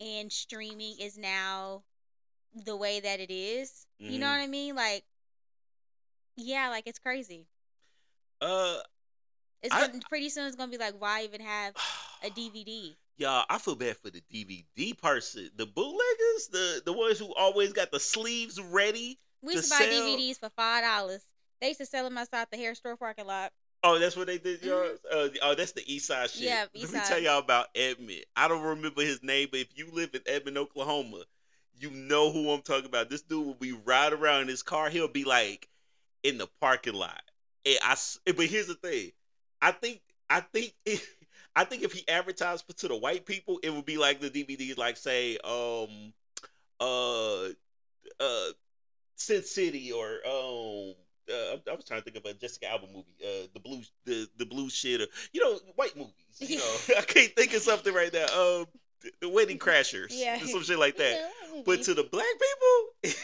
and 0.00 0.30
streaming 0.32 0.96
is 1.00 1.16
now 1.18 1.84
the 2.54 2.76
way 2.76 3.00
that 3.00 3.20
it 3.20 3.30
is. 3.30 3.86
You 3.98 4.18
know 4.18 4.26
Mhm. 4.26 4.38
what 4.38 4.40
I 4.42 4.46
mean? 4.46 4.74
Like, 4.74 5.04
yeah, 6.36 6.68
like 6.68 6.86
it's 6.86 6.98
crazy. 6.98 7.46
Uh, 8.40 8.80
It's 9.62 9.74
I- 9.74 9.86
gonna, 9.86 10.00
pretty 10.08 10.28
soon. 10.28 10.46
It's 10.46 10.56
gonna 10.56 10.70
be 10.70 10.76
like, 10.78 10.94
why 11.00 11.22
even 11.22 11.40
have 11.40 11.74
a 12.22 12.30
DVD? 12.30 12.94
Y'all, 13.16 13.44
I 13.48 13.58
feel 13.58 13.76
bad 13.76 13.96
for 13.96 14.10
the 14.10 14.20
DVD 14.22 14.92
person, 14.98 15.50
the 15.56 15.66
bootleggers, 15.66 16.48
the 16.50 16.82
the 16.84 16.92
ones 16.92 17.18
who 17.18 17.32
always 17.34 17.72
got 17.72 17.90
the 17.92 18.00
sleeves 18.00 18.60
ready. 18.60 19.18
We 19.40 19.52
To 19.52 19.56
used 19.58 19.72
to 19.72 19.78
buy 19.78 19.84
sell- 19.86 20.02
DVDs 20.02 20.38
for 20.38 20.50
five 20.50 20.82
dollars. 20.82 21.22
They 21.60 21.68
used 21.68 21.80
to 21.80 21.86
sell 21.86 22.04
them 22.04 22.18
outside 22.18 22.48
the 22.50 22.56
hair 22.58 22.74
store 22.74 22.96
parking 22.96 23.26
lot. 23.26 23.52
Oh, 23.86 23.98
that's 23.98 24.16
what 24.16 24.28
they 24.28 24.38
did, 24.38 24.62
y'all. 24.62 24.88
Uh, 25.12 25.28
oh, 25.42 25.54
that's 25.54 25.72
the 25.72 25.82
East 25.86 26.06
Side 26.06 26.30
shit. 26.30 26.48
Mm-hmm. 26.48 26.48
Yeah, 26.48 26.64
Let 26.74 26.84
East 26.84 26.94
me 26.94 27.00
tell 27.04 27.18
y'all 27.18 27.38
about 27.38 27.66
Edmond. 27.74 28.24
I 28.34 28.48
don't 28.48 28.62
remember 28.62 29.02
his 29.02 29.22
name, 29.22 29.48
but 29.50 29.60
if 29.60 29.76
you 29.76 29.88
live 29.92 30.08
in 30.14 30.22
Edmond, 30.26 30.56
Oklahoma, 30.56 31.24
you 31.78 31.90
know 31.90 32.32
who 32.32 32.50
I'm 32.50 32.62
talking 32.62 32.86
about. 32.86 33.10
This 33.10 33.20
dude 33.20 33.44
will 33.44 33.52
be 33.52 33.72
riding 33.72 34.18
around 34.18 34.42
in 34.42 34.48
his 34.48 34.62
car. 34.62 34.88
He'll 34.88 35.06
be 35.06 35.24
like 35.24 35.68
in 36.22 36.38
the 36.38 36.48
parking 36.62 36.94
lot. 36.94 37.20
And 37.66 37.76
I, 37.82 37.94
but 38.24 38.46
here's 38.46 38.68
the 38.68 38.74
thing. 38.74 39.12
I 39.60 39.72
think, 39.72 40.00
I 40.30 40.40
think, 40.40 40.72
I 41.54 41.64
think 41.64 41.82
if 41.82 41.92
he 41.92 42.08
advertised 42.08 42.64
to 42.78 42.88
the 42.88 42.96
white 42.96 43.26
people, 43.26 43.60
it 43.62 43.68
would 43.70 43.84
be 43.84 43.98
like 43.98 44.18
the 44.18 44.30
DVDs, 44.30 44.78
like 44.78 44.96
say, 44.96 45.36
um, 45.44 46.14
uh, 46.80 47.48
uh, 48.18 48.48
Sin 49.16 49.42
City 49.42 49.92
or 49.92 50.20
um. 50.26 50.94
Uh, 51.30 51.56
I- 51.66 51.70
I 51.70 51.74
was 51.74 51.84
trying 51.84 52.00
to 52.00 52.04
think 52.04 52.16
of 52.16 52.24
a 52.26 52.34
Jessica 52.34 52.70
Alba 52.70 52.86
movie, 52.86 53.06
uh, 53.24 53.46
the 53.54 53.60
blue, 53.60 53.80
the 54.04 54.28
the 54.36 54.46
blue 54.46 54.68
shit, 54.70 55.00
or 55.00 55.06
you 55.32 55.40
know, 55.42 55.58
white 55.76 55.96
movies. 55.96 56.12
You 56.38 56.58
know, 56.58 56.76
I 56.98 57.02
can't 57.02 57.34
think 57.34 57.54
of 57.54 57.62
something 57.62 57.94
right 57.94 58.12
now. 58.12 58.26
Um, 58.26 58.66
the, 59.00 59.10
the 59.20 59.28
Wedding 59.28 59.58
Crashers, 59.58 60.06
Yeah. 60.10 60.38
some 60.38 60.62
shit 60.62 60.78
like 60.78 60.96
that. 60.96 61.30
Yeah, 61.54 61.62
But 61.66 61.82
to 61.82 61.94
the 61.94 62.04
black 62.04 62.24
people, 63.04 63.14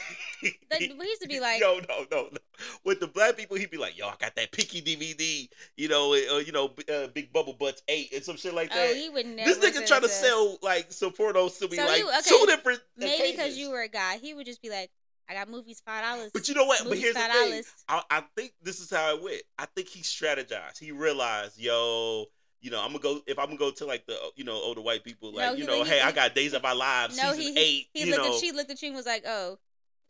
we 0.99 1.07
used 1.07 1.23
to 1.23 1.29
be 1.29 1.41
like- 1.41 1.61
yo, 1.61 1.81
no, 1.89 2.05
no, 2.11 2.29
no. 2.31 2.39
With 2.85 3.01
the 3.01 3.07
black 3.07 3.39
people, 3.39 3.57
he'd 3.57 3.71
be 3.71 3.79
like, 3.79 3.97
yo, 3.97 4.07
I 4.09 4.15
got 4.21 4.37
that 4.37 4.53
picky 4.53 4.83
DVD, 4.83 5.49
you 5.79 5.89
know, 5.89 6.13
uh, 6.13 6.39
you 6.39 6.53
know, 6.53 6.75
uh, 6.93 7.07
Big 7.09 7.33
Bubble 7.33 7.55
Butts 7.55 7.83
eight 7.89 8.13
and 8.13 8.23
some 8.23 8.37
shit 8.37 8.53
like 8.53 8.71
oh, 8.73 8.77
that. 8.77 8.95
he 8.95 9.09
would 9.09 9.25
never. 9.27 9.49
this 9.49 9.59
nigga 9.59 9.87
trying 9.87 10.03
to 10.03 10.09
sell 10.11 10.59
like 10.61 10.93
Sopranos 10.93 11.59
to 11.59 11.69
me 11.69 11.77
So 11.79 11.85
like 11.87 11.97
he- 11.97 12.09
okay, 12.09 12.21
two 12.25 12.45
different. 12.47 12.81
Maybe 12.99 13.31
because 13.33 13.57
you 13.57 13.71
were 13.71 13.81
a 13.83 13.89
guy, 13.89 14.19
he 14.19 14.35
would 14.35 14.45
just 14.47 14.61
be 14.61 14.69
like, 14.69 14.91
"I 15.31 15.35
got 15.35 15.49
movies 15.49 15.81
five 15.85 16.03
dollars." 16.05 16.31
But 16.35 16.49
you 16.49 16.55
know 16.55 16.65
what? 16.65 16.81
But 16.81 16.89
Movies 16.89 17.03
here's 17.03 17.15
the 17.15 17.21
thing. 17.21 17.63
I, 17.89 18.03
I 18.11 18.25
think 18.37 18.53
this 18.63 18.81
is 18.81 18.91
how 18.91 19.15
it 19.17 19.23
went. 19.23 19.43
I 19.59 19.67
think 19.67 19.89
he 19.89 20.01
strategized. 20.01 20.79
He 20.79 20.91
realized, 20.93 21.59
yo, 21.59 22.27
you 22.61 22.71
know, 22.71 22.81
I'm 22.81 22.89
gonna 22.89 22.99
go 22.99 23.21
if 23.27 23.39
I'm 23.39 23.47
gonna 23.47 23.57
go 23.59 23.71
to 23.71 23.87
like 23.87 24.07
the 24.07 24.17
you 24.37 24.45
know 24.45 24.55
older 24.55 24.81
white 24.81 25.05
people, 25.05 25.33
like 25.33 25.47
No, 25.47 25.53
you 25.53 25.61
he- 25.63 25.67
know, 25.67 25.83
he- 25.85 25.91
hey, 25.91 26.01
I 26.01 26.13
got 26.13 26.35
Days 26.35 26.53
of 26.53 26.65
Our 26.65 26.75
Lives 26.75 27.17
No, 27.17 27.33
season 27.33 27.55
he 27.57 27.59
eight. 27.61 27.87
he 27.95 28.01
you 28.05 28.11
looked 28.11 28.25
know, 28.25 28.35
at 28.35 28.41
she 28.41 28.53
looked 28.53 28.71
at 28.71 28.83
you 28.83 28.89
and 28.89 28.97
was 28.97 29.07
like, 29.07 29.23
"Oh, 29.27 29.59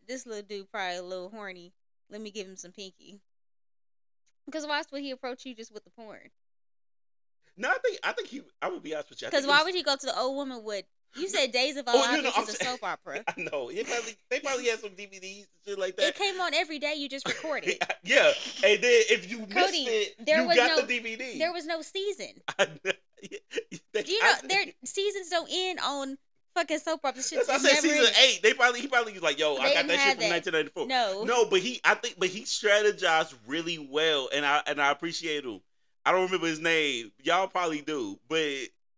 this 0.09 0.26
little 0.26 0.42
dude 0.42 0.70
probably 0.70 0.96
a 0.96 1.02
little 1.02 1.28
horny. 1.28 1.72
Let 2.09 2.20
me 2.20 2.30
give 2.30 2.46
him 2.46 2.56
some 2.56 2.72
pinky." 2.72 3.20
Because 4.46 4.66
why 4.66 4.83
would 4.90 5.02
he 5.02 5.11
approach 5.12 5.44
you 5.46 5.54
just 5.54 5.72
with 5.72 5.85
the 5.85 5.90
porn? 5.90 6.30
no, 7.56 7.68
I 7.68 7.78
think 7.78 7.98
I 8.02 8.12
think 8.12 8.28
he. 8.28 8.42
I 8.62 8.68
would 8.68 8.83
be 8.83 8.94
honest 8.94 9.11
with 9.11 9.22
you. 9.22 9.28
Because 9.28 9.46
why 9.46 9.59
was- 9.59 9.66
would 9.66 9.74
he 9.74 9.83
go 9.83 9.94
to 9.96 10.06
the 10.06 10.18
old 10.18 10.35
woman 10.37 10.64
with? 10.64 10.87
You 11.16 11.29
said 11.29 11.51
Days 11.53 11.77
of 11.77 11.88
Our 11.88 11.94
Oh, 11.94 11.99
Lives, 11.99 12.23
no, 12.23 12.31
no, 12.37 12.42
is 12.42 12.49
a 12.61 12.64
soap 12.64 12.85
opera. 12.85 13.23
I 13.29 13.33
know. 13.40 13.70
They 13.73 13.83
probably 13.85 14.16
they 14.31 14.40
probably 14.40 14.66
had 14.66 14.79
some 14.81 14.90
DVDs 14.90 15.38
and 15.38 15.46
shit 15.66 15.79
like 15.79 15.96
that. 15.96 16.09
It 16.09 16.14
came 16.14 16.40
on 16.40 16.55
every 16.55 16.79
day. 16.79 16.94
You 16.96 17.09
just 17.09 17.27
recorded. 17.27 17.79
yeah, 18.05 18.33
and 18.64 18.83
then 18.83 19.03
if 19.11 19.31
you 19.31 19.38
missed 19.40 19.75
it, 19.75 20.14
there 20.25 20.42
you 20.42 20.46
was 20.49 20.57
got 20.57 20.77
no- 20.79 20.83
the 20.87 21.01
DVD. 21.01 21.38
there 21.38 21.53
was 21.53 21.66
no 21.66 21.83
season. 21.83 22.29
I. 22.59 22.68
They- 23.92 24.05
You 24.07 24.23
know, 24.23 24.33
I- 24.42 24.46
their 24.46 24.64
seasons 24.85 25.29
don't 25.29 25.49
end 25.53 25.79
on 25.85 26.16
fucking 26.55 26.79
soap 26.79 27.01
operas. 27.05 27.29
Shit, 27.29 27.40
I 27.51 27.59
said 27.59 27.79
season 27.81 28.12
eight. 28.23 28.40
They 28.42 28.55
probably 28.55 28.81
he 28.81 28.87
probably 28.88 29.12
was 29.12 29.23
like, 29.23 29.38
yo, 29.38 29.57
They 29.57 29.62
I 29.62 29.75
got 29.75 29.88
that 29.88 29.99
shit 30.01 30.12
from 30.12 30.20
that. 30.20 30.46
1994. 30.46 30.87
No, 30.87 31.25
No, 31.25 31.44
but 31.51 31.61
he, 31.61 31.81
I 31.85 31.94
think, 31.94 32.16
but 32.18 32.29
he 32.29 32.42
strategized 32.42 33.35
really 33.46 33.79
well, 33.79 34.29
and 34.33 34.46
I 34.46 34.62
and 34.66 34.81
I 34.81 34.90
appreciate 34.90 35.44
him. 35.44 35.61
I 36.07 36.12
don't 36.12 36.23
remember 36.25 36.46
his 36.46 36.61
name. 36.61 37.12
Y'all 37.23 37.46
probably 37.49 37.83
do, 37.83 38.18
but 38.29 38.46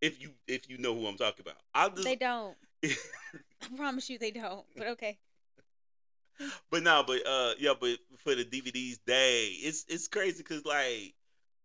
if 0.02 0.20
you 0.20 0.30
if 0.46 0.68
you 0.68 0.76
know 0.76 0.94
who 0.94 1.06
I'm 1.06 1.16
talking 1.16 1.42
about, 1.46 1.56
I 1.74 1.88
just. 1.88 2.04
they 2.04 2.16
don't. 2.16 2.56
I 2.84 3.76
promise 3.76 4.10
you, 4.10 4.18
they 4.18 4.32
don't. 4.32 4.64
But 4.76 4.88
okay. 4.88 5.18
but 6.70 6.82
no, 6.82 7.04
but 7.06 7.26
uh, 7.26 7.52
yeah, 7.58 7.72
but 7.80 7.96
for 8.18 8.34
the 8.34 8.44
DVDs 8.44 8.98
day, 9.06 9.46
it's 9.60 9.84
it's 9.88 10.08
crazy 10.08 10.38
because 10.42 10.64
like, 10.66 11.14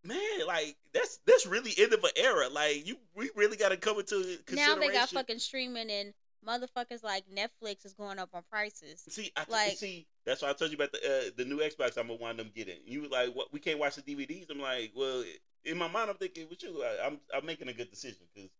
man, 0.04 0.46
like 0.46 0.76
that's 0.94 1.18
that's 1.26 1.44
really 1.46 1.72
end 1.76 1.92
of 1.92 2.02
an 2.04 2.10
era. 2.16 2.48
Like 2.48 2.86
you, 2.86 2.96
we 3.14 3.30
really 3.34 3.56
got 3.56 3.70
to 3.70 3.76
come 3.76 3.98
into. 3.98 4.38
Now 4.52 4.76
they 4.76 4.88
got 4.88 5.10
fucking 5.10 5.40
streaming 5.40 5.90
and 5.90 6.14
motherfuckers 6.46 7.02
like 7.02 7.24
Netflix 7.28 7.84
is 7.84 7.94
going 7.94 8.20
up 8.20 8.30
on 8.32 8.42
prices. 8.48 9.02
See, 9.08 9.32
I 9.36 9.44
Like- 9.48 9.76
see. 9.76 10.06
That's 10.24 10.42
why 10.42 10.50
I 10.50 10.52
told 10.52 10.70
you 10.70 10.76
about 10.76 10.92
the 10.92 10.98
uh, 10.98 11.30
the 11.36 11.44
new 11.46 11.58
Xbox. 11.58 11.96
I'm 11.96 12.06
gonna 12.06 12.20
wind 12.20 12.38
up 12.38 12.54
getting. 12.54 12.76
You 12.84 13.00
was 13.00 13.10
like, 13.10 13.34
"What? 13.34 13.50
We 13.50 13.60
can't 13.60 13.78
watch 13.78 13.96
the 13.96 14.02
DVDs." 14.02 14.50
I'm 14.50 14.60
like, 14.60 14.92
"Well, 14.94 15.24
in 15.64 15.78
my 15.78 15.88
mind, 15.88 16.10
I'm 16.10 16.16
thinking 16.16 16.46
with 16.48 16.62
you. 16.62 16.82
I, 16.82 17.06
I'm 17.06 17.20
I'm 17.34 17.46
making 17.46 17.68
a 17.68 17.72
good 17.72 17.90
decision 17.90 18.26
because, 18.34 18.50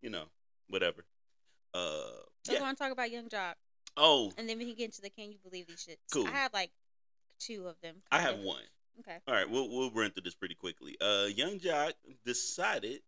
you 0.00 0.10
know, 0.10 0.24
whatever." 0.68 1.04
Uh, 1.74 2.00
yeah. 2.46 2.54
we're 2.54 2.58
gonna 2.60 2.74
talk 2.74 2.92
about 2.92 3.10
Young 3.10 3.28
Joc, 3.28 3.54
Oh, 3.96 4.32
and 4.38 4.48
then 4.48 4.58
we 4.58 4.66
can 4.66 4.74
get 4.74 4.84
into 4.86 5.00
the 5.02 5.10
Can 5.10 5.30
You 5.32 5.38
Believe 5.42 5.66
These 5.66 5.86
shits. 5.88 6.12
Cool. 6.12 6.26
I 6.26 6.30
have 6.30 6.52
like 6.52 6.70
two 7.38 7.66
of 7.66 7.76
them. 7.82 7.96
I 8.10 8.20
have 8.20 8.38
one. 8.38 8.62
Okay. 9.00 9.18
All 9.26 9.34
right, 9.34 9.48
we'll 9.48 9.68
we'll 9.70 9.90
run 9.90 10.10
through 10.10 10.22
this 10.22 10.34
pretty 10.34 10.54
quickly. 10.54 10.96
Uh, 11.00 11.26
Young 11.34 11.58
Joc 11.58 11.92
decided. 12.24 13.00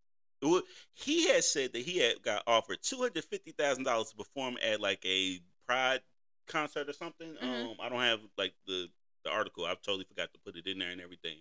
Well, 0.43 0.63
he 0.93 1.29
had 1.29 1.43
said 1.43 1.73
that 1.73 1.83
he 1.83 1.99
had 1.99 2.23
got 2.23 2.43
offered 2.47 2.79
two 2.83 2.99
hundred 2.99 3.25
fifty 3.25 3.53
thousand 3.53 3.85
dollars 3.85 4.11
to 4.11 4.17
perform 4.17 4.57
at 4.63 4.81
like 4.81 5.05
a 5.05 5.41
Pride 5.67 6.01
concert 6.47 6.89
or 6.89 6.93
something. 6.93 7.35
Mhm. 7.43 7.71
Um, 7.71 7.77
I 7.81 7.89
don't 7.89 8.01
have 8.01 8.21
like 8.37 8.53
the 8.67 8.89
the 9.25 9.31
article. 9.31 9.65
I've 9.65 9.81
totally 9.81 10.05
forgot 10.05 10.33
to 10.35 10.41
put 10.41 10.57
it 10.57 10.67
in 10.67 10.79
there 10.79 10.91
and 10.91 11.01
everything. 11.01 11.39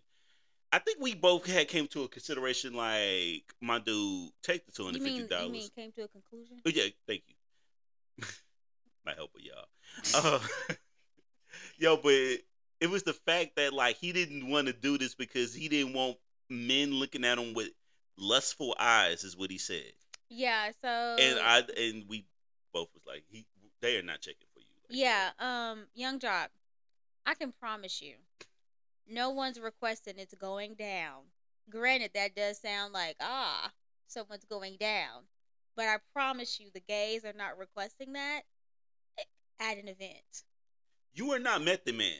I 0.74 0.80
think 0.80 0.98
we 1.00 1.14
both 1.14 1.46
had 1.46 1.68
came 1.68 1.86
to 1.90 2.02
a 2.02 2.08
consideration 2.08 2.74
like 2.74 3.44
my 3.62 3.78
dude 3.78 4.32
take 4.42 4.66
the 4.66 4.72
two 4.72 4.82
You 4.82 4.88
hundred 4.88 5.04
you 5.04 5.50
mean 5.52 5.70
came 5.76 5.92
to 5.92 6.04
a 6.04 6.08
conclusion? 6.08 6.58
Oh 6.66 6.72
yeah, 6.74 6.86
thank 7.08 7.22
you. 7.28 8.26
My 9.06 9.14
help 9.14 9.30
with 9.36 9.44
y'all. 9.44 9.66
Uh, 10.16 10.40
yo, 11.78 11.98
but 11.98 12.40
it 12.82 12.90
was 12.90 13.04
the 13.04 13.14
fact 13.14 13.56
that 13.58 13.72
like 13.72 13.98
he 13.98 14.14
didn't 14.14 14.50
want 14.50 14.66
to 14.66 14.74
do 14.74 14.98
this 14.98 15.14
because 15.14 15.54
he 15.54 15.70
didn't 15.70 15.94
want 15.94 16.18
men 16.50 16.92
looking 16.92 17.24
at 17.24 17.38
him 17.38 17.54
with 17.54 17.70
lustful 18.18 18.76
eyes, 18.80 19.24
is 19.24 19.38
what 19.38 19.52
he 19.52 19.60
said. 19.60 19.92
Yeah. 20.30 20.72
So. 20.82 21.18
And 21.20 21.40
I 21.40 21.60
and 21.78 22.06
we 22.08 22.26
both 22.74 22.90
was 22.96 23.04
like, 23.06 23.26
he 23.30 23.46
they 23.82 23.98
are 23.98 24.02
not 24.04 24.22
checking 24.22 24.48
for 24.56 24.62
you. 24.62 24.66
like 24.90 24.98
Yeah, 24.98 25.30
that. 25.38 25.46
um, 25.46 25.86
Young 25.94 26.18
Joc, 26.18 26.48
I 27.28 27.36
can 27.36 27.52
promise 27.52 28.02
you, 28.02 28.16
no 29.08 29.30
one's 29.30 29.60
requesting 29.60 30.16
it's 30.18 30.34
going 30.34 30.76
down. 30.76 31.22
Granted, 31.70 32.12
that 32.16 32.36
does 32.36 32.60
sound 32.60 32.94
like 32.94 33.16
ah, 33.22 33.72
someone's 34.08 34.46
going 34.46 34.78
down, 34.80 35.24
but 35.76 35.86
I 35.86 35.98
promise 36.14 36.60
you, 36.60 36.70
the 36.74 36.82
gays 36.82 37.24
are 37.26 37.34
not 37.34 37.58
requesting 37.58 38.14
that. 38.14 38.42
at 39.60 39.78
an 39.78 39.88
event. 39.88 40.44
You 41.14 41.32
are 41.32 41.40
not 41.40 41.64
Method 41.64 41.96
Man, 41.96 42.20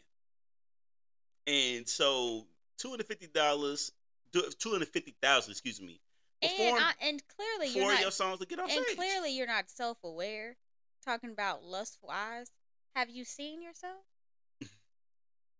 and 1.48 1.88
so 1.88 2.46
two 2.78 2.90
hundred 2.90 3.08
fifty 3.08 3.28
dollars, 3.28 3.92
two 4.32 4.72
hundred 4.72 4.88
fifty 4.90 5.16
thousand, 5.22 5.52
excuse 5.52 5.82
me, 5.82 6.00
And 6.42 6.78
I, 6.80 6.92
and 7.02 7.22
clearly 7.28 7.74
four 7.74 7.82
you're 7.82 7.92
of 7.92 7.96
not 7.96 8.02
your 8.02 8.12
songs 8.12 8.40
to 8.40 8.46
get 8.46 8.60
off 8.60 8.70
and 8.70 8.84
stage. 8.86 8.96
clearly 8.98 9.36
you're 9.36 9.48
not 9.48 9.70
self-aware. 9.70 10.56
Talking 11.04 11.32
about 11.32 11.64
lustful 11.64 12.10
eyes. 12.12 12.52
Have 12.96 13.10
you 13.10 13.26
seen 13.26 13.62
yourself? 13.62 14.04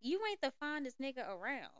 You 0.04 0.20
ain't 0.30 0.40
the 0.40 0.52
finest 0.60 1.00
nigga 1.00 1.26
around. 1.28 1.70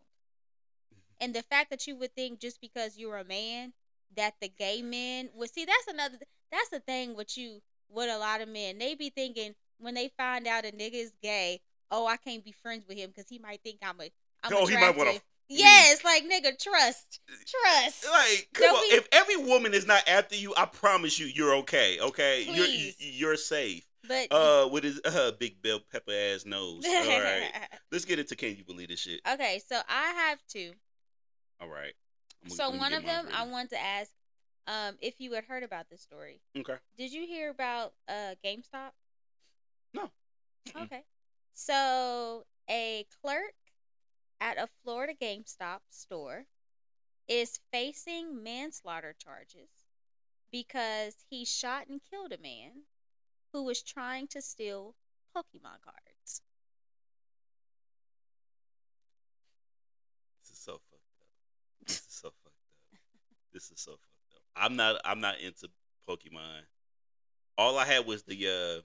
And 1.21 1.35
the 1.35 1.43
fact 1.43 1.71
that 1.71 1.87
you 1.87 1.95
would 1.97 2.15
think 2.15 2.41
just 2.41 2.61
because 2.61 2.99
you're 2.99 3.19
a 3.19 3.25
man 3.25 3.73
that 4.17 4.35
the 4.41 4.49
gay 4.49 4.83
men 4.83 5.29
would 5.35 5.53
see 5.53 5.65
that's 5.65 5.87
another 5.89 6.17
that's 6.51 6.71
the 6.71 6.81
thing 6.81 7.15
with 7.15 7.37
you 7.39 7.61
with 7.89 8.11
a 8.11 8.19
lot 8.19 8.41
of 8.41 8.49
men. 8.49 8.79
They 8.79 8.95
be 8.95 9.11
thinking 9.11 9.55
when 9.79 9.95
they 9.95 10.11
find 10.17 10.47
out 10.47 10.65
a 10.65 10.69
nigga 10.73 10.95
is 10.95 11.13
gay, 11.23 11.61
oh 11.91 12.07
I 12.07 12.17
can't 12.17 12.45
be 12.45 12.53
friends 12.53 12.85
with 12.89 12.97
him 12.99 13.11
because 13.15 13.29
he 13.29 13.39
might 13.39 13.61
think 13.63 13.79
I'm 13.83 14.01
a 14.01 14.11
I'm 14.43 14.53
Oh, 14.55 14.67
he 14.67 14.75
might 14.75 14.97
wanna- 14.97 15.21
Yes, 15.49 16.03
like 16.05 16.25
nigga, 16.25 16.59
trust. 16.59 17.21
Trust. 17.29 18.07
Like, 18.11 18.49
come 18.55 18.75
on. 18.75 18.83
be- 18.89 18.97
If 18.97 19.07
every 19.13 19.37
woman 19.37 19.75
is 19.75 19.87
not 19.87 20.03
after 20.09 20.35
you, 20.37 20.55
I 20.57 20.65
promise 20.65 21.19
you, 21.19 21.27
you're 21.27 21.55
okay. 21.57 22.01
Okay, 22.01 22.45
you're 22.45 22.65
Please. 22.65 22.97
you're 22.99 23.37
safe. 23.37 23.87
But 24.07 24.29
Uh, 24.33 24.69
with 24.71 24.85
his 24.85 25.01
uh 25.05 25.33
big 25.39 25.63
bell 25.63 25.81
pepper 25.91 26.13
ass 26.13 26.45
nose. 26.45 26.85
All 26.87 27.21
right, 27.21 27.51
let's 27.93 28.05
get 28.05 28.19
into 28.19 28.37
can 28.37 28.57
you 28.57 28.65
believe 28.65 28.89
this 28.89 29.01
shit? 29.01 29.21
okay, 29.31 29.61
so 29.67 29.81
I 29.89 30.13
have 30.29 30.39
two. 30.49 30.73
All 31.61 31.69
right. 31.69 31.95
Gonna- 32.43 32.55
So 32.57 32.71
one 32.71 32.93
of 32.93 33.05
them 33.05 33.29
I 33.33 33.47
want 33.47 33.71
to 33.71 33.81
ask 33.81 34.11
um 34.67 34.97
if 35.01 35.15
you 35.19 35.33
had 35.33 35.45
heard 35.45 35.63
about 35.63 35.89
this 35.91 36.03
story. 36.03 36.41
Okay. 36.57 36.77
Did 36.99 37.13
you 37.13 37.27
hear 37.27 37.51
about 37.51 37.95
uh 38.09 38.35
GameStop? 38.45 38.91
No. 39.95 40.11
Okay. 40.77 41.05
So 41.55 42.45
a 42.69 43.07
clerk 43.23 43.55
at 44.41 44.59
a 44.59 44.69
Florida 44.83 45.15
GameStop 45.21 45.81
store 45.91 46.45
is 47.29 47.61
facing 47.73 48.43
manslaughter 48.43 49.15
charges 49.19 49.71
because 50.51 51.15
he 51.31 51.45
shot 51.45 51.87
and 51.89 52.01
killed 52.11 52.33
a 52.33 52.39
man 52.39 52.83
who 53.55 53.63
was 53.63 53.83
trying 53.85 54.27
to 54.27 54.43
steal 54.43 54.97
Pokemon 55.35 55.79
cards. 55.85 56.43
This 60.43 60.51
is 60.53 60.59
so 60.59 60.73
fucked 60.73 61.21
up. 61.21 61.87
This 61.87 61.99
is 61.99 62.05
so 62.09 62.29
fucked 62.43 62.47
up. 62.47 63.01
This 63.53 63.71
is 63.71 63.81
so 63.81 63.93
fucked 63.93 64.35
up. 64.35 64.43
I'm 64.57 64.75
not. 64.75 65.01
I'm 65.05 65.21
not 65.21 65.39
into 65.39 65.69
Pokemon. 66.09 66.63
All 67.57 67.79
I 67.79 67.85
had 67.85 68.05
was 68.07 68.25
the. 68.25 68.35
uh 68.49 68.81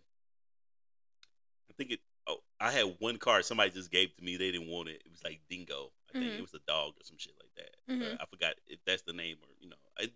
I 1.69 1.73
think 1.75 1.91
it. 1.93 1.99
Oh, 2.27 2.37
I 2.59 2.69
had 2.71 2.95
one 2.99 3.17
card 3.17 3.45
somebody 3.45 3.71
just 3.71 3.89
gave 3.91 4.15
to 4.17 4.23
me. 4.23 4.37
They 4.37 4.51
didn't 4.51 4.67
want 4.69 4.89
it. 4.89 5.01
It 5.03 5.09
was 5.09 5.23
like 5.23 5.39
Dingo. 5.49 5.91
I 6.09 6.19
think 6.19 6.33
Mhm. 6.33 6.37
it 6.37 6.41
was 6.41 6.53
a 6.53 6.59
dog 6.67 6.93
or 6.95 7.03
some 7.03 7.17
shit 7.17 7.33
like 7.39 7.48
that. 7.59 7.93
Mhm. 7.93 8.13
Uh, 8.13 8.17
I 8.19 8.25
forgot 8.25 8.53
if 8.67 8.79
that's 8.85 9.01
the 9.03 9.13
name 9.13 9.37
or 9.41 9.49
you 9.59 9.69
know. 9.69 9.75
I, 9.99 10.09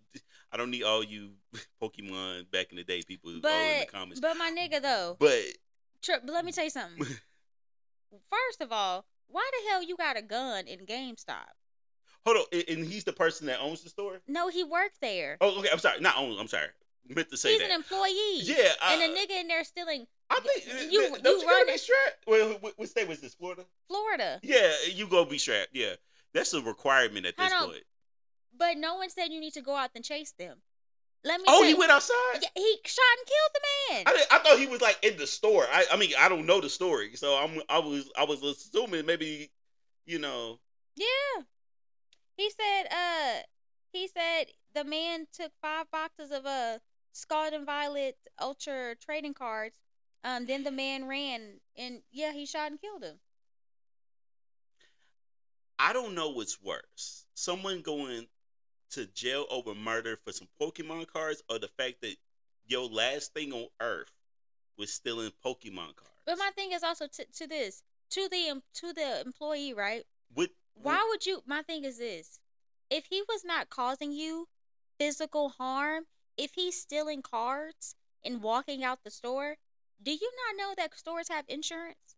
I 0.52 0.58
don't 0.58 0.72
need 0.72 0.84
all 0.84 1.04
you 1.04 1.32
Pokemon 1.82 2.50
back 2.52 2.68
in 2.72 2.78
the 2.78 2.84
day 2.84 3.02
people 3.08 3.30
all 3.32 3.36
in 3.36 3.42
the 3.42 3.86
But 3.86 3.92
comments. 3.92 4.20
but 4.20 4.36
my 4.38 4.52
nigga 4.52 4.82
though, 4.82 5.18
But 5.20 5.42
Tri- 6.02 6.20
but 6.24 6.34
let 6.34 6.46
me 6.46 6.52
tell 6.52 6.64
you 6.66 6.70
something. 6.70 7.06
First 8.30 8.62
of 8.62 8.72
all, 8.72 9.06
why 9.28 9.50
the 9.64 9.70
hell 9.70 9.84
you 9.84 9.98
got 9.98 10.18
a 10.18 10.22
gun 10.22 10.68
in 10.68 10.86
GameStop? 10.86 11.50
hold 12.26 12.38
on, 12.38 12.44
and- 12.54 12.70
and 12.70 12.86
he's 12.86 13.04
the 13.04 13.12
person 13.14 13.48
that 13.48 13.60
owns 13.60 13.82
the 13.82 13.90
store. 13.90 14.22
No, 14.28 14.48
he 14.48 14.64
worked 14.64 15.02
there. 15.02 15.38
Oh, 15.42 15.60
okay. 15.60 15.70
I'm 15.72 15.80
sorry. 15.80 16.00
Not 16.00 16.18
own. 16.18 16.38
I'm 16.40 16.48
sorry. 16.48 16.68
Meant 17.10 17.30
to 17.32 17.38
say 17.38 17.52
He's 17.52 17.60
that. 17.60 17.66
an 17.70 17.76
employee. 17.76 18.40
Yeah, 18.44 18.70
and 18.82 19.02
uh, 19.02 19.06
a 19.06 19.10
nigga 19.18 19.42
in 19.42 19.48
there 19.50 19.64
stealing 19.66 20.08
I 20.30 20.40
think 20.40 20.66
You- 20.66 20.90
you, 20.90 21.02
you 21.12 21.18
don't 21.22 21.42
you, 21.42 21.48
run 21.48 21.68
be 21.68 21.78
strapped. 21.78 22.24
Well, 22.26 22.58
what 22.78 22.88
state 22.88 23.08
was 23.10 23.20
this? 23.20 23.34
Florida. 23.34 23.66
Florida. 23.90 24.40
Yeah, 24.42 24.72
you 24.94 25.08
go 25.08 25.26
be 25.26 25.38
strapped. 25.38 25.72
Yeah, 25.74 25.96
that's 26.34 26.54
a 26.54 26.62
requirement 26.62 27.26
at 27.26 27.38
this 27.38 27.54
point. 27.54 27.84
But 28.58 28.78
no 28.78 28.96
one 28.96 29.10
said 29.10 29.28
you 29.32 29.40
need 29.40 29.54
to 29.54 29.62
go 29.62 29.76
out 29.76 29.90
and 29.96 30.04
chase 30.04 30.34
them. 30.38 30.58
Let 31.26 31.40
me 31.40 31.46
Oh, 31.48 31.64
he 31.64 31.70
you- 31.70 31.78
went 31.78 31.92
outside. 31.92 32.16
Yeah, 32.42 32.50
he 32.56 32.78
shot 32.86 33.02
and 33.18 33.28
killed 33.28 33.54
the 33.54 33.94
man. 33.94 34.04
I, 34.08 34.36
I 34.36 34.40
thought 34.40 34.60
he 34.60 34.68
was 34.68 34.82
like 34.82 35.00
in 35.04 35.18
the 35.18 35.26
store. 35.26 35.66
I, 35.72 35.86
I 35.92 35.96
mean, 35.98 36.12
I 36.20 36.28
don't 36.28 36.46
know 36.46 36.60
the 36.60 36.70
story, 36.70 37.16
so 37.16 37.36
I'm 37.36 37.62
I 37.70 37.80
was 37.80 38.12
I 38.18 38.26
was 38.26 38.44
assuming 38.44 39.06
maybe, 39.06 39.50
you 40.06 40.20
know. 40.20 40.60
Yeah. 40.96 41.44
He 42.36 42.50
said 42.50 42.84
uh 42.92 43.40
he 43.92 44.08
said 44.08 44.48
the 44.74 44.84
man 44.84 45.28
took 45.32 45.52
five 45.62 45.90
boxes 45.92 46.32
of 46.32 46.46
uh 46.46 46.80
Scarlet 47.14 47.54
and 47.54 47.66
Violet 47.66 48.18
Ultra 48.42 48.96
trading 49.00 49.34
cards. 49.34 49.78
Um 50.26 50.46
then 50.46 50.64
the 50.64 50.72
man 50.72 51.08
ran 51.08 51.62
and 51.78 52.02
yeah, 52.12 52.34
he 52.34 52.46
shot 52.46 52.70
and 52.72 52.82
killed 52.82 53.04
him. 53.04 53.20
I 55.80 55.94
don't 55.94 56.16
know 56.16 56.30
what's 56.30 56.62
worse: 56.62 57.26
someone 57.34 57.82
going 57.82 58.28
to 58.92 59.06
jail 59.08 59.46
over 59.50 59.74
murder 59.74 60.18
for 60.24 60.32
some 60.32 60.48
Pokemon 60.60 61.08
cards, 61.08 61.42
or 61.50 61.60
the 61.60 61.68
fact 61.68 62.02
that 62.02 62.16
your 62.68 62.88
last 62.88 63.34
thing 63.34 63.52
on 63.52 63.68
Earth 63.80 64.12
was 64.78 64.92
stealing 64.92 65.32
Pokemon 65.44 65.96
cards. 65.96 66.22
But 66.26 66.38
my 66.38 66.52
thing 66.56 66.72
is 66.72 66.84
also 66.84 67.08
to, 67.08 67.26
to 67.26 67.48
this, 67.48 67.84
to 68.12 68.28
the 68.30 68.62
to 68.76 68.94
the 68.94 69.22
employee, 69.26 69.74
right? 69.74 70.06
what? 70.34 70.50
Why 70.76 71.06
would 71.10 71.26
you 71.26 71.44
my 71.46 71.62
thing 71.62 71.84
is 71.84 71.98
this. 71.98 72.40
If 72.90 73.06
he 73.08 73.24
was 73.28 73.44
not 73.44 73.70
causing 73.70 74.12
you 74.12 74.48
physical 75.00 75.50
harm, 75.50 76.06
if 76.38 76.54
he's 76.56 76.80
stealing 76.80 77.22
cards 77.22 77.96
and 78.24 78.42
walking 78.42 78.84
out 78.84 79.04
the 79.04 79.10
store, 79.10 79.58
do 80.02 80.12
you 80.12 80.32
not 80.48 80.58
know 80.58 80.74
that 80.76 80.98
stores 80.98 81.30
have 81.30 81.46
insurance? 81.48 82.16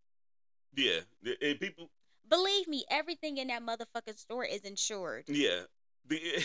Yeah, 0.76 1.02
and 1.42 1.60
people. 1.60 1.90
Believe 2.30 2.68
me, 2.68 2.86
everything 2.90 3.38
in 3.38 3.48
that 3.48 3.62
motherfucking 3.62 4.18
store 4.18 4.44
is 4.46 4.62
insured. 4.62 5.26
Yeah, 5.28 5.62
the- 6.08 6.36
eh, 6.38 6.42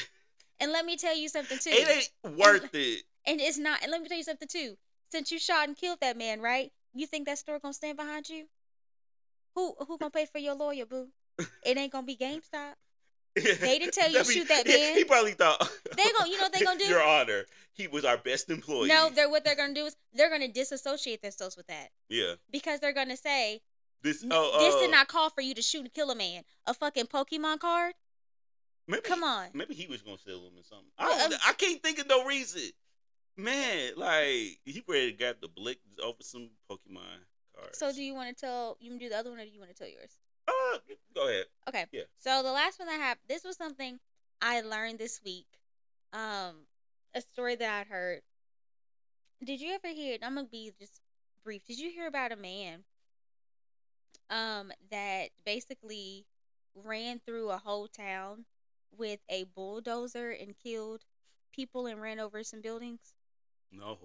And 0.60 0.72
let 0.72 0.84
me 0.84 0.96
tell 0.96 1.16
you 1.16 1.28
something 1.28 1.58
too. 1.58 1.70
it 1.72 2.10
ain't 2.24 2.36
worth 2.36 2.74
it. 2.74 3.04
and 3.26 3.40
it's 3.40 3.58
not. 3.58 3.82
And 3.82 3.90
let 3.90 4.02
me 4.02 4.08
tell 4.08 4.18
you 4.18 4.24
something 4.24 4.48
too. 4.48 4.76
Since 5.10 5.32
you 5.32 5.38
shot 5.38 5.66
and 5.68 5.76
killed 5.76 5.98
that 6.00 6.16
man, 6.16 6.40
right? 6.40 6.70
You 6.94 7.06
think 7.06 7.26
that 7.26 7.38
store 7.38 7.58
gonna 7.58 7.74
stand 7.74 7.96
behind 7.96 8.28
you? 8.28 8.46
Who 9.54 9.74
who 9.86 9.98
gonna 9.98 10.10
pay 10.10 10.26
for 10.26 10.38
your 10.38 10.54
lawyer, 10.54 10.86
boo? 10.86 11.08
It 11.64 11.76
ain't 11.76 11.92
gonna 11.92 12.06
be 12.06 12.16
GameStop. 12.16 12.74
They 13.34 13.78
didn't 13.78 13.94
tell 13.94 14.10
you 14.12 14.18
to 14.18 14.24
shoot 14.24 14.48
that 14.48 14.66
man. 14.68 14.96
He 14.96 15.04
probably 15.04 15.32
thought 15.32 15.58
They 15.96 16.04
gonna, 16.18 16.28
you 16.30 16.36
know 16.36 16.44
what 16.44 16.52
they 16.52 16.64
gonna 16.64 16.78
do? 16.78 16.84
Your 16.86 17.02
Honor, 17.02 17.44
he 17.72 17.86
was 17.88 18.04
our 18.04 18.16
best 18.18 18.50
employee. 18.50 18.88
No, 18.88 19.08
they're 19.10 19.30
what 19.30 19.44
they're 19.44 19.56
gonna 19.56 19.74
do 19.74 19.86
is 19.86 19.96
they're 20.12 20.30
gonna 20.30 20.48
disassociate 20.48 21.22
themselves 21.22 21.56
with 21.56 21.66
that 21.68 21.90
yeah. 22.08 22.34
because 22.50 22.80
they're 22.80 22.92
gonna 22.92 23.16
say 23.16 23.62
This. 24.02 24.22
"N- 24.22 24.30
Oh, 24.32 24.58
this 24.60 24.74
uh, 24.74 24.80
did 24.80 24.90
not 24.90 25.08
call 25.08 25.30
for 25.30 25.40
you 25.40 25.54
to 25.54 25.62
shoot 25.62 25.80
and 25.80 25.92
kill 25.92 26.10
a 26.10 26.14
man. 26.14 26.42
A 26.66 26.74
fucking 26.74 27.06
Pokemon 27.06 27.60
card. 27.60 27.94
Maybe, 28.86 29.02
Come 29.02 29.22
on. 29.22 29.48
Maybe 29.54 29.74
he 29.74 29.86
was 29.86 30.02
gonna 30.02 30.18
steal 30.18 30.38
him 30.38 30.52
or 30.56 30.64
something. 30.64 30.90
I, 30.98 31.24
um, 31.26 31.32
I 31.46 31.52
can't 31.52 31.82
think 31.82 31.98
of 31.98 32.08
no 32.08 32.24
reason. 32.24 32.70
Man, 33.36 33.92
like 33.96 34.58
he 34.64 34.82
ready 34.88 35.12
to 35.12 35.16
grab 35.16 35.36
the 35.40 35.48
blick 35.48 35.78
over 36.02 36.16
some 36.22 36.50
Pokemon 36.70 37.24
cards. 37.56 37.78
So 37.78 37.92
do 37.92 38.02
you 38.02 38.14
want 38.14 38.36
to 38.36 38.40
tell? 38.40 38.76
You 38.80 38.98
do 38.98 39.08
the 39.08 39.16
other 39.16 39.30
one, 39.30 39.38
or 39.38 39.44
do 39.44 39.50
you 39.50 39.60
want 39.60 39.70
to 39.70 39.76
tell 39.76 39.88
yours? 39.88 40.18
Uh, 40.48 40.78
go 41.14 41.28
ahead. 41.28 41.44
Okay. 41.68 41.86
Yeah. 41.92 42.02
So 42.18 42.42
the 42.42 42.50
last 42.52 42.78
one 42.80 42.88
I 42.88 42.94
have, 42.94 43.18
this 43.28 43.44
was 43.44 43.56
something 43.56 44.00
I 44.42 44.62
learned 44.62 44.98
this 44.98 45.20
week. 45.24 45.46
Um, 46.12 46.66
a 47.14 47.20
story 47.20 47.54
that 47.56 47.80
I'd 47.80 47.86
heard. 47.86 48.22
Did 49.44 49.60
you 49.60 49.72
ever 49.74 49.88
hear? 49.88 50.18
I'm 50.22 50.34
gonna 50.34 50.48
be 50.48 50.72
just 50.78 51.00
brief. 51.44 51.64
Did 51.64 51.78
you 51.78 51.90
hear 51.90 52.08
about 52.08 52.32
a 52.32 52.36
man? 52.36 52.80
Um, 54.30 54.72
that 54.90 55.30
basically 55.44 56.24
ran 56.74 57.20
through 57.26 57.50
a 57.50 57.58
whole 57.58 57.88
town 57.88 58.44
with 58.96 59.20
a 59.28 59.44
bulldozer 59.56 60.30
and 60.30 60.54
killed 60.56 61.04
people 61.52 61.86
and 61.86 62.00
ran 62.00 62.20
over 62.20 62.44
some 62.44 62.60
buildings. 62.60 63.14
No, 63.72 63.98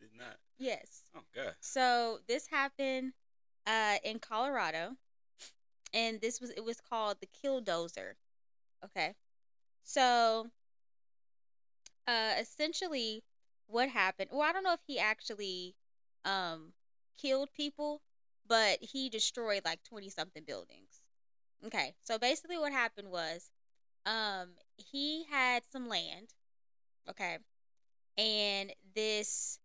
did 0.00 0.10
not. 0.16 0.36
Yes. 0.58 1.02
Oh 1.14 1.20
God. 1.34 1.54
So 1.60 2.18
this 2.26 2.46
happened 2.46 3.12
uh, 3.66 3.96
in 4.04 4.18
Colorado, 4.18 4.96
and 5.92 6.20
this 6.20 6.40
was 6.40 6.50
it 6.50 6.64
was 6.64 6.80
called 6.80 7.18
the 7.20 7.26
Killdozer. 7.26 8.12
Okay, 8.84 9.14
so 9.82 10.46
uh, 12.06 12.34
essentially, 12.40 13.22
what 13.66 13.88
happened? 13.88 14.30
Well, 14.32 14.42
I 14.42 14.52
don't 14.52 14.64
know 14.64 14.72
if 14.72 14.80
he 14.86 14.98
actually 14.98 15.74
um, 16.24 16.72
killed 17.18 17.50
people, 17.54 18.00
but 18.48 18.78
he 18.80 19.08
destroyed 19.08 19.62
like 19.64 19.82
twenty 19.84 20.10
something 20.10 20.44
buildings. 20.44 21.02
Okay, 21.64 21.94
so 22.02 22.18
basically, 22.18 22.58
what 22.58 22.72
happened 22.72 23.10
was 23.10 23.50
um, 24.04 24.50
he 24.76 25.24
had 25.30 25.62
some 25.70 25.88
land. 25.88 26.34
Okay, 27.08 27.38
and 28.18 28.72
this 28.94 29.58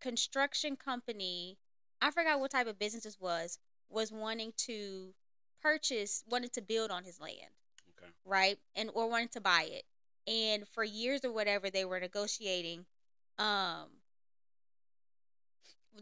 construction 0.00 0.76
company 0.76 1.58
i 2.00 2.10
forgot 2.10 2.38
what 2.40 2.50
type 2.50 2.66
of 2.68 2.78
business 2.78 3.02
this 3.04 3.20
was 3.20 3.58
was 3.90 4.12
wanting 4.12 4.52
to 4.56 5.14
purchase 5.60 6.22
wanted 6.28 6.52
to 6.52 6.62
build 6.62 6.90
on 6.90 7.04
his 7.04 7.20
land 7.20 7.52
Okay. 7.98 8.12
right 8.24 8.58
and 8.76 8.90
or 8.94 9.08
wanted 9.10 9.32
to 9.32 9.40
buy 9.40 9.66
it 9.68 9.84
and 10.30 10.68
for 10.68 10.84
years 10.84 11.24
or 11.24 11.32
whatever 11.32 11.68
they 11.70 11.84
were 11.84 11.98
negotiating 11.98 12.86
um 13.38 13.86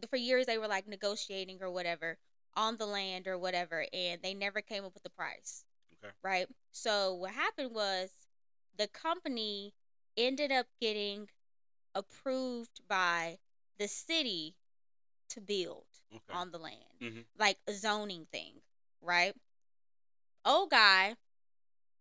for 0.09 0.17
years 0.17 0.47
they 0.47 0.59
were 0.59 0.69
like 0.69 0.87
negotiating 0.87 1.59
or 1.63 1.71
whatever 1.71 2.19
on 2.55 2.77
the 2.77 2.87
land 2.87 3.27
or 3.27 3.39
whatever, 3.39 3.87
and 3.93 4.23
they 4.23 4.35
never 4.35 4.61
came 4.61 4.85
up 4.85 4.95
with 4.95 5.03
the 5.03 5.11
price. 5.11 5.65
Okay. 6.03 6.13
Right. 6.23 6.47
So 6.73 7.15
what 7.15 7.33
happened 7.33 7.75
was 7.75 8.11
the 8.77 8.89
company 8.89 9.75
ended 10.17 10.51
up 10.51 10.67
getting 10.81 11.29
approved 11.95 12.81
by 12.89 13.39
the 13.79 13.89
city 13.89 14.57
to 15.29 15.41
build 15.41 15.87
Okay. 16.13 16.33
on 16.33 16.51
the 16.51 16.59
land, 16.59 17.01
Mhm. 17.01 17.27
like 17.39 17.59
a 17.67 17.73
zoning 17.73 18.27
thing, 18.27 18.63
right? 19.01 19.35
Old 20.45 20.71
guy 20.71 21.17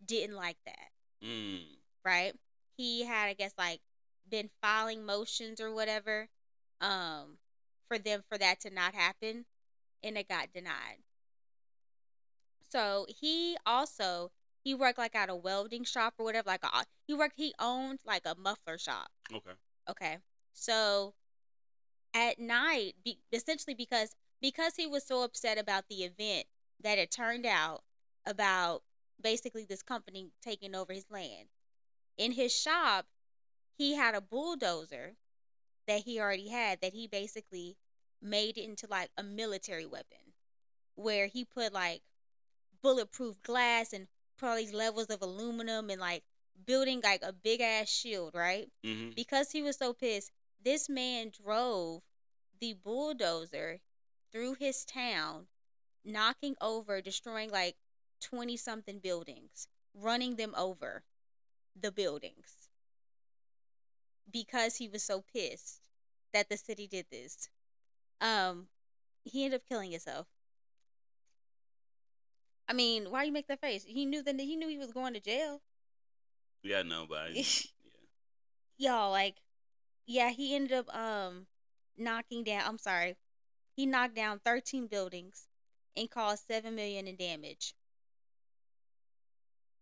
didn't 0.04 0.36
like 0.36 0.64
that, 0.66 0.92
Mm. 1.22 1.78
right? 2.04 2.40
He 2.78 3.04
had, 3.04 3.28
I 3.28 3.34
guess, 3.34 3.54
like 3.58 3.82
been 4.28 4.50
filing 4.62 5.06
motions 5.06 5.60
or 5.60 5.72
whatever, 5.74 6.30
um, 6.80 7.40
for 7.88 7.98
them 7.98 8.24
for 8.28 8.38
that 8.38 8.60
to 8.62 8.70
not 8.70 8.96
happen, 8.96 9.46
and 10.04 10.18
it 10.18 10.28
got 10.28 10.54
denied. 10.54 11.04
So 12.70 13.06
he 13.08 13.58
also 13.66 14.32
he 14.64 14.74
worked 14.74 14.98
like 14.98 15.16
at 15.16 15.30
a 15.30 15.36
welding 15.36 15.84
shop 15.84 16.16
or 16.18 16.26
whatever, 16.26 16.50
like 16.50 16.64
a, 16.64 16.86
he 17.08 17.14
worked 17.14 17.36
he 17.38 17.54
owned 17.60 18.00
like 18.06 18.24
a 18.26 18.36
muffler 18.36 18.78
shop. 18.78 19.10
Okay. 19.34 19.52
Okay. 19.90 20.18
So 20.54 21.14
at 22.14 22.40
night, 22.40 22.96
be, 23.04 23.20
essentially 23.32 23.76
because 23.76 24.16
because 24.42 24.76
he 24.76 24.88
was 24.88 25.06
so 25.06 25.24
upset 25.24 25.58
about 25.58 25.86
the 25.90 26.04
event 26.04 26.46
that 26.82 26.98
it 26.98 27.12
turned 27.12 27.46
out 27.46 27.84
about 28.26 28.84
basically 29.22 29.66
this 29.66 29.82
company 29.82 30.32
taking 30.42 30.76
over 30.76 30.94
his 30.94 31.06
land. 31.10 31.48
In 32.18 32.32
his 32.32 32.54
shop, 32.54 33.06
he 33.78 33.96
had 33.96 34.16
a 34.16 34.22
bulldozer 34.22 35.16
that 35.88 36.02
he 36.02 36.20
already 36.20 36.50
had 36.50 36.82
that 36.82 36.94
he 36.94 37.08
basically 37.08 37.78
made 38.22 38.58
it 38.58 38.64
into 38.64 38.88
like 38.90 39.10
a 39.18 39.24
military 39.24 39.86
weapon 39.86 40.34
where 40.96 41.28
he 41.28 41.46
put 41.46 41.74
like 41.74 42.02
bulletproof 42.82 43.42
glass 43.44 43.94
and 43.94 44.08
probably 44.38 44.72
levels 44.72 45.08
of 45.08 45.22
aluminum 45.22 45.90
and 45.90 46.00
like 46.00 46.24
building 46.66 47.02
like 47.04 47.22
a 47.24 47.34
big 47.34 47.62
ass 47.62 47.90
shield, 47.90 48.34
right? 48.34 48.68
Mm-hmm. 48.86 49.12
because 49.16 49.52
he 49.52 49.62
was 49.62 49.78
so 49.78 49.94
pissed, 49.94 50.32
this 50.64 50.90
man 50.90 51.32
drove 51.44 52.02
the 52.60 52.74
bulldozer 52.74 53.82
through 54.32 54.56
his 54.56 54.86
town, 54.86 55.48
knocking 56.04 56.56
over, 56.62 57.02
destroying 57.02 57.52
like 57.52 57.76
20 58.22 58.58
something 58.58 59.00
buildings, 59.00 59.68
running 59.94 60.36
them 60.36 60.54
over 60.58 61.04
the 61.80 61.92
buildings 61.92 62.65
because 64.36 64.76
he 64.76 64.90
was 64.90 65.02
so 65.02 65.24
pissed 65.34 65.80
that 66.34 66.50
the 66.50 66.58
city 66.58 66.88
did 66.88 67.06
this. 67.10 67.48
Um, 68.20 68.68
he 69.24 69.46
ended 69.46 69.62
up 69.62 69.66
killing 69.66 69.92
himself. 69.92 70.28
I 72.68 72.74
mean, 72.74 73.12
why 73.12 73.24
you 73.24 73.32
make 73.32 73.48
that 73.48 73.62
face? 73.62 73.86
He 73.88 74.06
knew 74.06 74.22
that 74.24 74.38
he 74.38 74.58
knew 74.58 74.68
he 74.68 74.78
was 74.78 74.92
going 74.92 75.14
to 75.14 75.22
jail. 75.22 75.62
Yeah, 76.64 76.82
no, 76.82 77.06
but 77.08 77.20
I, 77.20 77.28
yeah. 77.34 77.44
y'all 78.78 79.12
like 79.12 79.38
yeah 80.06 80.32
he 80.32 80.54
ended 80.54 80.74
up 80.74 80.94
um 80.94 81.48
knocking 81.98 82.44
down 82.44 82.62
i'm 82.68 82.78
sorry 82.78 83.16
he 83.74 83.86
knocked 83.86 84.16
down 84.16 84.40
13 84.44 84.88
buildings 84.88 85.48
and 85.96 86.12
caused 86.12 86.46
7 86.46 86.76
million 86.76 87.08
in 87.08 87.16
damage 87.16 87.74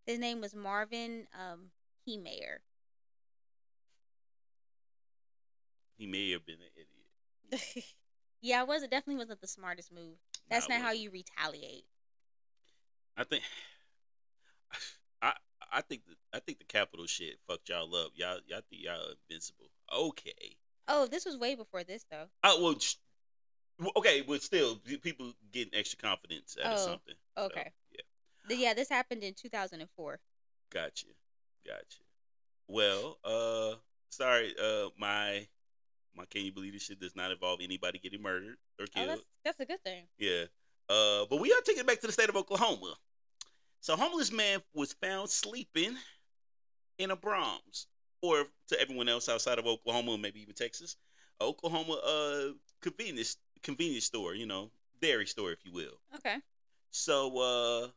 his 0.05 0.19
name 0.19 0.39
was 0.39 0.53
marvin 0.53 1.25
um 1.33 1.71
Heemeyer. 2.07 2.59
He 5.97 6.05
may 6.07 6.31
have 6.31 6.45
been 6.45 6.55
an 6.55 6.71
idiot. 6.75 7.85
yeah 8.41 8.61
it 8.61 8.67
was 8.67 8.83
it 8.83 8.89
definitely 8.91 9.17
wasn't 9.21 9.39
the 9.41 9.47
smartest 9.47 9.91
move 9.93 10.17
that's 10.49 10.67
Nah, 10.67 10.75
not 10.77 10.83
how 10.85 10.91
you 10.91 11.11
retaliate 11.11 11.85
I 13.15 13.23
think. 13.23 13.43
I 15.21 15.33
I 15.71 15.81
think 15.81 16.01
the 16.07 16.15
I 16.33 16.39
think 16.39 16.59
the 16.59 16.65
capital 16.65 17.05
shit 17.05 17.37
fucked 17.47 17.69
y'all 17.69 17.93
up. 17.95 18.11
Y'all 18.15 18.39
y'all 18.47 18.61
think 18.69 18.83
y'all 18.83 19.13
invincible. 19.29 19.69
Okay. 19.93 20.57
oh 20.87 21.05
this 21.07 21.25
was 21.25 21.37
way 21.37 21.55
before 21.55 21.83
this 21.83 22.05
though 22.09 22.25
I 22.43 22.57
well. 22.59 22.77
sh- 22.79 22.95
Okay, 23.97 24.21
but 24.21 24.41
still, 24.43 24.77
people 25.01 25.33
getting 25.51 25.73
extra 25.77 25.97
confidence 25.97 26.55
out 26.63 26.71
of 26.71 26.77
Oh, 26.77 26.85
something. 26.85 27.15
So, 27.37 27.43
okay. 27.45 27.71
yeah. 27.91 28.55
Yeah 28.55 28.73
this 28.75 28.87
happened 28.89 29.23
in 29.23 29.33
2004 29.33 30.19
Gotcha. 30.71 31.07
Gotcha. 31.65 32.03
Well, 32.67 33.17
uh, 33.23 33.75
sorry, 34.09 34.53
uh, 34.61 34.89
my 34.97 35.47
my 36.15 36.25
can 36.25 36.45
you 36.45 36.51
believe 36.51 36.73
this 36.73 36.83
shit 36.83 36.99
does 36.99 37.15
not 37.15 37.31
involve 37.31 37.59
anybody 37.61 37.99
getting 37.99 38.21
murdered 38.21 38.57
or 38.79 38.83
oh 38.83 38.85
killed. 38.93 39.09
that's 39.09 39.21
that's 39.43 39.59
a 39.59 39.65
good 39.65 39.83
thing 39.83 40.03
Yeah. 40.17 40.45
Uh, 40.89 41.25
but 41.29 41.39
we 41.39 41.51
are 41.51 41.61
taking 41.65 41.79
it 41.81 41.87
back 41.87 42.01
to 42.01 42.07
the 42.07 42.13
state 42.13 42.27
of 42.29 42.35
Oklahoma. 42.35 42.93
So, 43.79 43.95
homeless 43.95 44.31
man 44.31 44.61
was 44.73 44.93
found 44.93 45.29
sleeping 45.29 45.95
in 46.97 47.11
a 47.11 47.17
Braum's, 47.17 47.87
or 48.21 48.45
to 48.67 48.79
everyone 48.79 49.09
else 49.09 49.29
outside 49.29 49.59
of 49.59 49.65
Oklahoma, 49.65 50.17
maybe 50.17 50.41
even 50.41 50.53
Texas, 50.53 50.97
Oklahoma 51.41 51.93
uh 51.93 52.53
convenience 52.81 53.37
convenience 53.61 54.05
store, 54.05 54.35
you 54.35 54.45
know, 54.45 54.71
dairy 55.01 55.25
store, 55.25 55.51
if 55.51 55.65
you 55.65 55.71
will. 55.71 55.97
okay 56.15 56.35
So, 56.91 57.37
uh, 57.39 57.87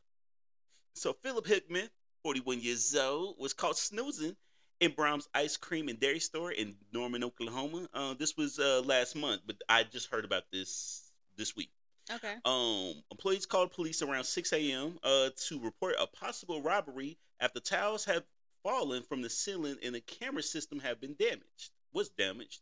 so 0.95 1.13
Philip 1.13 1.45
Hickman, 1.45 1.89
41 2.23 2.61
years 2.61 2.95
old, 2.95 3.35
was 3.37 3.53
caught 3.53 3.77
snoozing 3.77 4.35
in 4.79 4.91
Braum's 4.91 5.27
Ice 5.33 5.57
Cream 5.57 5.89
and 5.89 5.99
Dairy 5.99 6.19
Store 6.19 6.51
in 6.51 6.75
Norman, 6.93 7.23
Oklahoma. 7.23 7.87
Uh, 7.93 8.13
this 8.13 8.37
was 8.37 8.59
uh, 8.59 8.81
last 8.85 9.15
month, 9.15 9.41
but 9.45 9.55
I 9.69 9.83
just 9.83 10.09
heard 10.11 10.25
about 10.25 10.43
this 10.51 11.11
this 11.35 11.55
week. 11.55 11.69
okay 12.11 12.35
Um, 12.45 13.03
employees 13.11 13.45
called 13.45 13.71
police 13.71 14.01
around 14.01 14.23
6 14.23 14.53
a.m. 14.53 14.97
Uh, 15.03 15.29
to 15.47 15.59
report 15.59 15.95
a 15.99 16.07
possible 16.07 16.61
robbery 16.61 17.17
after 17.39 17.59
tiles 17.59 18.05
have 18.05 18.23
fallen 18.63 19.03
from 19.03 19.21
the 19.21 19.29
ceiling 19.29 19.77
and 19.83 19.95
the 19.95 20.01
camera 20.01 20.43
system 20.43 20.79
have 20.79 20.99
been 20.99 21.15
damaged. 21.19 21.71
Was 21.93 22.09
damaged, 22.09 22.61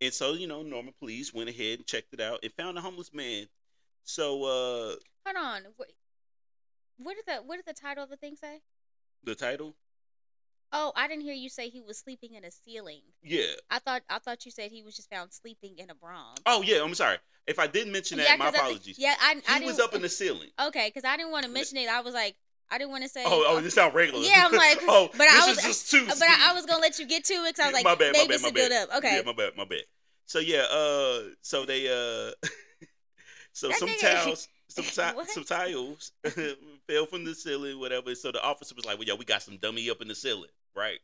and 0.00 0.12
so 0.12 0.32
you 0.32 0.46
know, 0.48 0.62
Norman 0.62 0.94
police 0.98 1.32
went 1.32 1.50
ahead 1.50 1.78
and 1.78 1.86
checked 1.86 2.12
it 2.12 2.20
out 2.20 2.40
and 2.42 2.52
found 2.54 2.76
a 2.78 2.80
homeless 2.80 3.12
man. 3.12 3.46
So 4.02 4.42
uh, 4.44 4.94
hold 5.24 5.36
on 5.36 5.62
what, 5.76 5.92
what 6.96 7.14
did 7.14 7.26
the 7.26 7.42
what 7.46 7.56
did 7.56 7.66
the 7.66 7.78
title 7.78 8.02
of 8.02 8.10
the 8.10 8.16
thing 8.16 8.36
say 8.36 8.62
the 9.22 9.34
title, 9.34 9.76
Oh, 10.76 10.92
I 10.96 11.06
didn't 11.06 11.22
hear 11.22 11.32
you 11.34 11.48
say 11.48 11.68
he 11.68 11.80
was 11.80 11.98
sleeping 11.98 12.34
in 12.34 12.44
a 12.44 12.50
ceiling. 12.50 13.02
yeah. 13.22 13.44
I 13.70 13.78
thought 13.78 14.02
I 14.10 14.18
thought 14.18 14.44
you 14.44 14.50
said 14.50 14.70
he 14.72 14.82
was 14.82 14.96
just 14.96 15.08
found 15.08 15.32
sleeping 15.32 15.76
in 15.78 15.88
a 15.88 15.94
Bronx. 15.94 16.42
Oh 16.46 16.62
yeah, 16.62 16.82
I'm 16.82 16.94
sorry 16.94 17.18
if 17.46 17.58
I 17.58 17.66
didn't 17.68 17.92
mention 17.92 18.18
that. 18.18 18.38
my 18.38 18.46
'cause 18.46 18.54
I- 18.54 18.58
apologies. 18.58 18.98
yeah, 18.98 19.14
I, 19.20 19.40
I 19.48 19.60
he 19.60 19.66
was 19.66 19.78
up 19.78 19.94
in 19.94 20.02
the 20.02 20.08
ceiling. 20.08 20.48
Okay, 20.60 20.88
because 20.92 21.08
I 21.08 21.16
didn't 21.16 21.30
want 21.32 21.44
to 21.46 21.50
mention 21.50 21.78
it. 21.78 21.88
I 21.88 22.00
was 22.00 22.12
like, 22.14 22.34
I 22.70 22.78
didn't 22.78 22.90
want 22.90 23.04
to 23.04 23.08
say. 23.08 23.22
Oh, 23.26 23.44
oh, 23.46 23.60
this 23.60 23.74
sound 23.74 23.94
regular. 23.94 24.24
Yeah, 24.24 24.44
I'm 24.46 24.52
like, 24.52 24.78
oh, 24.88 25.08
but 25.12 25.18
this 25.18 25.46
I 25.46 25.50
is 25.50 25.56
was- 25.56 25.64
just 25.64 25.90
too. 25.90 26.06
but 26.06 26.20
I, 26.22 26.50
I 26.50 26.54
was 26.54 26.66
gonna 26.66 26.82
let 26.82 26.98
you 26.98 27.06
get 27.06 27.24
to 27.24 27.34
it 27.34 27.54
because 27.54 27.60
I 27.64 27.66
was 27.68 27.74
like, 27.74 27.84
my 27.84 27.94
bad, 27.94 28.12
maybe 28.12 28.20
my 28.20 28.26
bad, 28.26 28.34
it's 28.34 28.42
my 28.42 28.50
bad. 28.50 28.72
up. 28.72 28.96
Okay. 28.98 29.16
Yeah, 29.16 29.22
my 29.24 29.32
bad, 29.32 29.56
my 29.56 29.64
bad. 29.64 29.82
So 30.26 30.38
yeah, 30.40 30.64
uh, 30.72 31.20
so 31.42 31.64
they 31.66 31.86
uh, 31.86 32.32
so 33.52 33.68
That 33.68 33.78
some 33.78 33.88
nigga- 33.90 34.24
tiles, 34.24 34.48
some 34.68 34.84
ti- 34.84 35.24
some 35.32 35.44
tiles 35.44 36.12
fell 36.88 37.06
from 37.06 37.24
the 37.24 37.34
ceiling, 37.34 37.78
whatever. 37.78 38.14
So 38.14 38.32
the 38.32 38.42
officer 38.42 38.74
was 38.74 38.84
like, 38.86 38.98
"Well, 38.98 39.06
yo, 39.06 39.14
we 39.16 39.24
got 39.24 39.42
some 39.42 39.58
dummy 39.58 39.88
up 39.90 40.00
in 40.02 40.08
the 40.08 40.14
ceiling, 40.14 40.50
right?" 40.74 40.98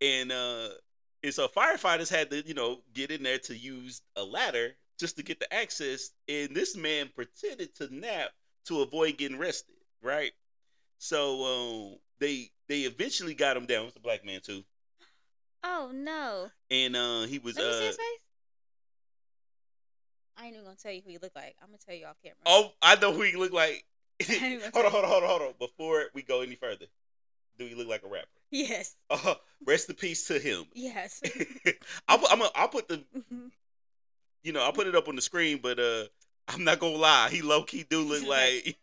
And 0.00 0.32
uh, 0.32 0.68
and 1.22 1.32
so 1.32 1.48
firefighters 1.48 2.10
had 2.10 2.30
to, 2.30 2.46
you 2.46 2.54
know, 2.54 2.80
get 2.94 3.10
in 3.10 3.22
there 3.22 3.38
to 3.38 3.56
use 3.56 4.02
a 4.16 4.24
ladder 4.24 4.72
just 4.98 5.16
to 5.16 5.22
get 5.22 5.40
the 5.40 5.52
access. 5.52 6.10
And 6.28 6.54
this 6.54 6.76
man 6.76 7.10
pretended 7.14 7.74
to 7.76 7.94
nap 7.94 8.30
to 8.66 8.80
avoid 8.82 9.18
getting 9.18 9.38
arrested, 9.38 9.74
right? 10.02 10.32
So 10.98 11.44
um, 11.92 11.98
they 12.18 12.50
they 12.68 12.80
eventually 12.80 13.34
got 13.34 13.56
him 13.56 13.66
down. 13.66 13.86
It's 13.86 13.96
a 13.96 14.00
black 14.00 14.24
man 14.24 14.40
too, 14.40 14.62
Oh 15.64 15.90
no! 15.92 16.50
and 16.70 16.96
uh, 16.96 17.22
he 17.22 17.38
was 17.38 17.56
Let 17.56 17.66
me 17.66 17.72
see 17.72 17.78
uh, 17.78 17.86
his 17.86 17.96
face. 17.96 18.06
I 20.36 20.46
ain't 20.46 20.54
even 20.54 20.64
gonna 20.64 20.76
tell 20.76 20.92
you 20.92 21.02
who 21.04 21.10
he 21.10 21.18
looked 21.18 21.36
like. 21.36 21.54
I'm 21.62 21.68
gonna 21.68 21.78
tell 21.84 21.94
you 21.94 22.06
off 22.06 22.16
camera. 22.22 22.36
oh, 22.46 22.72
I 22.80 22.96
know 22.96 23.12
who 23.12 23.22
he 23.22 23.36
looked 23.36 23.54
like. 23.54 23.84
I 24.28 24.32
ain't 24.34 24.72
gonna 24.72 24.72
hold 24.74 24.86
on, 24.86 24.92
hold 24.92 25.04
on, 25.04 25.10
hold 25.10 25.22
on, 25.22 25.28
hold 25.28 25.42
on. 25.42 25.54
Before 25.58 26.04
we 26.14 26.22
go 26.22 26.40
any 26.40 26.54
further, 26.54 26.86
do 27.58 27.66
he 27.66 27.74
look 27.74 27.88
like 27.88 28.02
a 28.04 28.08
rapper? 28.08 28.26
Yes. 28.54 28.96
Uh, 29.08 29.34
rest 29.66 29.88
in 29.88 29.96
peace 29.96 30.26
to 30.26 30.38
him. 30.38 30.64
Yes. 30.74 31.22
I'll, 32.08 32.18
put- 32.18 32.30
I'm 32.30 32.42
a, 32.42 32.50
I'll 32.54 32.68
put 32.68 32.86
the 32.86 33.02
you 34.42 34.52
know, 34.52 34.62
I'll 34.62 34.74
put 34.74 34.86
it 34.86 34.94
up 34.94 35.08
on 35.08 35.16
the 35.16 35.22
screen, 35.22 35.58
but 35.62 35.78
uh 35.78 36.04
I'm 36.48 36.62
not 36.64 36.78
gonna 36.78 36.96
lie, 36.96 37.30
he 37.30 37.40
low 37.40 37.62
key 37.62 37.86
do 37.88 38.00
look 38.02 38.26
like 38.26 38.76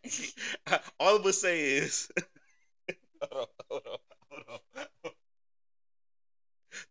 all 0.98 1.14
of 1.14 1.24
us 1.24 1.40
say 1.40 1.60
is 1.76 2.10
hold 3.30 3.46
on, 3.70 3.70
hold 3.70 3.82
on, 3.86 3.98
hold 4.28 4.42
on. 5.04 5.10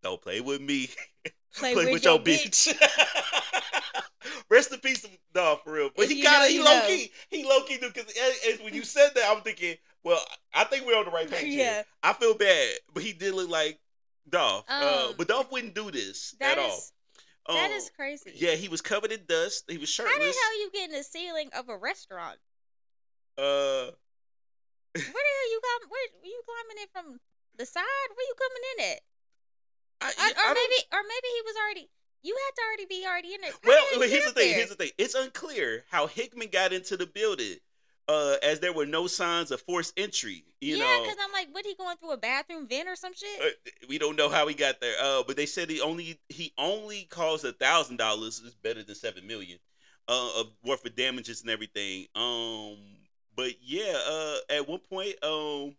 Don't 0.02 0.22
play 0.22 0.40
with 0.40 0.60
me. 0.60 0.88
Play, 1.54 1.74
Play, 1.74 1.92
with, 1.92 2.04
your, 2.04 2.18
bitch. 2.18 2.72
Rest 4.48 4.72
in 4.72 4.78
peace, 4.80 5.06
no, 5.34 5.58
for 5.64 5.72
real. 5.72 5.90
But 5.94 6.04
If 6.04 6.10
he 6.12 6.18
you 6.18 6.24
got 6.24 6.46
it. 6.48 6.52
He 6.52 6.58
low 6.58 6.64
know. 6.64 6.86
key. 6.86 7.10
He 7.28 7.44
low 7.44 7.62
key 7.62 7.78
do 7.78 7.90
because 7.92 8.12
when 8.62 8.74
you 8.74 8.82
said 8.82 9.10
that, 9.14 9.24
I'm 9.28 9.42
thinking, 9.42 9.76
well, 10.04 10.22
I 10.54 10.64
think 10.64 10.86
we're 10.86 10.98
on 10.98 11.04
the 11.04 11.10
right 11.10 11.30
page. 11.30 11.52
here. 11.54 11.84
I 12.02 12.12
feel 12.12 12.34
bad, 12.34 12.74
but 12.92 13.02
he 13.02 13.12
did 13.12 13.34
look 13.34 13.48
like 13.50 13.78
Dolph. 14.28 14.64
uh, 14.68 15.08
Um, 15.10 15.14
but 15.18 15.28
Dolph 15.28 15.50
wouldn't 15.52 15.74
do 15.74 15.90
this 15.90 16.34
That 16.40 16.58
at 16.58 16.64
all. 16.64 16.76
is 16.78 16.92
That 17.48 17.70
Um, 17.70 17.76
is 17.76 17.90
crazy. 17.94 18.32
Yeah, 18.34 18.54
he 18.54 18.68
was 18.68 18.80
covered 18.80 19.12
in 19.12 19.24
dust. 19.26 19.64
He 19.68 19.78
was 19.78 19.88
shirtless. 19.88 20.12
How 20.14 20.20
the 20.20 20.26
hell 20.26 20.50
are 20.50 20.54
you 20.54 20.70
get 20.72 20.90
in 20.90 20.96
the 20.96 21.02
ceiling 21.04 21.50
of 21.54 21.68
a 21.68 21.76
restaurant? 21.76 22.38
uh, 23.38 23.90
Where 24.92 25.02
the 25.02 25.02
hell 25.02 25.50
you 25.50 25.60
come? 25.62 25.90
Where 25.90 26.08
you 26.24 26.42
climbing 26.44 26.82
in 26.82 26.88
from 26.92 27.20
the 27.56 27.66
side? 27.66 28.08
Where 28.14 28.26
you 28.26 28.34
coming 28.38 28.62
in 28.78 28.92
at? 28.92 29.00
I, 30.02 30.08
Or, 30.08 30.12
yeah, 30.28 30.54
maybe, 30.54 30.82
or 30.92 31.02
maybe 31.02 31.28
he 31.28 31.42
was 31.44 31.56
already. 31.56 31.90
You 32.22 32.36
had 32.36 32.54
to 32.56 32.62
already 32.66 32.86
be 32.86 33.06
already 33.06 33.34
in 33.34 33.44
it. 33.44 33.52
How 33.52 33.58
Well, 33.64 33.82
the 33.84 33.90
hell 33.90 33.98
well, 34.00 34.08
you 34.08 34.14
here's 34.14 34.24
the 34.26 34.32
thing. 34.32 34.48
there? 34.48 34.56
Here's 34.56 34.68
the 34.70 34.74
thing. 34.76 34.90
It's 34.98 35.14
unclear 35.14 35.84
how 35.90 36.06
Hickman 36.06 36.48
got 36.48 36.72
into 36.72 36.96
the 36.96 37.06
building, 37.06 37.56
uh, 38.10 38.36
as 38.42 38.60
there 38.60 38.72
were 38.72 38.86
no 38.86 39.06
signs 39.06 39.50
of 39.50 39.60
forced 39.60 39.94
entry. 39.96 40.44
You 40.60 40.76
yeah, 40.76 40.98
because 41.00 41.16
I'm 41.22 41.32
like, 41.32 41.48
what 41.52 41.64
he 41.64 41.74
going 41.74 41.96
through 41.96 42.12
a 42.12 42.16
bathroom 42.16 42.66
vent 42.66 42.88
or 42.88 42.96
some 42.96 43.14
shit? 43.14 43.40
Uh, 43.40 43.70
we 43.88 43.98
don't 43.98 44.16
know 44.16 44.28
how 44.28 44.46
he 44.48 44.54
got 44.54 44.80
there. 44.80 44.94
Uh, 45.00 45.22
but 45.26 45.36
they 45.36 45.46
said 45.46 45.70
he 45.70 45.80
only 45.80 46.18
he 46.28 46.52
only 46.58 47.04
caused 47.04 47.44
a 47.44 47.52
thousand 47.52 47.96
dollars. 47.98 48.40
Is 48.40 48.54
better 48.54 48.82
than 48.82 48.94
seven 48.94 49.26
million. 49.26 49.58
Uh, 50.08 50.40
of 50.40 50.46
worth 50.64 50.84
of 50.84 50.96
damages 50.96 51.42
and 51.42 51.50
everything. 51.50 52.06
Um, 52.16 52.78
but 53.36 53.52
yeah. 53.62 53.96
Uh, 54.08 54.36
at 54.50 54.68
one 54.68 54.80
point, 54.80 55.14
um, 55.22 55.76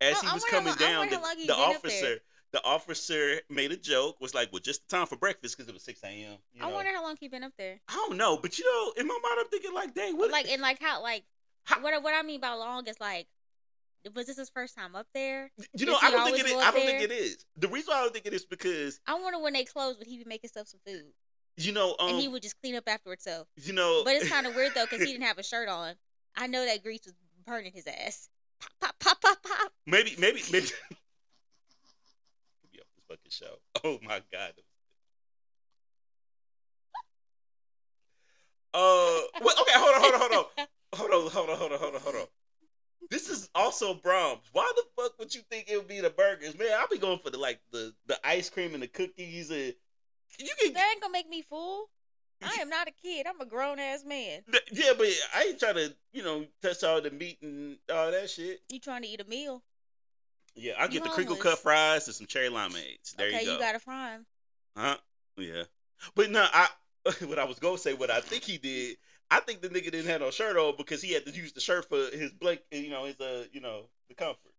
as 0.00 0.20
he 0.20 0.26
was 0.26 0.44
how 0.44 0.58
coming 0.58 0.74
down, 0.74 1.08
the, 1.08 1.16
how 1.16 1.22
long 1.22 1.36
he 1.36 1.46
the 1.46 1.52
been 1.54 1.62
up 1.62 1.68
there. 1.68 1.76
officer. 1.76 2.18
The 2.50 2.64
officer 2.64 3.40
made 3.50 3.72
a 3.72 3.76
joke, 3.76 4.22
was 4.22 4.34
like, 4.34 4.50
"Well, 4.50 4.60
just 4.60 4.88
the 4.88 4.96
time 4.96 5.06
for 5.06 5.16
breakfast 5.16 5.54
because 5.54 5.68
it 5.68 5.74
was 5.74 5.82
six 5.82 6.02
a.m." 6.02 6.38
You 6.54 6.64
I 6.64 6.72
wonder 6.72 6.90
how 6.94 7.02
long 7.02 7.16
he 7.20 7.28
been 7.28 7.44
up 7.44 7.52
there. 7.58 7.78
I 7.88 7.94
don't 7.94 8.16
know, 8.16 8.38
but 8.38 8.58
you 8.58 8.64
know, 8.64 8.94
in 8.98 9.06
my 9.06 9.18
mind, 9.22 9.36
I'm 9.38 9.48
thinking 9.48 9.74
like, 9.74 9.94
"Dang, 9.94 10.16
what?" 10.16 10.30
Like 10.30 10.48
and 10.48 10.62
like 10.62 10.80
how 10.80 11.02
like 11.02 11.24
what 11.80 12.02
what 12.02 12.14
I 12.14 12.22
mean 12.22 12.40
by 12.40 12.52
long 12.52 12.86
is 12.86 13.00
like, 13.00 13.26
was 14.14 14.26
this 14.26 14.36
his 14.36 14.50
first 14.50 14.76
time 14.76 14.94
up 14.94 15.06
there? 15.14 15.50
You 15.74 15.86
know, 15.86 15.96
I 16.00 16.10
don't 16.10 16.24
think 16.24 16.38
it 16.38 16.46
is. 16.46 16.52
I 16.52 16.70
don't 16.70 16.80
think 16.80 17.02
it 17.02 17.12
is. 17.12 17.44
The 17.56 17.68
reason 17.68 17.92
why 17.92 18.00
I 18.00 18.02
don't 18.02 18.12
think 18.12 18.26
it 18.26 18.34
is 18.34 18.44
because 18.44 19.00
I 19.06 19.14
wonder 19.14 19.38
when 19.38 19.52
they 19.52 19.64
closed, 19.64 19.98
would 19.98 20.08
he 20.08 20.18
be 20.18 20.24
making 20.24 20.48
stuff 20.48 20.68
some 20.68 20.80
food 20.86 21.12
you 21.58 21.72
know, 21.72 21.96
um, 21.98 22.10
and 22.10 22.20
he 22.20 22.28
would 22.28 22.42
just 22.42 22.60
clean 22.60 22.76
up 22.76 22.84
after 22.86 23.10
himself? 23.10 23.48
you 23.56 23.72
know, 23.72 24.02
But 24.04 24.14
it's 24.14 24.28
kind 24.28 24.46
of 24.46 24.54
weird 24.54 24.74
though 24.74 24.84
because 24.84 25.00
he 25.00 25.06
didn't 25.12 25.26
have 25.26 25.38
a 25.38 25.42
shirt 25.42 25.68
on. 25.68 25.94
I 26.36 26.46
know 26.46 26.64
that 26.64 26.82
grease 26.84 27.00
was 27.04 27.14
burning 27.44 27.72
his 27.74 27.86
ass. 27.86 28.28
Pop 28.80 28.94
pop 29.00 29.00
pop 29.00 29.20
pop 29.20 29.42
pop. 29.42 29.72
maybe, 29.86 30.14
maybe, 30.18 30.40
maybe. 30.52 30.66
Be 32.72 32.80
off 32.80 32.86
this 32.94 33.04
fucking 33.08 33.30
show. 33.30 33.58
Oh 33.84 33.98
my 34.02 34.22
god. 34.32 34.52
Uh, 38.74 39.20
well, 39.42 39.54
okay, 39.62 39.72
hold 39.74 39.94
on, 39.96 40.00
hold 40.00 40.14
on, 40.14 40.20
hold 40.20 40.46
on, 40.58 40.66
hold 40.94 41.10
on, 41.10 41.30
hold 41.30 41.50
on, 41.50 41.56
hold 41.56 41.72
on, 41.72 41.78
hold 41.78 41.94
on, 41.94 42.00
hold 42.00 42.16
on. 42.16 42.26
This 43.10 43.28
is 43.30 43.48
also 43.54 43.94
Braum's. 43.94 44.48
Why 44.52 44.70
the 44.76 44.82
fuck 44.96 45.18
would 45.18 45.34
you 45.34 45.40
think 45.50 45.70
it 45.70 45.76
would 45.76 45.88
be 45.88 46.00
the 46.00 46.10
burgers, 46.10 46.58
man? 46.58 46.68
I'll 46.78 46.88
be 46.88 46.98
going 46.98 47.18
for 47.18 47.30
the 47.30 47.38
like 47.38 47.60
the 47.72 47.94
the 48.06 48.18
ice 48.26 48.50
cream 48.50 48.74
and 48.74 48.82
the 48.82 48.88
cookies 48.88 49.50
and 49.50 49.74
you 50.38 50.50
can 50.60 50.74
That 50.74 50.90
ain't 50.92 51.00
gonna 51.00 51.12
make 51.12 51.28
me 51.28 51.42
fool. 51.42 51.88
I 52.42 52.60
am 52.60 52.68
not 52.68 52.86
a 52.86 52.92
kid. 52.92 53.26
I'm 53.26 53.40
a 53.40 53.46
grown 53.46 53.78
ass 53.78 54.04
man. 54.04 54.42
Yeah, 54.70 54.92
but 54.96 55.08
I 55.34 55.44
ain't 55.44 55.58
trying 55.58 55.74
to, 55.74 55.92
you 56.12 56.22
know, 56.22 56.44
touch 56.62 56.84
all 56.84 57.00
the 57.00 57.10
meat 57.10 57.38
and 57.42 57.76
all 57.92 58.12
that 58.12 58.30
shit. 58.30 58.60
You 58.68 58.78
trying 58.78 59.02
to 59.02 59.08
eat 59.08 59.20
a 59.20 59.24
meal? 59.24 59.62
Yeah, 60.54 60.80
You 60.84 60.88
get 60.90 61.04
the 61.04 61.10
crinkle 61.10 61.34
homeless. 61.34 61.54
cut 61.54 61.58
fries 61.58 62.06
and 62.06 62.14
some 62.14 62.26
cherry 62.26 62.48
limeades. 62.48 63.16
There 63.16 63.28
okay, 63.28 63.40
you 63.40 63.46
go. 63.46 63.52
you 63.54 63.58
got 63.58 63.74
a 63.74 63.78
fry 63.78 64.18
huh? 64.76 64.96
Yeah. 65.36 65.64
But 66.14 66.30
no, 66.30 66.46
I 66.52 66.68
what 67.26 67.38
I 67.38 67.44
was 67.44 67.58
gonna 67.58 67.78
say, 67.78 67.94
what 67.94 68.10
I 68.10 68.20
think 68.20 68.44
he 68.44 68.58
did, 68.58 68.96
I 69.30 69.40
think 69.40 69.60
the 69.62 69.68
nigga 69.68 69.90
didn't 69.90 70.06
have 70.06 70.20
no 70.20 70.30
shirt 70.30 70.56
on 70.56 70.74
because 70.76 71.02
he 71.02 71.12
had 71.12 71.24
to 71.26 71.32
use 71.32 71.52
the 71.52 71.60
shirt 71.60 71.86
for 71.88 71.98
his 72.16 72.32
blank, 72.32 72.60
you 72.70 72.90
know, 72.90 73.04
his 73.04 73.20
uh, 73.20 73.44
you 73.52 73.60
know, 73.60 73.88
the 74.08 74.14
comfort. 74.14 74.52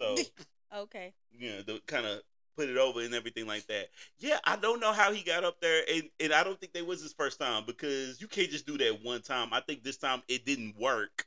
So 0.00 0.26
Okay. 0.74 1.14
you 1.32 1.50
know, 1.50 1.62
to 1.62 1.80
kind 1.86 2.06
of 2.06 2.20
put 2.56 2.68
it 2.68 2.76
over 2.76 3.00
and 3.00 3.14
everything 3.14 3.46
like 3.46 3.66
that. 3.68 3.88
Yeah, 4.18 4.38
I 4.44 4.56
don't 4.56 4.80
know 4.80 4.92
how 4.92 5.12
he 5.12 5.22
got 5.22 5.44
up 5.44 5.56
there, 5.60 5.82
and, 5.90 6.04
and 6.20 6.32
I 6.32 6.44
don't 6.44 6.60
think 6.60 6.72
that 6.74 6.86
was 6.86 7.02
his 7.02 7.14
first 7.14 7.38
time 7.38 7.64
because 7.66 8.20
you 8.20 8.28
can't 8.28 8.50
just 8.50 8.66
do 8.66 8.76
that 8.78 9.02
one 9.02 9.22
time. 9.22 9.48
I 9.52 9.60
think 9.60 9.82
this 9.82 9.96
time 9.96 10.22
it 10.28 10.44
didn't 10.44 10.76
work, 10.78 11.24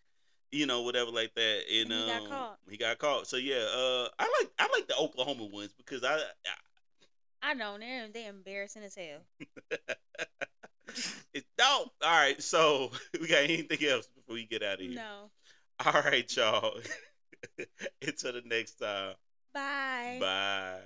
you 0.52 0.66
know, 0.68 0.82
whatever 0.82 1.12
like 1.12 1.34
that, 1.36 1.64
and, 1.72 1.91
And 1.91 2.00
he 2.00 2.04
got 2.04 2.24
um, 2.24 2.30
caught. 2.30 2.60
He 2.70 2.78
got 2.78 2.98
caught. 3.00 3.28
So 3.28 3.38
yeah, 3.38 3.66
uh, 3.74 4.08
I 4.20 4.24
like 4.41 4.52
I 4.60 4.68
like 4.74 4.88
the 4.88 4.96
Oklahoma 4.98 5.46
ones 5.46 5.74
because 5.78 6.04
I, 6.04 6.16
I 6.18 6.22
I 7.41 7.54
know 7.54 7.78
they're 7.78 8.10
they 8.10 8.26
embarrassing 8.26 8.84
as 8.84 8.96
hell. 8.96 9.26
it 11.34 11.46
don't. 11.58 11.90
All 12.02 12.12
right, 12.12 12.42
so 12.42 12.92
we 13.20 13.28
got 13.28 13.44
anything 13.44 13.88
else 13.88 14.08
before 14.08 14.36
we 14.36 14.46
get 14.46 14.64
out 14.64 14.76
of 14.76 14.80
here? 14.82 14.96
No. 14.96 15.32
All 15.86 16.02
right, 16.02 16.36
y'all. 16.36 16.78
Until 18.02 18.34
the 18.34 18.42
next 18.46 18.76
time. 18.76 19.16
Bye. 19.54 20.18
Bye. 20.20 20.80